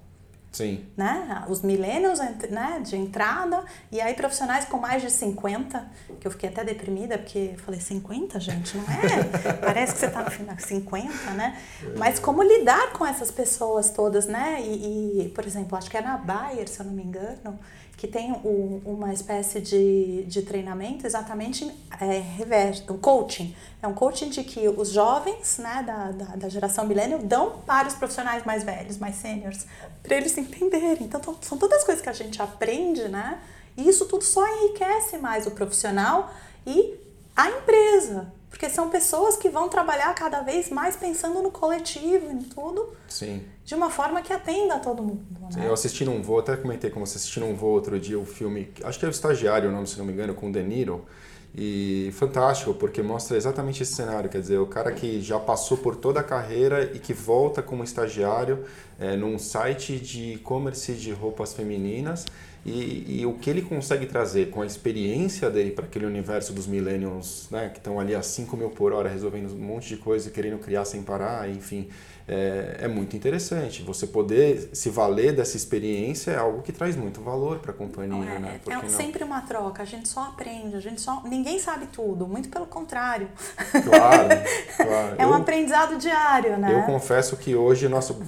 Sim. 0.53 0.85
Né? 0.97 1.45
Os 1.49 1.63
millennials 1.63 2.19
né, 2.19 2.81
de 2.83 2.97
entrada, 2.97 3.65
e 3.91 4.01
aí 4.01 4.15
profissionais 4.15 4.65
com 4.65 4.79
mais 4.79 5.01
de 5.01 5.11
50, 5.11 5.91
que 6.19 6.27
eu 6.27 6.31
fiquei 6.31 6.49
até 6.49 6.65
deprimida, 6.65 7.19
porque 7.19 7.55
falei, 7.59 7.81
50, 7.81 8.41
gente, 8.41 8.77
não 8.77 8.85
é? 8.85 9.53
Parece 9.65 9.95
que 9.95 10.01
você 10.01 10.07
está 10.07 10.23
no 10.23 10.31
final, 10.31 10.57
50, 10.59 11.31
né? 11.33 11.57
Mas 11.97 12.19
como 12.19 12.43
lidar 12.43 12.93
com 12.93 13.07
essas 13.07 13.31
pessoas 13.31 13.91
todas, 13.91 14.27
né? 14.27 14.61
E, 14.61 15.23
e, 15.23 15.29
por 15.29 15.47
exemplo, 15.47 15.79
acho 15.79 15.89
que 15.89 15.97
é 15.97 16.01
na 16.01 16.17
Bayer, 16.17 16.69
se 16.69 16.81
eu 16.81 16.87
não 16.87 16.93
me 16.93 17.05
engano, 17.05 17.59
que 18.01 18.09
tem 18.09 18.33
um, 18.33 18.81
uma 18.87 19.13
espécie 19.13 19.61
de, 19.61 20.25
de 20.25 20.41
treinamento 20.41 21.07
exatamente 21.07 21.71
é, 22.01 22.19
reverso, 22.19 22.91
um 22.91 22.97
coaching. 22.97 23.55
É 23.83 23.87
um 23.87 23.93
coaching 23.93 24.31
de 24.31 24.43
que 24.43 24.67
os 24.71 24.89
jovens 24.89 25.59
né, 25.59 25.85
da, 25.87 26.11
da, 26.11 26.37
da 26.37 26.49
geração 26.49 26.87
millennial 26.87 27.19
dão 27.19 27.59
para 27.67 27.87
os 27.87 27.95
profissionais 27.95 28.43
mais 28.43 28.65
velhos, 28.65 28.97
mais 28.97 29.17
seniors, 29.17 29.67
para 30.03 30.17
eles 30.17 30.39
entenderem. 30.39 31.03
Então, 31.03 31.21
são 31.43 31.59
todas 31.59 31.81
as 31.81 31.85
coisas 31.85 32.03
que 32.03 32.09
a 32.09 32.15
gente 32.15 32.41
aprende, 32.41 33.07
né? 33.07 33.39
E 33.77 33.87
isso 33.87 34.07
tudo 34.07 34.25
só 34.25 34.47
enriquece 34.47 35.19
mais 35.19 35.47
o 35.47 35.51
profissional 35.51 36.33
e 36.67 36.95
a 37.37 37.51
empresa. 37.51 38.33
Porque 38.51 38.69
são 38.69 38.91
pessoas 38.91 39.37
que 39.37 39.49
vão 39.49 39.69
trabalhar 39.69 40.13
cada 40.15 40.43
vez 40.43 40.69
mais 40.71 40.97
pensando 40.97 41.41
no 41.41 41.53
coletivo, 41.53 42.31
em 42.31 42.41
tudo. 42.43 42.93
Sim. 43.09 43.45
De 43.65 43.75
uma 43.77 43.89
forma 43.89 44.21
que 44.21 44.33
atenda 44.33 44.75
a 44.75 44.79
todo 44.81 45.03
mundo. 45.03 45.25
Né? 45.55 45.67
Eu 45.67 45.73
assisti 45.73 46.05
num 46.05 46.21
voo, 46.21 46.41
até 46.41 46.57
comentei 46.57 46.91
com 46.91 47.01
você, 47.01 47.17
assisti 47.17 47.39
num 47.39 47.55
voo 47.55 47.71
outro 47.71 47.99
dia 47.99 48.19
o 48.19 48.27
filme, 48.27 48.73
acho 48.83 48.99
que 48.99 49.05
é 49.05 49.09
o 49.09 49.11
Estagiário 49.11 49.71
o 49.71 49.73
nome, 49.73 49.87
se 49.87 49.97
não 49.97 50.05
me 50.05 50.13
engano, 50.13 50.35
com 50.35 50.49
o 50.49 50.53
De 50.53 50.63
Niro. 50.63 51.07
E 51.55 52.11
fantástico, 52.15 52.73
porque 52.75 53.03
mostra 53.03 53.37
exatamente 53.37 53.83
esse 53.83 53.93
cenário, 53.93 54.31
quer 54.31 54.41
dizer, 54.41 54.59
o 54.59 54.67
cara 54.67 54.93
que 54.93 55.21
já 55.21 55.39
passou 55.39 55.77
por 55.77 55.97
toda 55.97 56.21
a 56.21 56.23
carreira 56.23 56.85
e 56.95 56.99
que 56.99 57.13
volta 57.13 57.61
como 57.61 57.83
estagiário 57.83 58.65
é, 59.01 59.17
num 59.17 59.37
site 59.37 59.99
de 59.99 60.35
e-commerce 60.35 60.93
de 60.93 61.13
roupas 61.13 61.53
femininas 61.53 62.25
e, 62.65 63.21
e, 63.21 63.27
o 63.27 63.33
que 63.35 63.49
ele 63.49 63.63
consegue 63.63 64.05
trazer 64.05 64.51
com 64.51 64.61
a 64.61 64.67
experiência 64.67 65.49
dele 65.49 65.71
para 65.71 65.87
aquele 65.87 66.05
universo 66.05 66.53
dos 66.53 66.67
millennials, 66.67 67.49
né, 67.51 67.71
que 67.71 67.79
estão 67.79 67.99
ali 67.99 68.15
a 68.15 68.23
5 68.23 68.55
mil 68.57 68.69
por 68.69 68.93
hora 68.93 69.09
resolvendo 69.09 69.53
um 69.55 69.59
monte 69.59 69.89
de 69.89 69.97
coisa 69.97 70.29
e 70.29 70.31
querendo 70.31 70.59
criar 70.59 70.85
sem 70.85 71.03
parar, 71.03 71.49
enfim, 71.49 71.89
é, 72.29 72.81
é, 72.83 72.89
muito 72.89 73.17
interessante. 73.17 73.83
Você 73.83 74.07
poder 74.07 74.71
se 74.75 74.91
valer 74.91 75.35
dessa 75.35 75.57
experiência 75.57 76.33
é 76.33 76.37
algo 76.37 76.61
que 76.61 76.71
traz 76.71 76.95
muito 76.97 77.23
valor 77.23 77.61
para 77.61 77.71
a 77.71 77.75
companhia, 77.75 78.31
é, 78.31 78.39
né? 78.39 78.61
é 78.69 78.89
sempre 78.89 79.25
uma 79.25 79.41
troca, 79.41 79.83
a 79.83 79.87
gente 79.87 80.09
só 80.09 80.25
aprende, 80.25 80.77
a 80.77 80.81
gente 80.81 81.01
só. 81.01 81.23
Ninguém 81.25 81.59
sabe 81.59 81.87
tudo, 81.87 82.29
muito 82.29 82.51
pelo 82.51 82.67
contrário. 82.67 83.29
Claro, 83.57 84.29
claro. 84.77 85.15
é 85.17 85.27
um 85.27 85.31
eu, 85.31 85.35
aprendizado 85.35 85.97
diário, 85.97 86.59
né? 86.59 86.75
Eu 86.75 86.83
confesso 86.83 87.37
que 87.37 87.57
hoje 87.57 87.89
nosso 87.89 88.23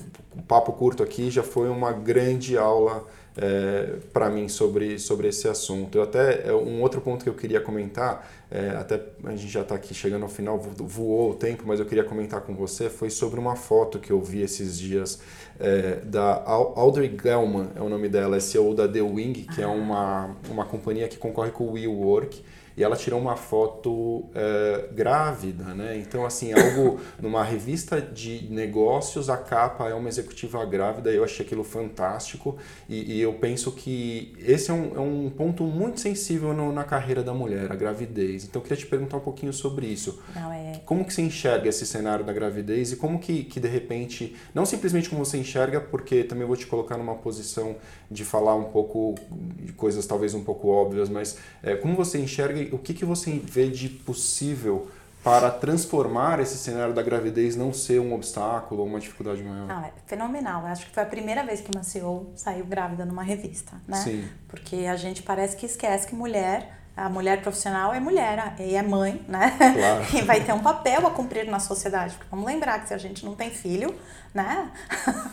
papo 0.49 0.73
curto 0.73 1.03
aqui 1.03 1.31
já 1.31 1.42
foi 1.42 1.68
uma 1.68 1.92
grande 1.92 2.57
aula 2.59 3.07
é, 3.37 3.97
para 4.12 4.29
mim 4.29 4.49
sobre, 4.49 4.99
sobre 4.99 5.29
esse 5.29 5.49
assunto. 5.49 5.97
Eu 5.97 6.03
até 6.03 6.49
é, 6.49 6.53
um 6.53 6.81
outro 6.83 7.01
ponto 7.01 7.23
que 7.23 7.29
eu 7.29 7.35
queria 7.35 7.61
comentar, 7.61 8.31
é, 8.51 8.71
até 8.71 9.01
a 9.25 9.31
gente 9.31 9.49
já 9.49 9.62
está 9.62 9.75
aqui 9.75 9.95
chegando 9.95 10.23
ao 10.23 10.29
final, 10.29 10.59
voou 10.59 11.31
o 11.31 11.35
tempo, 11.35 11.64
mas 11.66 11.81
eu 11.81 11.87
queria 11.87 12.05
comentar 12.05 12.42
com 12.42 12.55
você 12.55 12.90
foi 12.90 13.11
sobre 13.11 13.40
uma 13.40 13.57
foto 13.57 13.99
que 13.99 14.11
eu 14.11 14.21
vi 14.21 14.42
esses 14.42 14.79
dias 14.79 15.21
é, 15.59 16.01
da 16.04 16.42
Audrey 16.44 17.17
Gelman, 17.23 17.69
é 17.75 17.81
o 17.81 17.88
nome 17.88 18.09
dela, 18.09 18.37
é 18.37 18.40
CEO 18.40 18.75
da 18.75 18.87
The 18.87 19.02
Wing, 19.02 19.46
que 19.54 19.63
é 19.63 19.67
uma, 19.67 20.37
uma 20.50 20.65
companhia 20.65 21.09
que 21.09 21.17
concorre 21.17 21.50
com 21.50 21.65
o 21.65 21.73
WeWork 21.73 22.42
e 22.77 22.83
ela 22.83 22.96
tirou 22.96 23.20
uma 23.20 23.37
foto 23.37 24.25
é, 24.35 24.88
grávida, 24.92 25.64
né? 25.75 25.96
Então, 25.98 26.25
assim, 26.25 26.52
algo 26.52 27.00
numa 27.20 27.42
revista 27.42 28.00
de 28.00 28.48
negócios, 28.50 29.29
a 29.29 29.37
capa 29.37 29.88
é 29.88 29.94
uma 29.94 30.08
executiva 30.08 30.64
grávida, 30.64 31.10
eu 31.10 31.25
achei 31.25 31.44
aquilo 31.44 31.64
fantástico 31.64 32.56
e, 32.88 33.16
e 33.16 33.20
eu 33.20 33.35
penso 33.35 33.73
que 33.73 34.35
esse 34.38 34.70
é 34.70 34.75
um, 34.75 34.96
é 34.96 35.00
um 35.00 35.31
ponto 35.31 35.64
muito 35.64 36.00
sensível 36.00 36.52
no, 36.52 36.73
na 36.73 36.85
carreira 36.85 37.23
da 37.23 37.35
mulher, 37.35 37.70
a 37.70 37.77
gravidez. 37.77 38.44
Então, 38.44 38.60
eu 38.60 38.62
queria 38.62 38.79
te 38.79 38.87
perguntar 38.87 39.18
um 39.18 39.20
pouquinho 39.20 39.52
sobre 39.52 39.87
isso. 39.87 40.23
Não, 40.35 40.52
é... 40.52 40.81
Como 40.85 41.04
que 41.04 41.12
você 41.12 41.23
enxerga 41.23 41.68
esse 41.68 41.87
cenário 41.87 42.25
da 42.25 42.33
gravidez 42.33 42.92
e 42.92 42.96
como 42.96 43.18
que, 43.18 43.44
que, 43.44 43.60
de 43.60 43.68
repente, 43.68 44.35
não 44.54 44.64
simplesmente 44.64 45.08
como 45.08 45.25
você 45.25 45.37
enxerga, 45.38 45.81
porque 45.81 46.25
também 46.25 46.46
vou 46.46 46.56
te 46.56 46.66
colocar 46.66 46.96
numa 46.96 47.14
posição 47.14 47.77
de 48.10 48.25
falar 48.25 48.54
um 48.54 48.64
pouco 48.64 49.14
de 49.56 49.73
coisas 49.73 50.06
talvez 50.06 50.35
um 50.35 50.44
pouco 50.44 50.68
óbvias, 50.68 51.08
mas 51.08 51.38
é, 51.62 51.75
como 51.75 51.96
você 51.96 52.18
enxerga 52.18 52.62
o 52.73 52.79
que, 52.79 52.94
que 52.94 53.04
você 53.04 53.40
vê 53.44 53.69
de 53.69 53.88
possível 53.88 54.90
para 55.23 55.50
transformar 55.50 56.40
esse 56.40 56.56
cenário 56.56 56.92
da 56.92 57.02
gravidez 57.02 57.54
não 57.54 57.73
ser 57.73 58.00
um 58.00 58.13
obstáculo 58.13 58.81
ou 58.81 58.87
uma 58.88 58.98
dificuldade 58.98 59.42
maior? 59.42 59.69
Não, 59.69 59.85
é 59.85 59.92
fenomenal. 60.06 60.63
Eu 60.63 60.69
acho 60.69 60.87
que 60.87 60.92
foi 60.92 61.02
a 61.02 61.06
primeira 61.06 61.44
vez 61.44 61.60
que 61.60 61.71
uma 61.73 61.85
CEO 61.85 62.33
saiu 62.35 62.67
grávida 62.67 63.04
numa 63.04 63.23
revista, 63.23 63.81
né? 63.87 63.96
Sim. 63.98 64.29
Porque 64.48 64.77
a 64.87 64.96
gente 64.96 65.23
parece 65.23 65.56
que 65.56 65.65
esquece 65.65 66.08
que 66.08 66.15
mulher 66.15 66.82
a 66.95 67.09
mulher 67.09 67.40
profissional 67.40 67.95
é 67.95 67.99
mulher 67.99 68.55
e 68.59 68.75
é 68.75 68.83
mãe, 68.83 69.25
né? 69.27 69.57
Claro. 69.59 70.07
e 70.17 70.23
vai 70.23 70.45
ter 70.45 70.53
um 70.53 70.61
papel 70.61 71.07
a 71.07 71.11
cumprir 71.11 71.47
na 71.47 71.59
sociedade. 71.59 72.15
Porque 72.15 72.29
vamos 72.31 72.45
lembrar 72.45 72.81
que 72.81 72.88
se 72.88 72.95
a 72.95 72.99
gente 72.99 73.25
não 73.25 73.35
tem 73.35 73.51
filho, 73.51 73.95
né? 74.35 74.71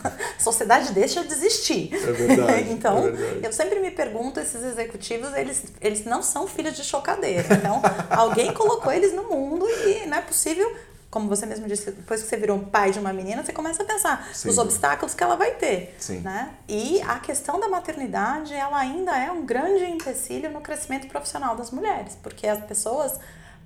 a 0.02 0.40
sociedade 0.40 0.92
deixa 0.92 1.22
de 1.22 1.32
existir. 1.32 1.92
É 1.92 2.12
verdade. 2.12 2.72
então, 2.72 2.98
é 2.98 3.10
verdade. 3.10 3.40
eu 3.44 3.52
sempre 3.52 3.78
me 3.78 3.90
pergunto, 3.90 4.40
esses 4.40 4.62
executivos, 4.62 5.34
eles, 5.34 5.64
eles 5.82 6.04
não 6.06 6.22
são 6.22 6.46
filhos 6.46 6.74
de 6.74 6.82
chocadeira. 6.82 7.54
Então, 7.54 7.82
alguém 8.08 8.54
colocou 8.54 8.90
eles 8.90 9.12
no 9.12 9.24
mundo 9.24 9.66
e 9.68 10.06
não 10.06 10.16
é 10.16 10.22
possível 10.22 10.74
como 11.10 11.28
você 11.28 11.44
mesmo 11.44 11.66
disse, 11.66 11.90
depois 11.90 12.22
que 12.22 12.28
você 12.28 12.36
virou 12.36 12.58
pai 12.60 12.92
de 12.92 13.00
uma 13.00 13.12
menina, 13.12 13.44
você 13.44 13.52
começa 13.52 13.82
a 13.82 13.86
pensar 13.86 14.28
Sim. 14.32 14.46
nos 14.48 14.58
obstáculos 14.58 15.12
que 15.12 15.22
ela 15.22 15.34
vai 15.34 15.52
ter. 15.52 15.96
Sim. 15.98 16.20
Né? 16.20 16.54
E 16.68 17.02
a 17.02 17.18
questão 17.18 17.58
da 17.58 17.68
maternidade, 17.68 18.54
ela 18.54 18.78
ainda 18.78 19.16
é 19.18 19.30
um 19.30 19.44
grande 19.44 19.84
empecilho 19.84 20.50
no 20.50 20.60
crescimento 20.60 21.08
profissional 21.08 21.56
das 21.56 21.72
mulheres, 21.72 22.16
porque 22.22 22.46
as 22.46 22.64
pessoas 22.64 23.18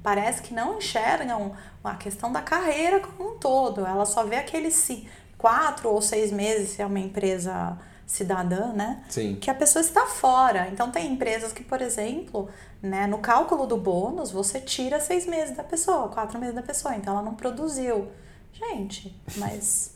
parece 0.02 0.40
que 0.40 0.54
não 0.54 0.78
enxergam 0.78 1.52
a 1.82 1.94
questão 1.96 2.32
da 2.32 2.40
carreira 2.40 3.00
como 3.00 3.34
um 3.34 3.38
todo. 3.38 3.84
Ela 3.84 4.06
só 4.06 4.24
vê 4.24 4.36
aqueles 4.36 4.90
quatro 5.36 5.90
ou 5.90 6.00
seis 6.00 6.32
meses 6.32 6.70
se 6.70 6.82
é 6.82 6.86
uma 6.86 7.00
empresa 7.00 7.78
cidadã, 8.06 8.72
né? 8.72 9.02
Sim. 9.08 9.36
Que 9.40 9.50
a 9.50 9.54
pessoa 9.54 9.82
está 9.82 10.06
fora. 10.06 10.68
Então 10.72 10.90
tem 10.90 11.12
empresas 11.12 11.52
que, 11.52 11.64
por 11.64 11.80
exemplo, 11.80 12.48
né, 12.84 13.06
no 13.06 13.16
cálculo 13.16 13.66
do 13.66 13.78
bônus, 13.78 14.30
você 14.30 14.60
tira 14.60 15.00
seis 15.00 15.26
meses 15.26 15.56
da 15.56 15.64
pessoa, 15.64 16.08
quatro 16.08 16.38
meses 16.38 16.54
da 16.54 16.62
pessoa. 16.62 16.94
Então 16.94 17.14
ela 17.14 17.22
não 17.22 17.34
produziu. 17.34 18.08
Gente, 18.52 19.18
mas, 19.36 19.94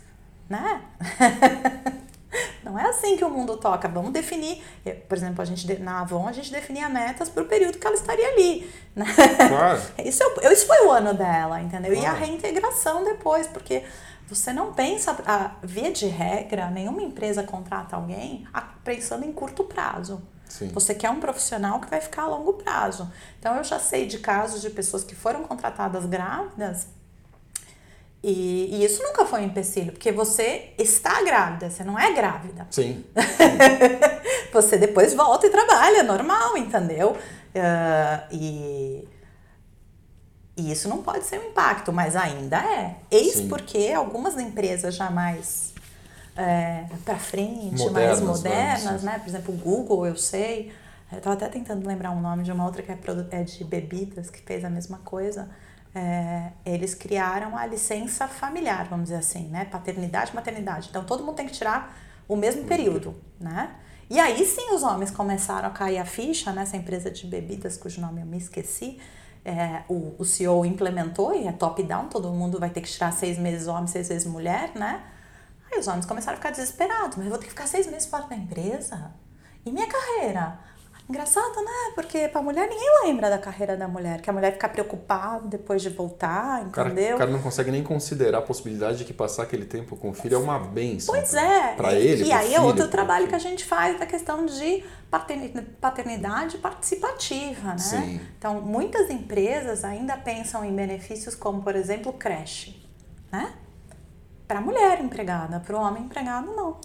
né? 0.48 0.82
Não 2.62 2.78
é 2.78 2.86
assim 2.86 3.16
que 3.16 3.24
o 3.24 3.30
mundo 3.30 3.56
toca. 3.56 3.88
Vamos 3.88 4.12
definir, 4.12 4.62
por 5.08 5.16
exemplo, 5.16 5.40
a 5.40 5.44
gente 5.46 5.78
na 5.78 6.00
Avon 6.00 6.28
a 6.28 6.32
gente 6.32 6.52
definia 6.52 6.86
metas 6.86 7.30
para 7.30 7.42
o 7.42 7.46
período 7.46 7.78
que 7.78 7.86
ela 7.86 7.96
estaria 7.96 8.28
ali. 8.28 8.70
Né? 8.94 9.06
Claro. 9.48 9.80
Isso, 10.04 10.22
isso 10.52 10.66
foi 10.66 10.86
o 10.86 10.90
ano 10.90 11.14
dela, 11.14 11.58
entendeu? 11.62 11.90
Claro. 11.92 12.04
E 12.04 12.06
a 12.06 12.12
reintegração 12.12 13.02
depois, 13.02 13.46
porque 13.46 13.82
você 14.28 14.52
não 14.52 14.74
pensa, 14.74 15.16
a, 15.26 15.52
via 15.62 15.90
de 15.90 16.06
regra, 16.06 16.68
nenhuma 16.68 17.00
empresa 17.00 17.42
contrata 17.42 17.96
alguém 17.96 18.46
pensando 18.84 19.24
em 19.24 19.32
curto 19.32 19.64
prazo. 19.64 20.22
Sim. 20.48 20.68
Você 20.68 20.94
quer 20.94 21.10
um 21.10 21.20
profissional 21.20 21.80
que 21.80 21.88
vai 21.88 22.00
ficar 22.00 22.22
a 22.22 22.28
longo 22.28 22.54
prazo. 22.54 23.10
Então 23.38 23.56
eu 23.56 23.64
já 23.64 23.78
sei 23.78 24.06
de 24.06 24.18
casos 24.18 24.62
de 24.62 24.70
pessoas 24.70 25.04
que 25.04 25.14
foram 25.14 25.44
contratadas 25.44 26.06
grávidas 26.06 26.86
e, 28.22 28.68
e, 28.72 28.84
isso 28.84 29.02
nunca 29.02 29.24
foi 29.24 29.42
um 29.42 29.44
empecilho, 29.44 29.92
porque 29.92 30.10
você 30.10 30.70
está 30.76 31.22
grávida, 31.22 31.70
você 31.70 31.84
não 31.84 31.98
é 31.98 32.12
grávida. 32.12 32.66
Sim. 32.70 33.04
você 34.52 34.76
depois 34.76 35.14
volta 35.14 35.46
e 35.46 35.50
trabalha, 35.50 36.02
normal, 36.02 36.56
entendeu? 36.56 37.10
Uh, 37.10 38.26
e, 38.32 39.08
e 40.56 40.72
isso 40.72 40.88
não 40.88 41.00
pode 41.00 41.24
ser 41.26 41.38
um 41.38 41.50
impacto, 41.50 41.92
mas 41.92 42.16
ainda 42.16 42.56
é. 42.58 42.96
Eis 43.08 43.34
Sim. 43.34 43.48
porque 43.48 43.92
algumas 43.94 44.36
empresas 44.36 44.96
já 44.96 45.10
mais 45.10 45.67
é, 46.38 46.86
para 47.04 47.16
frente, 47.16 47.76
modernas, 47.76 48.20
mais 48.20 48.20
modernas, 48.20 49.02
né? 49.02 49.18
Por 49.18 49.28
exemplo, 49.28 49.54
o 49.54 49.56
Google, 49.58 50.06
eu 50.06 50.16
sei. 50.16 50.72
Eu 51.10 51.18
estava 51.18 51.34
até 51.34 51.48
tentando 51.48 51.86
lembrar 51.86 52.10
um 52.10 52.20
nome 52.20 52.42
de 52.44 52.52
uma 52.52 52.64
outra 52.64 52.82
que 52.82 52.92
é, 52.92 52.98
é 53.30 53.42
de 53.42 53.64
bebidas, 53.64 54.30
que 54.30 54.40
fez 54.40 54.64
a 54.64 54.70
mesma 54.70 54.98
coisa 54.98 55.48
é, 55.94 56.52
eles 56.64 56.94
criaram 56.94 57.56
a 57.56 57.66
licença 57.66 58.28
familiar, 58.28 58.86
vamos 58.88 59.04
dizer 59.04 59.16
assim, 59.16 59.48
né? 59.48 59.64
Paternidade, 59.64 60.34
maternidade. 60.34 60.88
Então 60.90 61.04
todo 61.04 61.24
mundo 61.24 61.36
tem 61.36 61.46
que 61.46 61.52
tirar 61.52 61.96
o 62.28 62.36
mesmo 62.36 62.64
período, 62.64 63.14
né? 63.40 63.74
E 64.10 64.18
aí 64.18 64.44
sim 64.44 64.72
os 64.72 64.82
homens 64.82 65.10
começaram 65.10 65.68
a 65.68 65.70
cair 65.70 65.98
a 65.98 66.04
ficha 66.04 66.52
nessa 66.52 66.76
empresa 66.76 67.10
de 67.10 67.26
bebidas, 67.26 67.76
cujo 67.76 68.00
nome 68.00 68.20
eu 68.20 68.26
me 68.26 68.38
esqueci. 68.38 68.98
É, 69.44 69.82
o, 69.88 70.14
o 70.18 70.24
CEO 70.24 70.64
implementou 70.64 71.34
e 71.34 71.46
é 71.46 71.52
top-down, 71.52 72.08
todo 72.08 72.30
mundo 72.30 72.58
vai 72.58 72.70
ter 72.70 72.80
que 72.80 72.88
tirar 72.88 73.12
seis 73.12 73.38
meses 73.38 73.66
homem, 73.66 73.86
seis 73.86 74.08
meses 74.08 74.26
mulher, 74.26 74.72
né? 74.74 75.02
Aí 75.70 75.78
os 75.78 75.86
homens 75.86 76.06
começaram 76.06 76.34
a 76.34 76.36
ficar 76.36 76.50
desesperados, 76.50 77.16
mas 77.16 77.26
eu 77.26 77.30
vou 77.30 77.38
ter 77.38 77.44
que 77.44 77.50
ficar 77.50 77.66
seis 77.66 77.86
meses 77.86 78.06
fora 78.06 78.26
da 78.26 78.36
empresa? 78.36 79.12
E 79.64 79.72
minha 79.72 79.86
carreira? 79.86 80.58
Engraçado, 81.08 81.56
né? 81.64 81.92
Porque 81.94 82.28
pra 82.28 82.42
mulher 82.42 82.68
ninguém 82.68 83.06
lembra 83.06 83.30
da 83.30 83.38
carreira 83.38 83.74
da 83.74 83.88
mulher, 83.88 84.20
que 84.20 84.28
a 84.28 84.32
mulher 84.32 84.52
fica 84.52 84.68
preocupada 84.68 85.46
depois 85.46 85.80
de 85.80 85.88
voltar, 85.88 86.60
entendeu? 86.60 86.68
O 86.68 86.70
cara, 86.70 87.14
o 87.14 87.18
cara 87.18 87.30
não 87.30 87.40
consegue 87.40 87.70
nem 87.70 87.82
considerar 87.82 88.38
a 88.38 88.42
possibilidade 88.42 88.98
de 88.98 89.04
que 89.06 89.14
passar 89.14 89.44
aquele 89.44 89.64
tempo 89.64 89.96
com 89.96 90.10
o 90.10 90.12
filho 90.12 90.34
é 90.34 90.38
uma 90.38 90.58
benção. 90.58 91.14
Pois 91.14 91.32
é. 91.32 91.74
Pra 91.76 91.94
ele. 91.94 92.24
E 92.24 92.32
aí 92.32 92.48
filho, 92.48 92.58
é 92.58 92.60
outro 92.60 92.88
trabalho 92.88 93.26
que 93.26 93.34
a 93.34 93.38
gente 93.38 93.64
faz 93.64 93.98
da 93.98 94.04
questão 94.04 94.44
de 94.44 94.84
paternidade 95.80 96.58
participativa, 96.58 97.68
né? 97.68 97.78
Sim. 97.78 98.20
Então, 98.38 98.60
muitas 98.60 99.08
empresas 99.08 99.84
ainda 99.84 100.14
pensam 100.14 100.62
em 100.62 100.76
benefícios 100.76 101.34
como, 101.34 101.62
por 101.62 101.74
exemplo, 101.74 102.12
creche, 102.12 102.86
né? 103.32 103.54
Para 104.48 104.62
mulher 104.62 104.98
empregada, 105.04 105.60
para 105.60 105.76
o 105.76 105.80
homem 105.80 106.04
empregado, 106.04 106.46
não. 106.56 106.80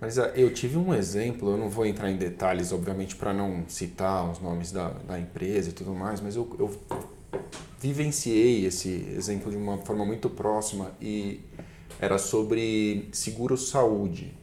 Mas 0.00 0.20
ah, 0.20 0.28
eu 0.36 0.54
tive 0.54 0.78
um 0.78 0.94
exemplo, 0.94 1.50
eu 1.50 1.56
não 1.56 1.68
vou 1.68 1.84
entrar 1.84 2.08
em 2.08 2.16
detalhes, 2.16 2.72
obviamente, 2.72 3.16
para 3.16 3.34
não 3.34 3.64
citar 3.66 4.30
os 4.30 4.38
nomes 4.38 4.70
da, 4.70 4.90
da 4.90 5.18
empresa 5.18 5.70
e 5.70 5.72
tudo 5.72 5.92
mais, 5.92 6.20
mas 6.20 6.36
eu, 6.36 6.48
eu 6.60 6.70
vivenciei 7.80 8.64
esse 8.64 8.88
exemplo 9.16 9.50
de 9.50 9.56
uma 9.56 9.78
forma 9.78 10.06
muito 10.06 10.30
próxima 10.30 10.92
e 11.00 11.40
era 12.00 12.18
sobre 12.18 13.08
seguro-saúde 13.10 14.37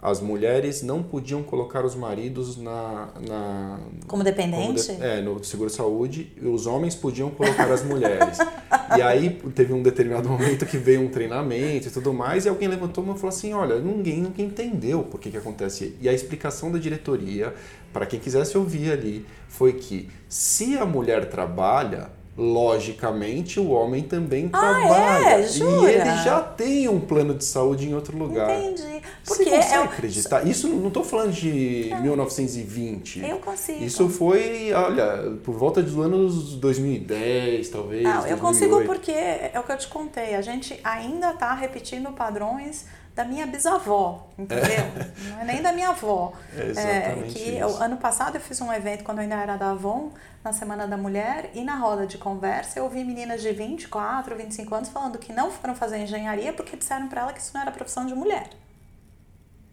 as 0.00 0.20
mulheres 0.20 0.80
não 0.82 1.02
podiam 1.02 1.42
colocar 1.42 1.84
os 1.84 1.96
maridos 1.96 2.56
na. 2.56 3.08
na 3.28 3.80
como 4.06 4.22
dependente? 4.22 4.86
Como 4.86 4.98
de, 4.98 5.04
é, 5.04 5.20
no 5.20 5.42
seguro-saúde, 5.42 6.32
e 6.40 6.46
os 6.46 6.66
homens 6.66 6.94
podiam 6.94 7.30
colocar 7.30 7.70
as 7.70 7.82
mulheres. 7.82 8.38
e 8.96 9.02
aí 9.02 9.30
teve 9.54 9.72
um 9.72 9.82
determinado 9.82 10.28
momento 10.28 10.64
que 10.66 10.78
veio 10.78 11.02
um 11.02 11.08
treinamento 11.08 11.88
e 11.88 11.90
tudo 11.90 12.14
mais, 12.14 12.46
e 12.46 12.48
alguém 12.48 12.68
levantou 12.68 13.02
e 13.02 13.06
falou 13.14 13.28
assim: 13.28 13.52
olha, 13.52 13.80
ninguém 13.80 14.22
nunca 14.22 14.40
entendeu 14.40 15.02
por 15.02 15.18
que, 15.18 15.30
que 15.30 15.36
acontece. 15.36 15.96
E 16.00 16.08
a 16.08 16.12
explicação 16.12 16.70
da 16.70 16.78
diretoria, 16.78 17.52
para 17.92 18.06
quem 18.06 18.20
quisesse 18.20 18.56
ouvir 18.56 18.92
ali, 18.92 19.26
foi 19.48 19.72
que 19.72 20.08
se 20.28 20.78
a 20.78 20.86
mulher 20.86 21.28
trabalha, 21.28 22.10
logicamente 22.38 23.58
o 23.58 23.70
homem 23.70 24.04
também 24.04 24.48
ah, 24.52 24.58
trabalha. 24.58 25.40
É? 25.40 25.42
Jura? 25.48 25.90
E 25.90 25.94
ele 25.96 26.22
já 26.22 26.40
tem 26.40 26.88
um 26.88 27.00
plano 27.00 27.34
de 27.34 27.44
saúde 27.44 27.88
em 27.88 27.94
outro 27.94 28.16
lugar. 28.16 28.56
Entendi. 28.56 28.97
Porque 29.28 29.44
Você 29.44 29.56
consegue 29.56 29.74
é... 29.74 29.84
acreditar? 29.84 30.46
Isso 30.46 30.68
não 30.68 30.88
estou 30.88 31.04
falando 31.04 31.32
de 31.32 31.88
não. 31.90 32.02
1920. 32.02 33.20
Eu 33.20 33.38
consigo. 33.38 33.84
Isso 33.84 34.08
foi, 34.08 34.72
olha, 34.72 35.36
por 35.44 35.54
volta 35.54 35.82
dos 35.82 35.96
anos 35.98 36.54
2010, 36.54 37.68
talvez. 37.68 38.02
Não, 38.02 38.22
2008. 38.22 38.30
eu 38.30 38.38
consigo 38.38 38.84
porque 38.84 39.12
é 39.12 39.52
o 39.56 39.62
que 39.62 39.72
eu 39.72 39.78
te 39.78 39.88
contei. 39.88 40.34
A 40.34 40.42
gente 40.42 40.80
ainda 40.82 41.30
está 41.30 41.54
repetindo 41.54 42.10
padrões 42.12 42.86
da 43.18 43.24
minha 43.24 43.46
bisavó, 43.48 44.28
entendeu? 44.38 44.64
É. 44.68 45.30
Não 45.30 45.40
é 45.40 45.44
nem 45.44 45.60
da 45.60 45.72
minha 45.72 45.88
avó. 45.88 46.32
É 46.56 46.66
exatamente 46.66 47.36
é, 47.36 47.44
que 47.44 47.56
eu, 47.56 47.76
ano 47.82 47.96
passado 47.96 48.36
eu 48.36 48.40
fiz 48.40 48.60
um 48.60 48.72
evento 48.72 49.02
quando 49.02 49.18
eu 49.18 49.22
ainda 49.22 49.34
era 49.34 49.56
da 49.56 49.70
Avon, 49.72 50.12
na 50.44 50.52
Semana 50.52 50.86
da 50.86 50.96
Mulher, 50.96 51.50
e 51.52 51.64
na 51.64 51.74
roda 51.74 52.06
de 52.06 52.16
conversa 52.16 52.78
eu 52.78 52.84
ouvi 52.84 53.02
meninas 53.02 53.42
de 53.42 53.50
24, 53.50 54.36
25 54.36 54.72
anos 54.72 54.88
falando 54.88 55.18
que 55.18 55.32
não 55.32 55.50
foram 55.50 55.74
fazer 55.74 55.98
engenharia 55.98 56.52
porque 56.52 56.76
disseram 56.76 57.08
para 57.08 57.22
ela 57.22 57.32
que 57.32 57.40
isso 57.40 57.50
não 57.52 57.60
era 57.60 57.72
profissão 57.72 58.06
de 58.06 58.14
mulher. 58.14 58.50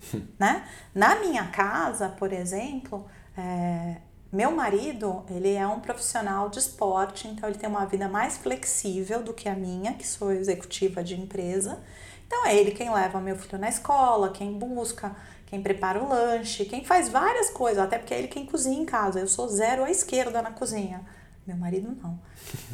né? 0.39 0.67
Na 0.93 1.19
minha 1.19 1.47
casa, 1.47 2.09
por 2.09 2.31
exemplo, 2.31 3.05
é, 3.37 3.97
meu 4.31 4.51
marido, 4.51 5.23
ele 5.29 5.53
é 5.53 5.65
um 5.65 5.79
profissional 5.79 6.49
de 6.49 6.59
esporte, 6.59 7.27
então 7.27 7.47
ele 7.47 7.57
tem 7.57 7.69
uma 7.69 7.85
vida 7.85 8.07
mais 8.07 8.37
flexível 8.37 9.23
do 9.23 9.33
que 9.33 9.47
a 9.47 9.55
minha, 9.55 9.93
que 9.93 10.05
sou 10.05 10.31
executiva 10.31 11.03
de 11.03 11.19
empresa. 11.19 11.79
Então 12.27 12.45
é 12.45 12.55
ele 12.55 12.71
quem 12.71 12.91
leva 12.91 13.21
meu 13.21 13.37
filho 13.37 13.57
na 13.57 13.69
escola, 13.69 14.31
quem 14.31 14.57
busca, 14.57 15.15
quem 15.45 15.61
prepara 15.61 16.03
o 16.03 16.09
lanche, 16.09 16.65
quem 16.65 16.83
faz 16.83 17.07
várias 17.07 17.49
coisas, 17.49 17.83
até 17.83 17.97
porque 17.97 18.13
é 18.13 18.19
ele 18.19 18.27
quem 18.27 18.45
cozinha 18.45 18.81
em 18.81 18.85
casa. 18.85 19.19
Eu 19.19 19.27
sou 19.27 19.47
zero 19.47 19.83
à 19.83 19.91
esquerda 19.91 20.41
na 20.41 20.51
cozinha. 20.51 21.01
Meu 21.45 21.55
marido 21.55 21.95
não. 22.01 22.19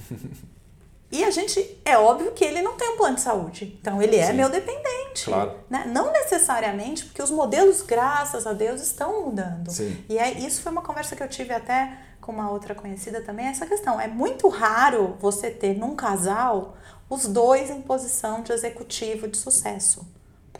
E 1.11 1.23
a 1.23 1.29
gente, 1.29 1.81
é 1.83 1.97
óbvio 1.97 2.31
que 2.31 2.43
ele 2.43 2.61
não 2.61 2.77
tem 2.77 2.89
um 2.89 2.97
plano 2.97 3.15
de 3.15 3.21
saúde. 3.21 3.77
Então 3.81 4.01
ele 4.01 4.15
é 4.15 4.27
Sim. 4.27 4.33
meu 4.33 4.49
dependente. 4.49 5.25
Claro. 5.25 5.53
Né? 5.69 5.83
Não 5.87 6.11
necessariamente, 6.11 7.05
porque 7.05 7.21
os 7.21 7.29
modelos, 7.29 7.81
graças 7.81 8.47
a 8.47 8.53
Deus, 8.53 8.81
estão 8.81 9.25
mudando. 9.25 9.69
Sim. 9.69 10.03
E 10.07 10.17
é, 10.17 10.31
isso 10.39 10.61
foi 10.61 10.71
uma 10.71 10.81
conversa 10.81 11.15
que 11.15 11.21
eu 11.21 11.27
tive 11.27 11.53
até 11.53 11.97
com 12.21 12.31
uma 12.31 12.49
outra 12.49 12.73
conhecida 12.73 13.21
também, 13.21 13.47
essa 13.47 13.65
questão. 13.65 13.99
É 13.99 14.07
muito 14.07 14.47
raro 14.47 15.17
você 15.19 15.51
ter 15.51 15.77
num 15.77 15.95
casal 15.95 16.77
os 17.09 17.25
dois 17.27 17.69
em 17.69 17.81
posição 17.81 18.41
de 18.41 18.53
executivo 18.53 19.27
de 19.27 19.37
sucesso. 19.37 20.07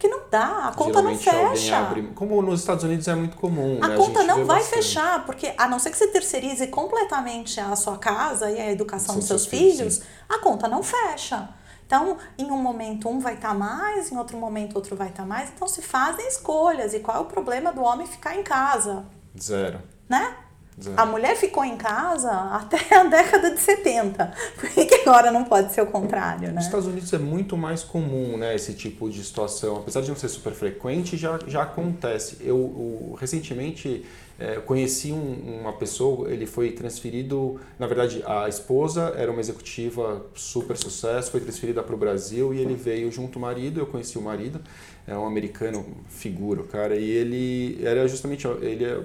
Porque 0.02 0.08
não 0.08 0.24
dá, 0.32 0.70
a 0.70 0.74
conta 0.74 0.94
Geralmente 0.94 1.26
não 1.28 1.50
fecha. 1.52 1.78
Abre, 1.78 2.08
como 2.16 2.42
nos 2.42 2.62
Estados 2.62 2.84
Unidos 2.84 3.08
é 3.08 3.14
muito 3.14 3.38
comum. 3.38 3.78
A 3.84 3.90
né? 3.90 3.96
conta 3.96 4.22
a 4.22 4.24
não 4.24 4.46
vai 4.46 4.58
bastante. 4.58 4.84
fechar, 4.84 5.26
porque 5.28 5.54
a 5.56 5.68
não 5.68 5.78
ser 5.78 5.92
que 5.92 5.98
você 5.98 6.08
terceirize 6.08 6.66
completamente 6.68 7.60
a 7.60 7.76
sua 7.76 8.00
casa 8.00 8.50
e 8.50 8.60
a 8.60 8.72
educação 8.72 9.14
dos 9.14 9.26
seus, 9.26 9.44
seus 9.44 9.52
filhos, 9.52 9.98
filhos 9.98 10.04
a 10.28 10.40
conta 10.40 10.68
não 10.68 10.82
fecha. 10.82 11.50
Então, 11.86 12.18
em 12.36 12.50
um 12.50 12.58
momento 12.58 13.08
um 13.08 13.20
vai 13.20 13.36
estar 13.36 13.50
tá 13.50 13.54
mais, 13.54 14.12
em 14.12 14.18
outro 14.18 14.38
momento 14.38 14.76
outro 14.76 14.96
vai 14.96 15.10
estar 15.10 15.22
tá 15.22 15.30
mais. 15.30 15.52
Então, 15.52 15.68
se 15.68 15.84
fazem 15.84 16.28
escolhas. 16.28 16.96
E 16.96 17.00
qual 17.00 17.18
é 17.18 17.20
o 17.20 17.26
problema 17.26 17.72
do 17.72 17.84
homem 17.84 18.08
ficar 18.08 18.36
em 18.36 18.42
casa? 18.42 19.06
Zero. 19.40 19.84
Né? 20.10 20.36
A 20.98 21.06
mulher 21.06 21.36
ficou 21.36 21.64
em 21.64 21.78
casa 21.78 22.32
até 22.52 22.96
a 22.96 23.04
década 23.04 23.52
de 23.52 23.60
70. 23.60 24.34
Por 24.60 24.70
que 24.70 24.96
agora 25.06 25.32
não 25.32 25.44
pode 25.44 25.74
ser 25.74 25.82
o 25.82 25.88
contrário, 25.88 26.48
né? 26.48 26.54
Nos 26.54 26.66
Estados 26.66 26.88
Unidos 26.88 27.12
é 27.14 27.18
muito 27.18 27.58
mais 27.58 27.84
comum, 27.84 28.38
né, 28.38 28.56
esse 28.56 28.74
tipo 28.74 29.10
de 29.10 29.24
situação. 29.24 29.78
Apesar 29.78 30.02
de 30.02 30.10
não 30.10 30.16
ser 30.16 30.30
super 30.30 30.54
frequente, 30.54 31.18
já, 31.18 31.40
já 31.48 31.64
acontece. 31.64 32.38
Eu, 32.42 33.10
eu 33.12 33.16
recentemente 33.20 34.06
é, 34.42 34.56
conheci 34.56 35.12
um, 35.12 35.60
uma 35.62 35.74
pessoa, 35.74 36.32
ele 36.32 36.48
foi 36.48 36.72
transferido, 36.72 37.60
na 37.78 37.86
verdade, 37.86 38.24
a 38.26 38.50
esposa 38.50 39.14
era 39.16 39.32
uma 39.32 39.40
executiva 39.40 40.26
super 40.34 40.76
sucesso, 40.76 41.30
foi 41.30 41.42
transferida 41.42 41.84
para 41.84 41.94
o 41.94 41.98
Brasil 41.98 42.52
e 42.52 42.60
ele 42.60 42.74
veio 42.74 43.12
junto 43.12 43.38
ao 43.38 43.42
marido, 43.42 43.80
eu 43.80 43.86
conheci 43.86 44.18
o 44.18 44.22
marido, 44.22 44.60
é 45.06 45.16
um 45.16 45.28
americano 45.28 45.86
figura, 46.10 46.64
cara, 46.64 46.96
e 46.96 47.08
ele 47.08 47.80
era 47.86 48.08
justamente, 48.08 48.48
ele 48.62 48.84
é 48.84 49.04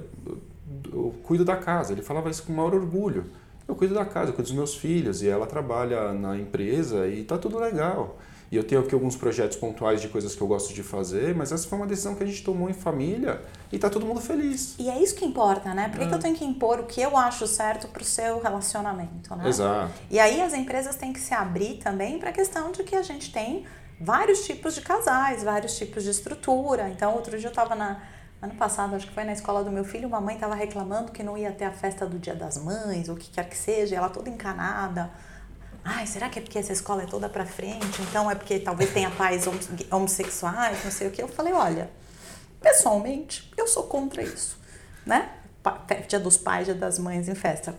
eu 0.92 1.14
cuido 1.22 1.44
da 1.44 1.56
casa. 1.56 1.92
Ele 1.92 2.02
falava 2.02 2.30
isso 2.30 2.42
com 2.42 2.52
o 2.52 2.56
maior 2.56 2.74
orgulho. 2.74 3.26
Eu 3.68 3.74
cuido 3.74 3.94
da 3.94 4.04
casa, 4.04 4.30
eu 4.30 4.34
cuido 4.34 4.48
dos 4.48 4.56
meus 4.56 4.76
filhos 4.76 5.22
e 5.22 5.28
ela 5.28 5.46
trabalha 5.46 6.12
na 6.12 6.36
empresa 6.36 7.08
e 7.08 7.24
tá 7.24 7.36
tudo 7.36 7.58
legal. 7.58 8.16
E 8.50 8.56
eu 8.56 8.62
tenho 8.62 8.80
aqui 8.80 8.94
alguns 8.94 9.16
projetos 9.16 9.56
pontuais 9.56 10.00
de 10.00 10.08
coisas 10.08 10.34
que 10.36 10.40
eu 10.40 10.46
gosto 10.46 10.72
de 10.72 10.82
fazer, 10.82 11.34
mas 11.34 11.50
essa 11.50 11.66
foi 11.66 11.78
uma 11.78 11.86
decisão 11.86 12.14
que 12.14 12.22
a 12.22 12.26
gente 12.26 12.44
tomou 12.44 12.70
em 12.70 12.72
família 12.72 13.42
e 13.72 13.78
tá 13.78 13.90
todo 13.90 14.06
mundo 14.06 14.20
feliz. 14.20 14.76
E 14.78 14.88
é 14.88 15.02
isso 15.02 15.16
que 15.16 15.24
importa, 15.24 15.74
né? 15.74 15.88
Por 15.88 15.98
que, 15.98 16.04
é. 16.04 16.08
que 16.08 16.14
eu 16.14 16.18
tenho 16.20 16.36
que 16.36 16.44
impor 16.44 16.78
o 16.78 16.84
que 16.84 17.00
eu 17.00 17.16
acho 17.16 17.44
certo 17.48 17.88
pro 17.88 18.04
seu 18.04 18.40
relacionamento, 18.40 19.34
né? 19.34 19.48
Exato. 19.48 19.92
E 20.08 20.20
aí 20.20 20.40
as 20.40 20.54
empresas 20.54 20.94
têm 20.94 21.12
que 21.12 21.18
se 21.18 21.34
abrir 21.34 21.78
também 21.78 22.20
para 22.20 22.30
a 22.30 22.32
questão 22.32 22.70
de 22.70 22.84
que 22.84 22.94
a 22.94 23.02
gente 23.02 23.32
tem 23.32 23.64
vários 24.00 24.44
tipos 24.46 24.76
de 24.76 24.80
casais, 24.80 25.42
vários 25.42 25.76
tipos 25.76 26.04
de 26.04 26.10
estrutura. 26.10 26.88
Então, 26.88 27.14
outro 27.14 27.36
dia 27.36 27.48
eu 27.48 27.50
estava 27.50 27.74
na 27.74 28.00
Ano 28.46 28.54
passado, 28.54 28.94
acho 28.94 29.08
que 29.08 29.12
foi 29.12 29.24
na 29.24 29.32
escola 29.32 29.64
do 29.64 29.72
meu 29.72 29.84
filho, 29.84 30.06
uma 30.06 30.20
mãe 30.20 30.36
estava 30.36 30.54
reclamando 30.54 31.10
que 31.10 31.20
não 31.20 31.36
ia 31.36 31.50
ter 31.50 31.64
a 31.64 31.72
festa 31.72 32.06
do 32.06 32.16
Dia 32.16 32.32
das 32.32 32.56
Mães, 32.56 33.08
ou 33.08 33.16
o 33.16 33.18
que 33.18 33.28
quer 33.28 33.48
que 33.48 33.58
seja, 33.58 33.96
ela 33.96 34.08
toda 34.08 34.30
encanada. 34.30 35.10
Ai, 35.84 36.06
será 36.06 36.28
que 36.28 36.38
é 36.38 36.42
porque 36.42 36.56
essa 36.56 36.72
escola 36.72 37.02
é 37.02 37.06
toda 37.06 37.28
pra 37.28 37.44
frente? 37.44 38.00
Então 38.02 38.30
é 38.30 38.36
porque 38.36 38.60
talvez 38.60 38.92
tenha 38.92 39.10
pais 39.10 39.46
homossexuais, 39.90 40.84
não 40.84 40.92
sei 40.92 41.08
o 41.08 41.10
que. 41.10 41.20
Eu 41.20 41.26
falei, 41.26 41.52
olha, 41.52 41.90
pessoalmente, 42.60 43.52
eu 43.56 43.66
sou 43.66 43.82
contra 43.88 44.22
isso, 44.22 44.56
né? 45.04 45.28
Dia 46.06 46.20
dos 46.20 46.36
pais, 46.36 46.66
dia 46.66 46.74
das 46.76 47.00
mães 47.00 47.28
em 47.28 47.34
festa. 47.34 47.74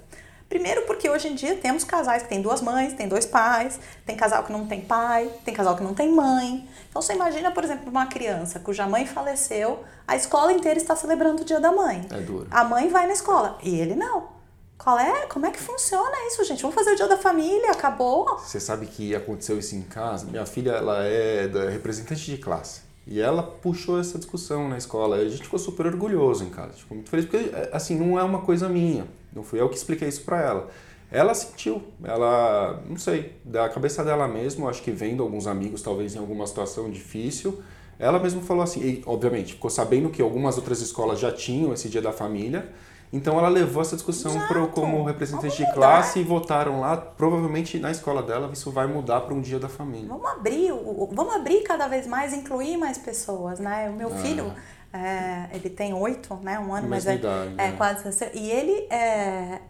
Primeiro 0.49 0.83
porque 0.83 1.09
hoje 1.09 1.27
em 1.27 1.35
dia 1.35 1.55
temos 1.55 1.83
casais 1.83 2.23
que 2.23 2.29
têm 2.29 2.41
duas 2.41 2.61
mães, 2.61 2.93
tem 2.93 3.07
dois 3.07 3.25
pais, 3.25 3.79
tem 4.05 4.15
casal 4.15 4.43
que 4.43 4.51
não 4.51 4.65
tem 4.65 4.81
pai, 4.81 5.29
tem 5.43 5.53
casal 5.53 5.75
que 5.75 5.83
não 5.83 5.93
tem 5.93 6.11
mãe. 6.11 6.67
Então 6.89 7.01
você 7.01 7.13
imagina, 7.13 7.51
por 7.51 7.63
exemplo, 7.63 7.89
uma 7.89 8.05
criança 8.05 8.59
cuja 8.59 8.87
mãe 8.87 9.05
faleceu, 9.05 9.83
a 10.07 10.15
escola 10.15 10.53
inteira 10.53 10.79
está 10.79 10.95
celebrando 10.95 11.41
o 11.41 11.45
dia 11.45 11.59
da 11.59 11.71
mãe. 11.71 12.05
É 12.09 12.19
duro. 12.21 12.47
A 12.49 12.63
mãe 12.63 12.87
vai 12.87 13.07
na 13.07 13.13
escola 13.13 13.57
e 13.61 13.75
ele 13.77 13.95
não. 13.95 14.35
Qual 14.77 14.97
é? 14.97 15.25
Como 15.25 15.45
é 15.45 15.51
que 15.51 15.59
funciona 15.59 16.15
isso, 16.27 16.43
gente? 16.43 16.61
Vamos 16.61 16.75
fazer 16.75 16.91
o 16.91 16.95
dia 16.95 17.07
da 17.07 17.17
família, 17.17 17.71
acabou. 17.71 18.37
Você 18.37 18.59
sabe 18.59 18.85
que 18.85 19.15
aconteceu 19.15 19.57
isso 19.57 19.75
em 19.75 19.81
casa? 19.81 20.27
Minha 20.27 20.45
filha, 20.45 20.71
ela 20.71 21.03
é 21.03 21.49
representante 21.71 22.23
de 22.23 22.37
classe. 22.37 22.81
E 23.05 23.19
ela 23.19 23.41
puxou 23.41 23.99
essa 23.99 24.17
discussão 24.17 24.69
na 24.69 24.77
escola. 24.77 25.15
A 25.15 25.27
gente 25.27 25.43
ficou 25.43 25.57
super 25.57 25.87
orgulhoso 25.87 26.43
em 26.43 26.49
casa. 26.49 26.73
Ficou 26.73 26.95
muito 26.95 27.09
feliz, 27.09 27.25
porque, 27.25 27.51
assim, 27.71 27.97
não 27.97 28.19
é 28.19 28.23
uma 28.23 28.41
coisa 28.41 28.69
minha. 28.69 29.07
Não 29.37 29.43
fui 29.43 29.61
eu 29.61 29.69
que 29.69 29.77
expliquei 29.77 30.07
isso 30.07 30.23
para 30.23 30.41
ela. 30.41 30.67
Ela 31.09 31.33
sentiu, 31.33 31.81
ela, 32.03 32.83
não 32.85 32.97
sei, 32.97 33.37
da 33.45 33.69
cabeça 33.69 34.03
dela 34.03 34.27
mesmo, 34.27 34.67
acho 34.67 34.81
que 34.81 34.91
vendo 34.91 35.23
alguns 35.23 35.47
amigos, 35.47 35.81
talvez 35.81 36.15
em 36.15 36.19
alguma 36.19 36.45
situação 36.45 36.89
difícil, 36.91 37.61
ela 37.97 38.19
mesmo 38.19 38.41
falou 38.41 38.63
assim, 38.63 38.81
e, 38.81 39.03
obviamente, 39.05 39.53
ficou 39.53 39.69
sabendo 39.69 40.09
que 40.09 40.21
algumas 40.21 40.57
outras 40.57 40.81
escolas 40.81 41.19
já 41.19 41.31
tinham 41.31 41.71
esse 41.71 41.87
dia 41.87 42.01
da 42.01 42.11
família, 42.11 42.69
então 43.11 43.39
ela 43.39 43.47
levou 43.47 43.81
essa 43.81 43.95
discussão 43.95 44.37
pro, 44.47 44.67
como 44.67 45.03
representante 45.05 45.55
de 45.57 45.73
classe 45.73 46.19
e 46.19 46.23
votaram 46.23 46.81
lá. 46.81 46.97
Provavelmente 46.97 47.79
na 47.79 47.89
escola 47.89 48.21
dela 48.21 48.49
isso 48.51 48.69
vai 48.69 48.85
mudar 48.85 49.21
para 49.21 49.33
um 49.33 49.39
dia 49.39 49.59
da 49.59 49.69
família. 49.69 50.09
Vamos 50.09 50.29
abrir, 50.29 50.71
vamos 51.13 51.33
abrir 51.33 51.61
cada 51.63 51.87
vez 51.87 52.05
mais, 52.05 52.33
incluir 52.33 52.75
mais 52.75 52.97
pessoas, 52.97 53.59
né? 53.59 53.89
O 53.89 53.93
meu 53.93 54.09
ah. 54.09 54.17
filho, 54.17 54.53
é, 54.93 55.49
ele 55.55 55.69
tem 55.69 55.93
oito, 55.93 56.35
né? 56.37 56.59
Um 56.59 56.73
ano, 56.73 56.87
mas 56.87 57.05
é, 57.05 57.15
idade, 57.15 57.55
é, 57.57 57.67
é 57.67 57.71
quase 57.73 58.07
e 58.33 58.49
ele 58.49 58.87
é, 58.89 59.61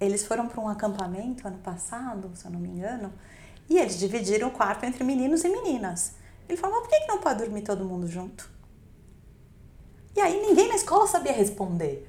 eles 0.00 0.24
foram 0.24 0.46
para 0.48 0.60
um 0.60 0.68
acampamento 0.68 1.46
ano 1.46 1.58
passado, 1.58 2.30
se 2.34 2.44
eu 2.44 2.50
não 2.50 2.60
me 2.60 2.68
engano, 2.68 3.12
e 3.68 3.78
eles 3.78 3.98
dividiram 3.98 4.48
o 4.48 4.50
quarto 4.50 4.84
entre 4.84 5.02
meninos 5.02 5.44
e 5.44 5.48
meninas. 5.48 6.14
Ele 6.48 6.56
falou, 6.56 6.76
mas 6.76 6.88
por 6.88 6.98
que 6.98 7.06
não 7.06 7.18
pode 7.18 7.42
dormir 7.42 7.62
todo 7.62 7.84
mundo 7.84 8.06
junto? 8.06 8.48
E 10.14 10.20
aí 10.20 10.40
ninguém 10.40 10.68
na 10.68 10.76
escola 10.76 11.06
sabia 11.06 11.32
responder. 11.32 12.08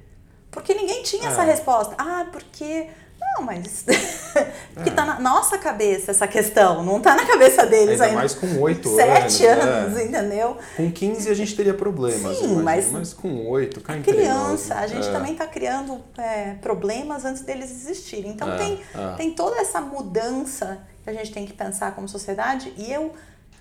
Porque 0.50 0.74
ninguém 0.74 1.02
tinha 1.02 1.24
é. 1.24 1.26
essa 1.26 1.42
resposta. 1.42 1.94
Ah, 1.98 2.26
porque. 2.32 2.88
Não, 3.34 3.44
mas. 3.44 3.84
porque 4.74 4.90
é. 4.90 4.92
tá 4.92 5.04
na 5.04 5.20
nossa 5.20 5.58
cabeça 5.58 6.10
essa 6.10 6.26
questão, 6.26 6.82
não 6.82 7.00
tá 7.00 7.14
na 7.14 7.26
cabeça 7.26 7.66
deles 7.66 8.00
ainda. 8.00 8.04
ainda. 8.04 8.16
mais 8.18 8.34
com 8.34 8.60
oito 8.60 8.88
anos. 8.88 9.32
Sete 9.32 9.46
anos, 9.46 9.98
é. 9.98 10.04
entendeu? 10.04 10.56
Com 10.76 10.90
15 10.90 11.30
a 11.30 11.34
gente 11.34 11.56
teria 11.56 11.74
problemas. 11.74 12.38
Sim, 12.38 12.56
mas. 12.62 12.90
Mas 12.90 13.12
com 13.12 13.46
oito, 13.48 13.80
cá 13.80 13.98
criança, 13.98 14.74
a 14.74 14.86
gente 14.86 15.08
é. 15.08 15.12
também 15.12 15.34
tá 15.34 15.46
criando 15.46 16.00
é, 16.16 16.54
problemas 16.60 17.24
antes 17.24 17.42
deles 17.42 17.70
existirem. 17.70 18.30
Então 18.32 18.52
é, 18.52 18.56
tem, 18.56 18.80
tem 19.16 19.30
toda 19.32 19.58
essa 19.58 19.80
mudança 19.80 20.78
que 21.04 21.10
a 21.10 21.12
gente 21.12 21.32
tem 21.32 21.46
que 21.46 21.52
pensar 21.52 21.94
como 21.94 22.08
sociedade 22.08 22.72
e 22.76 22.92
eu 22.92 23.12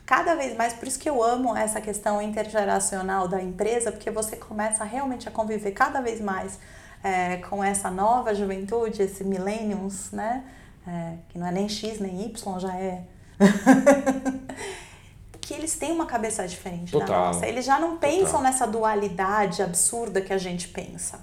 cada 0.08 0.36
vez 0.36 0.56
mais, 0.56 0.72
por 0.72 0.88
isso 0.88 0.98
que 0.98 1.10
eu 1.10 1.22
amo 1.22 1.56
essa 1.56 1.82
questão 1.82 2.22
intergeracional 2.22 3.28
da 3.28 3.44
empresa, 3.44 3.92
porque 3.92 4.10
você 4.10 4.38
começa 4.38 4.86
realmente 4.86 5.28
a 5.28 5.32
conviver 5.32 5.72
cada 5.72 6.00
vez 6.00 6.22
mais 6.22 6.58
é, 7.04 7.38
com 7.38 7.64
essa 7.64 7.90
nova 7.90 8.34
juventude, 8.34 9.02
esse 9.02 9.24
millenniums, 9.24 10.12
né? 10.12 10.44
É, 10.88 11.16
que 11.30 11.38
não 11.38 11.48
é 11.48 11.52
nem 11.52 11.68
X 11.68 12.00
nem 12.00 12.26
Y, 12.26 12.60
já 12.60 12.76
é. 12.76 13.04
que 15.42 15.54
eles 15.54 15.76
têm 15.76 15.92
uma 15.92 16.06
cabeça 16.06 16.48
diferente 16.48 16.92
Total. 16.92 17.08
da 17.08 17.18
nossa. 17.28 17.48
Eles 17.48 17.66
já 17.66 17.80
não 17.80 17.98
pensam 17.98 18.26
Total. 18.26 18.44
nessa 18.44 18.68
dualidade 18.68 19.62
absurda 19.62 20.22
que 20.22 20.34
a 20.34 20.38
gente 20.38 20.68
pensa, 20.70 21.20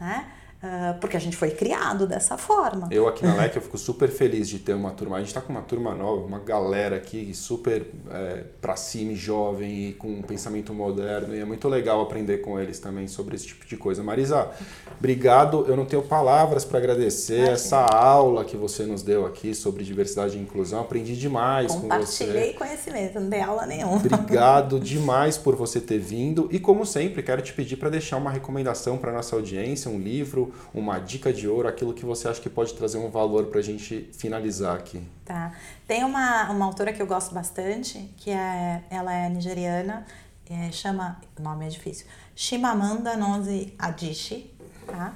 né? 0.00 0.26
Uh, 0.60 0.98
porque 0.98 1.16
a 1.16 1.20
gente 1.20 1.36
foi 1.36 1.52
criado 1.52 2.04
dessa 2.04 2.36
forma. 2.36 2.88
Eu 2.90 3.06
aqui 3.06 3.24
na 3.24 3.36
LEC 3.36 3.54
eu 3.54 3.62
fico 3.62 3.78
super 3.78 4.08
feliz 4.08 4.48
de 4.48 4.58
ter 4.58 4.74
uma 4.74 4.90
turma. 4.90 5.14
A 5.14 5.18
gente 5.20 5.28
está 5.28 5.40
com 5.40 5.52
uma 5.52 5.62
turma 5.62 5.94
nova, 5.94 6.26
uma 6.26 6.40
galera 6.40 6.96
aqui 6.96 7.32
super 7.32 7.86
é, 8.10 8.42
para 8.60 8.74
cima 8.74 9.14
jovem 9.14 9.90
e 9.90 9.92
com 9.92 10.08
um 10.08 10.22
pensamento 10.22 10.74
moderno. 10.74 11.32
E 11.32 11.38
é 11.38 11.44
muito 11.44 11.68
legal 11.68 12.00
aprender 12.00 12.38
com 12.38 12.58
eles 12.58 12.80
também 12.80 13.06
sobre 13.06 13.36
esse 13.36 13.46
tipo 13.46 13.64
de 13.66 13.76
coisa. 13.76 14.02
Marisa, 14.02 14.50
obrigado. 14.98 15.64
Eu 15.68 15.76
não 15.76 15.84
tenho 15.84 16.02
palavras 16.02 16.64
para 16.64 16.78
agradecer 16.78 17.34
Imagina. 17.34 17.54
essa 17.54 17.78
aula 17.86 18.44
que 18.44 18.56
você 18.56 18.82
nos 18.82 19.00
deu 19.00 19.26
aqui 19.26 19.54
sobre 19.54 19.84
diversidade 19.84 20.36
e 20.36 20.40
inclusão. 20.40 20.80
Aprendi 20.80 21.16
demais 21.16 21.70
com 21.70 21.82
você. 21.82 22.24
Compartilhei 22.24 22.54
conhecimento, 22.54 23.20
não 23.20 23.28
dei 23.28 23.40
aula 23.40 23.64
nenhuma. 23.64 23.94
Obrigado 23.94 24.80
demais 24.82 25.38
por 25.38 25.54
você 25.54 25.80
ter 25.80 26.00
vindo. 26.00 26.48
E 26.50 26.58
como 26.58 26.84
sempre, 26.84 27.22
quero 27.22 27.42
te 27.42 27.52
pedir 27.52 27.76
para 27.76 27.90
deixar 27.90 28.16
uma 28.16 28.32
recomendação 28.32 28.98
para 28.98 29.12
nossa 29.12 29.36
audiência, 29.36 29.88
um 29.88 30.00
livro 30.00 30.47
uma 30.72 30.98
dica 30.98 31.32
de 31.32 31.48
ouro, 31.48 31.68
aquilo 31.68 31.92
que 31.94 32.04
você 32.04 32.28
acha 32.28 32.40
que 32.40 32.48
pode 32.48 32.74
trazer 32.74 32.98
um 32.98 33.10
valor 33.10 33.46
para 33.46 33.60
a 33.60 33.62
gente 33.62 34.08
finalizar 34.12 34.76
aqui. 34.76 35.02
Tá. 35.24 35.52
Tem 35.86 36.04
uma, 36.04 36.50
uma 36.50 36.64
autora 36.66 36.92
que 36.92 37.00
eu 37.00 37.06
gosto 37.06 37.34
bastante, 37.34 37.98
que 38.16 38.30
é, 38.30 38.82
ela 38.90 39.12
é 39.12 39.28
nigeriana, 39.28 40.06
é, 40.50 40.70
chama, 40.72 41.20
o 41.38 41.42
nome 41.42 41.66
é 41.66 41.68
difícil, 41.68 42.06
Shimamanda 42.34 43.16
Ngozi 43.16 43.74
Adichie, 43.78 44.50
tá? 44.86 45.14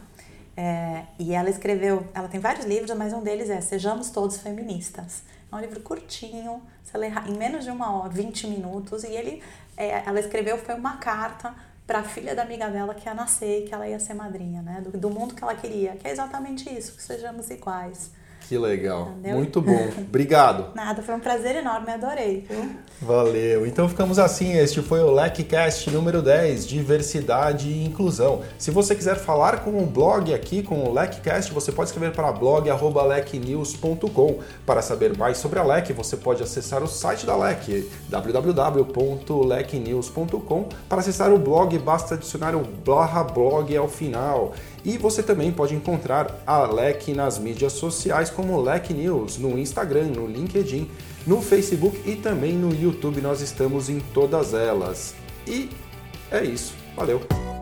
É, 0.56 1.04
e 1.18 1.32
ela 1.32 1.48
escreveu, 1.48 2.06
ela 2.12 2.28
tem 2.28 2.38
vários 2.38 2.66
livros, 2.66 2.94
mas 2.96 3.12
um 3.12 3.22
deles 3.22 3.48
é 3.48 3.60
Sejamos 3.60 4.10
Todos 4.10 4.36
Feministas. 4.36 5.22
É 5.50 5.56
um 5.56 5.60
livro 5.60 5.80
curtinho, 5.80 6.62
você 6.84 6.98
lê 6.98 7.08
em 7.26 7.36
menos 7.36 7.64
de 7.64 7.70
uma 7.70 7.90
hora, 7.92 8.10
20 8.10 8.46
minutos, 8.48 9.04
e 9.04 9.08
ele, 9.08 9.42
é, 9.76 10.02
ela 10.06 10.20
escreveu, 10.20 10.58
foi 10.58 10.74
uma 10.74 10.98
carta 10.98 11.54
para 11.86 12.00
a 12.00 12.04
filha 12.04 12.34
da 12.34 12.42
amiga 12.42 12.68
dela 12.68 12.94
que 12.94 13.06
ia 13.06 13.14
nascer 13.14 13.66
que 13.66 13.74
ela 13.74 13.88
ia 13.88 13.98
ser 13.98 14.14
madrinha, 14.14 14.62
né? 14.62 14.80
Do, 14.80 14.98
do 14.98 15.10
mundo 15.10 15.34
que 15.34 15.42
ela 15.42 15.54
queria, 15.54 15.96
que 15.96 16.06
é 16.06 16.10
exatamente 16.10 16.72
isso, 16.72 16.96
que 16.96 17.02
sejamos 17.02 17.50
iguais. 17.50 18.10
Que 18.52 18.58
legal. 18.58 19.12
Entendeu? 19.12 19.38
Muito 19.38 19.62
bom. 19.62 19.88
Obrigado. 19.96 20.66
Nada, 20.76 21.00
foi 21.00 21.14
um 21.14 21.20
prazer 21.20 21.56
enorme, 21.56 21.90
adorei. 21.90 22.44
Viu? 22.46 22.68
Valeu. 23.00 23.66
Então 23.66 23.88
ficamos 23.88 24.18
assim. 24.18 24.58
Este 24.58 24.82
foi 24.82 25.00
o 25.00 25.10
LECCast 25.10 25.90
número 25.90 26.20
10, 26.20 26.66
Diversidade 26.66 27.70
e 27.70 27.82
Inclusão. 27.82 28.42
Se 28.58 28.70
você 28.70 28.94
quiser 28.94 29.16
falar 29.16 29.64
com 29.64 29.82
o 29.82 29.86
blog 29.86 30.34
aqui, 30.34 30.62
com 30.62 30.84
o 30.84 30.92
LECCast, 30.92 31.50
você 31.50 31.72
pode 31.72 31.88
escrever 31.88 32.14
para 32.14 32.30
blog.lecnews.com. 32.30 34.40
Para 34.66 34.82
saber 34.82 35.16
mais 35.16 35.38
sobre 35.38 35.58
a 35.58 35.62
LEC, 35.62 35.94
você 35.94 36.18
pode 36.18 36.42
acessar 36.42 36.82
o 36.82 36.86
site 36.86 37.24
da 37.24 37.34
LEC, 37.34 37.88
www.lecnews.com. 38.10 40.68
Para 40.90 41.00
acessar 41.00 41.32
o 41.32 41.38
blog, 41.38 41.78
basta 41.78 42.16
adicionar 42.16 42.54
o 42.54 42.60
barra 42.60 43.24
blog 43.24 43.74
ao 43.74 43.88
final. 43.88 44.52
E 44.84 44.98
você 44.98 45.22
também 45.22 45.52
pode 45.52 45.74
encontrar 45.74 46.42
a 46.46 46.66
LEC 46.66 47.14
nas 47.14 47.38
mídias 47.38 47.72
sociais 47.74 48.30
como 48.30 48.60
LEC 48.60 48.92
News, 48.92 49.38
no 49.38 49.58
Instagram, 49.58 50.06
no 50.06 50.26
LinkedIn, 50.26 50.90
no 51.26 51.40
Facebook 51.40 52.00
e 52.04 52.16
também 52.16 52.52
no 52.52 52.74
YouTube. 52.74 53.20
Nós 53.20 53.40
estamos 53.40 53.88
em 53.88 54.00
todas 54.12 54.54
elas. 54.54 55.14
E 55.46 55.70
é 56.30 56.42
isso. 56.42 56.74
Valeu! 56.96 57.61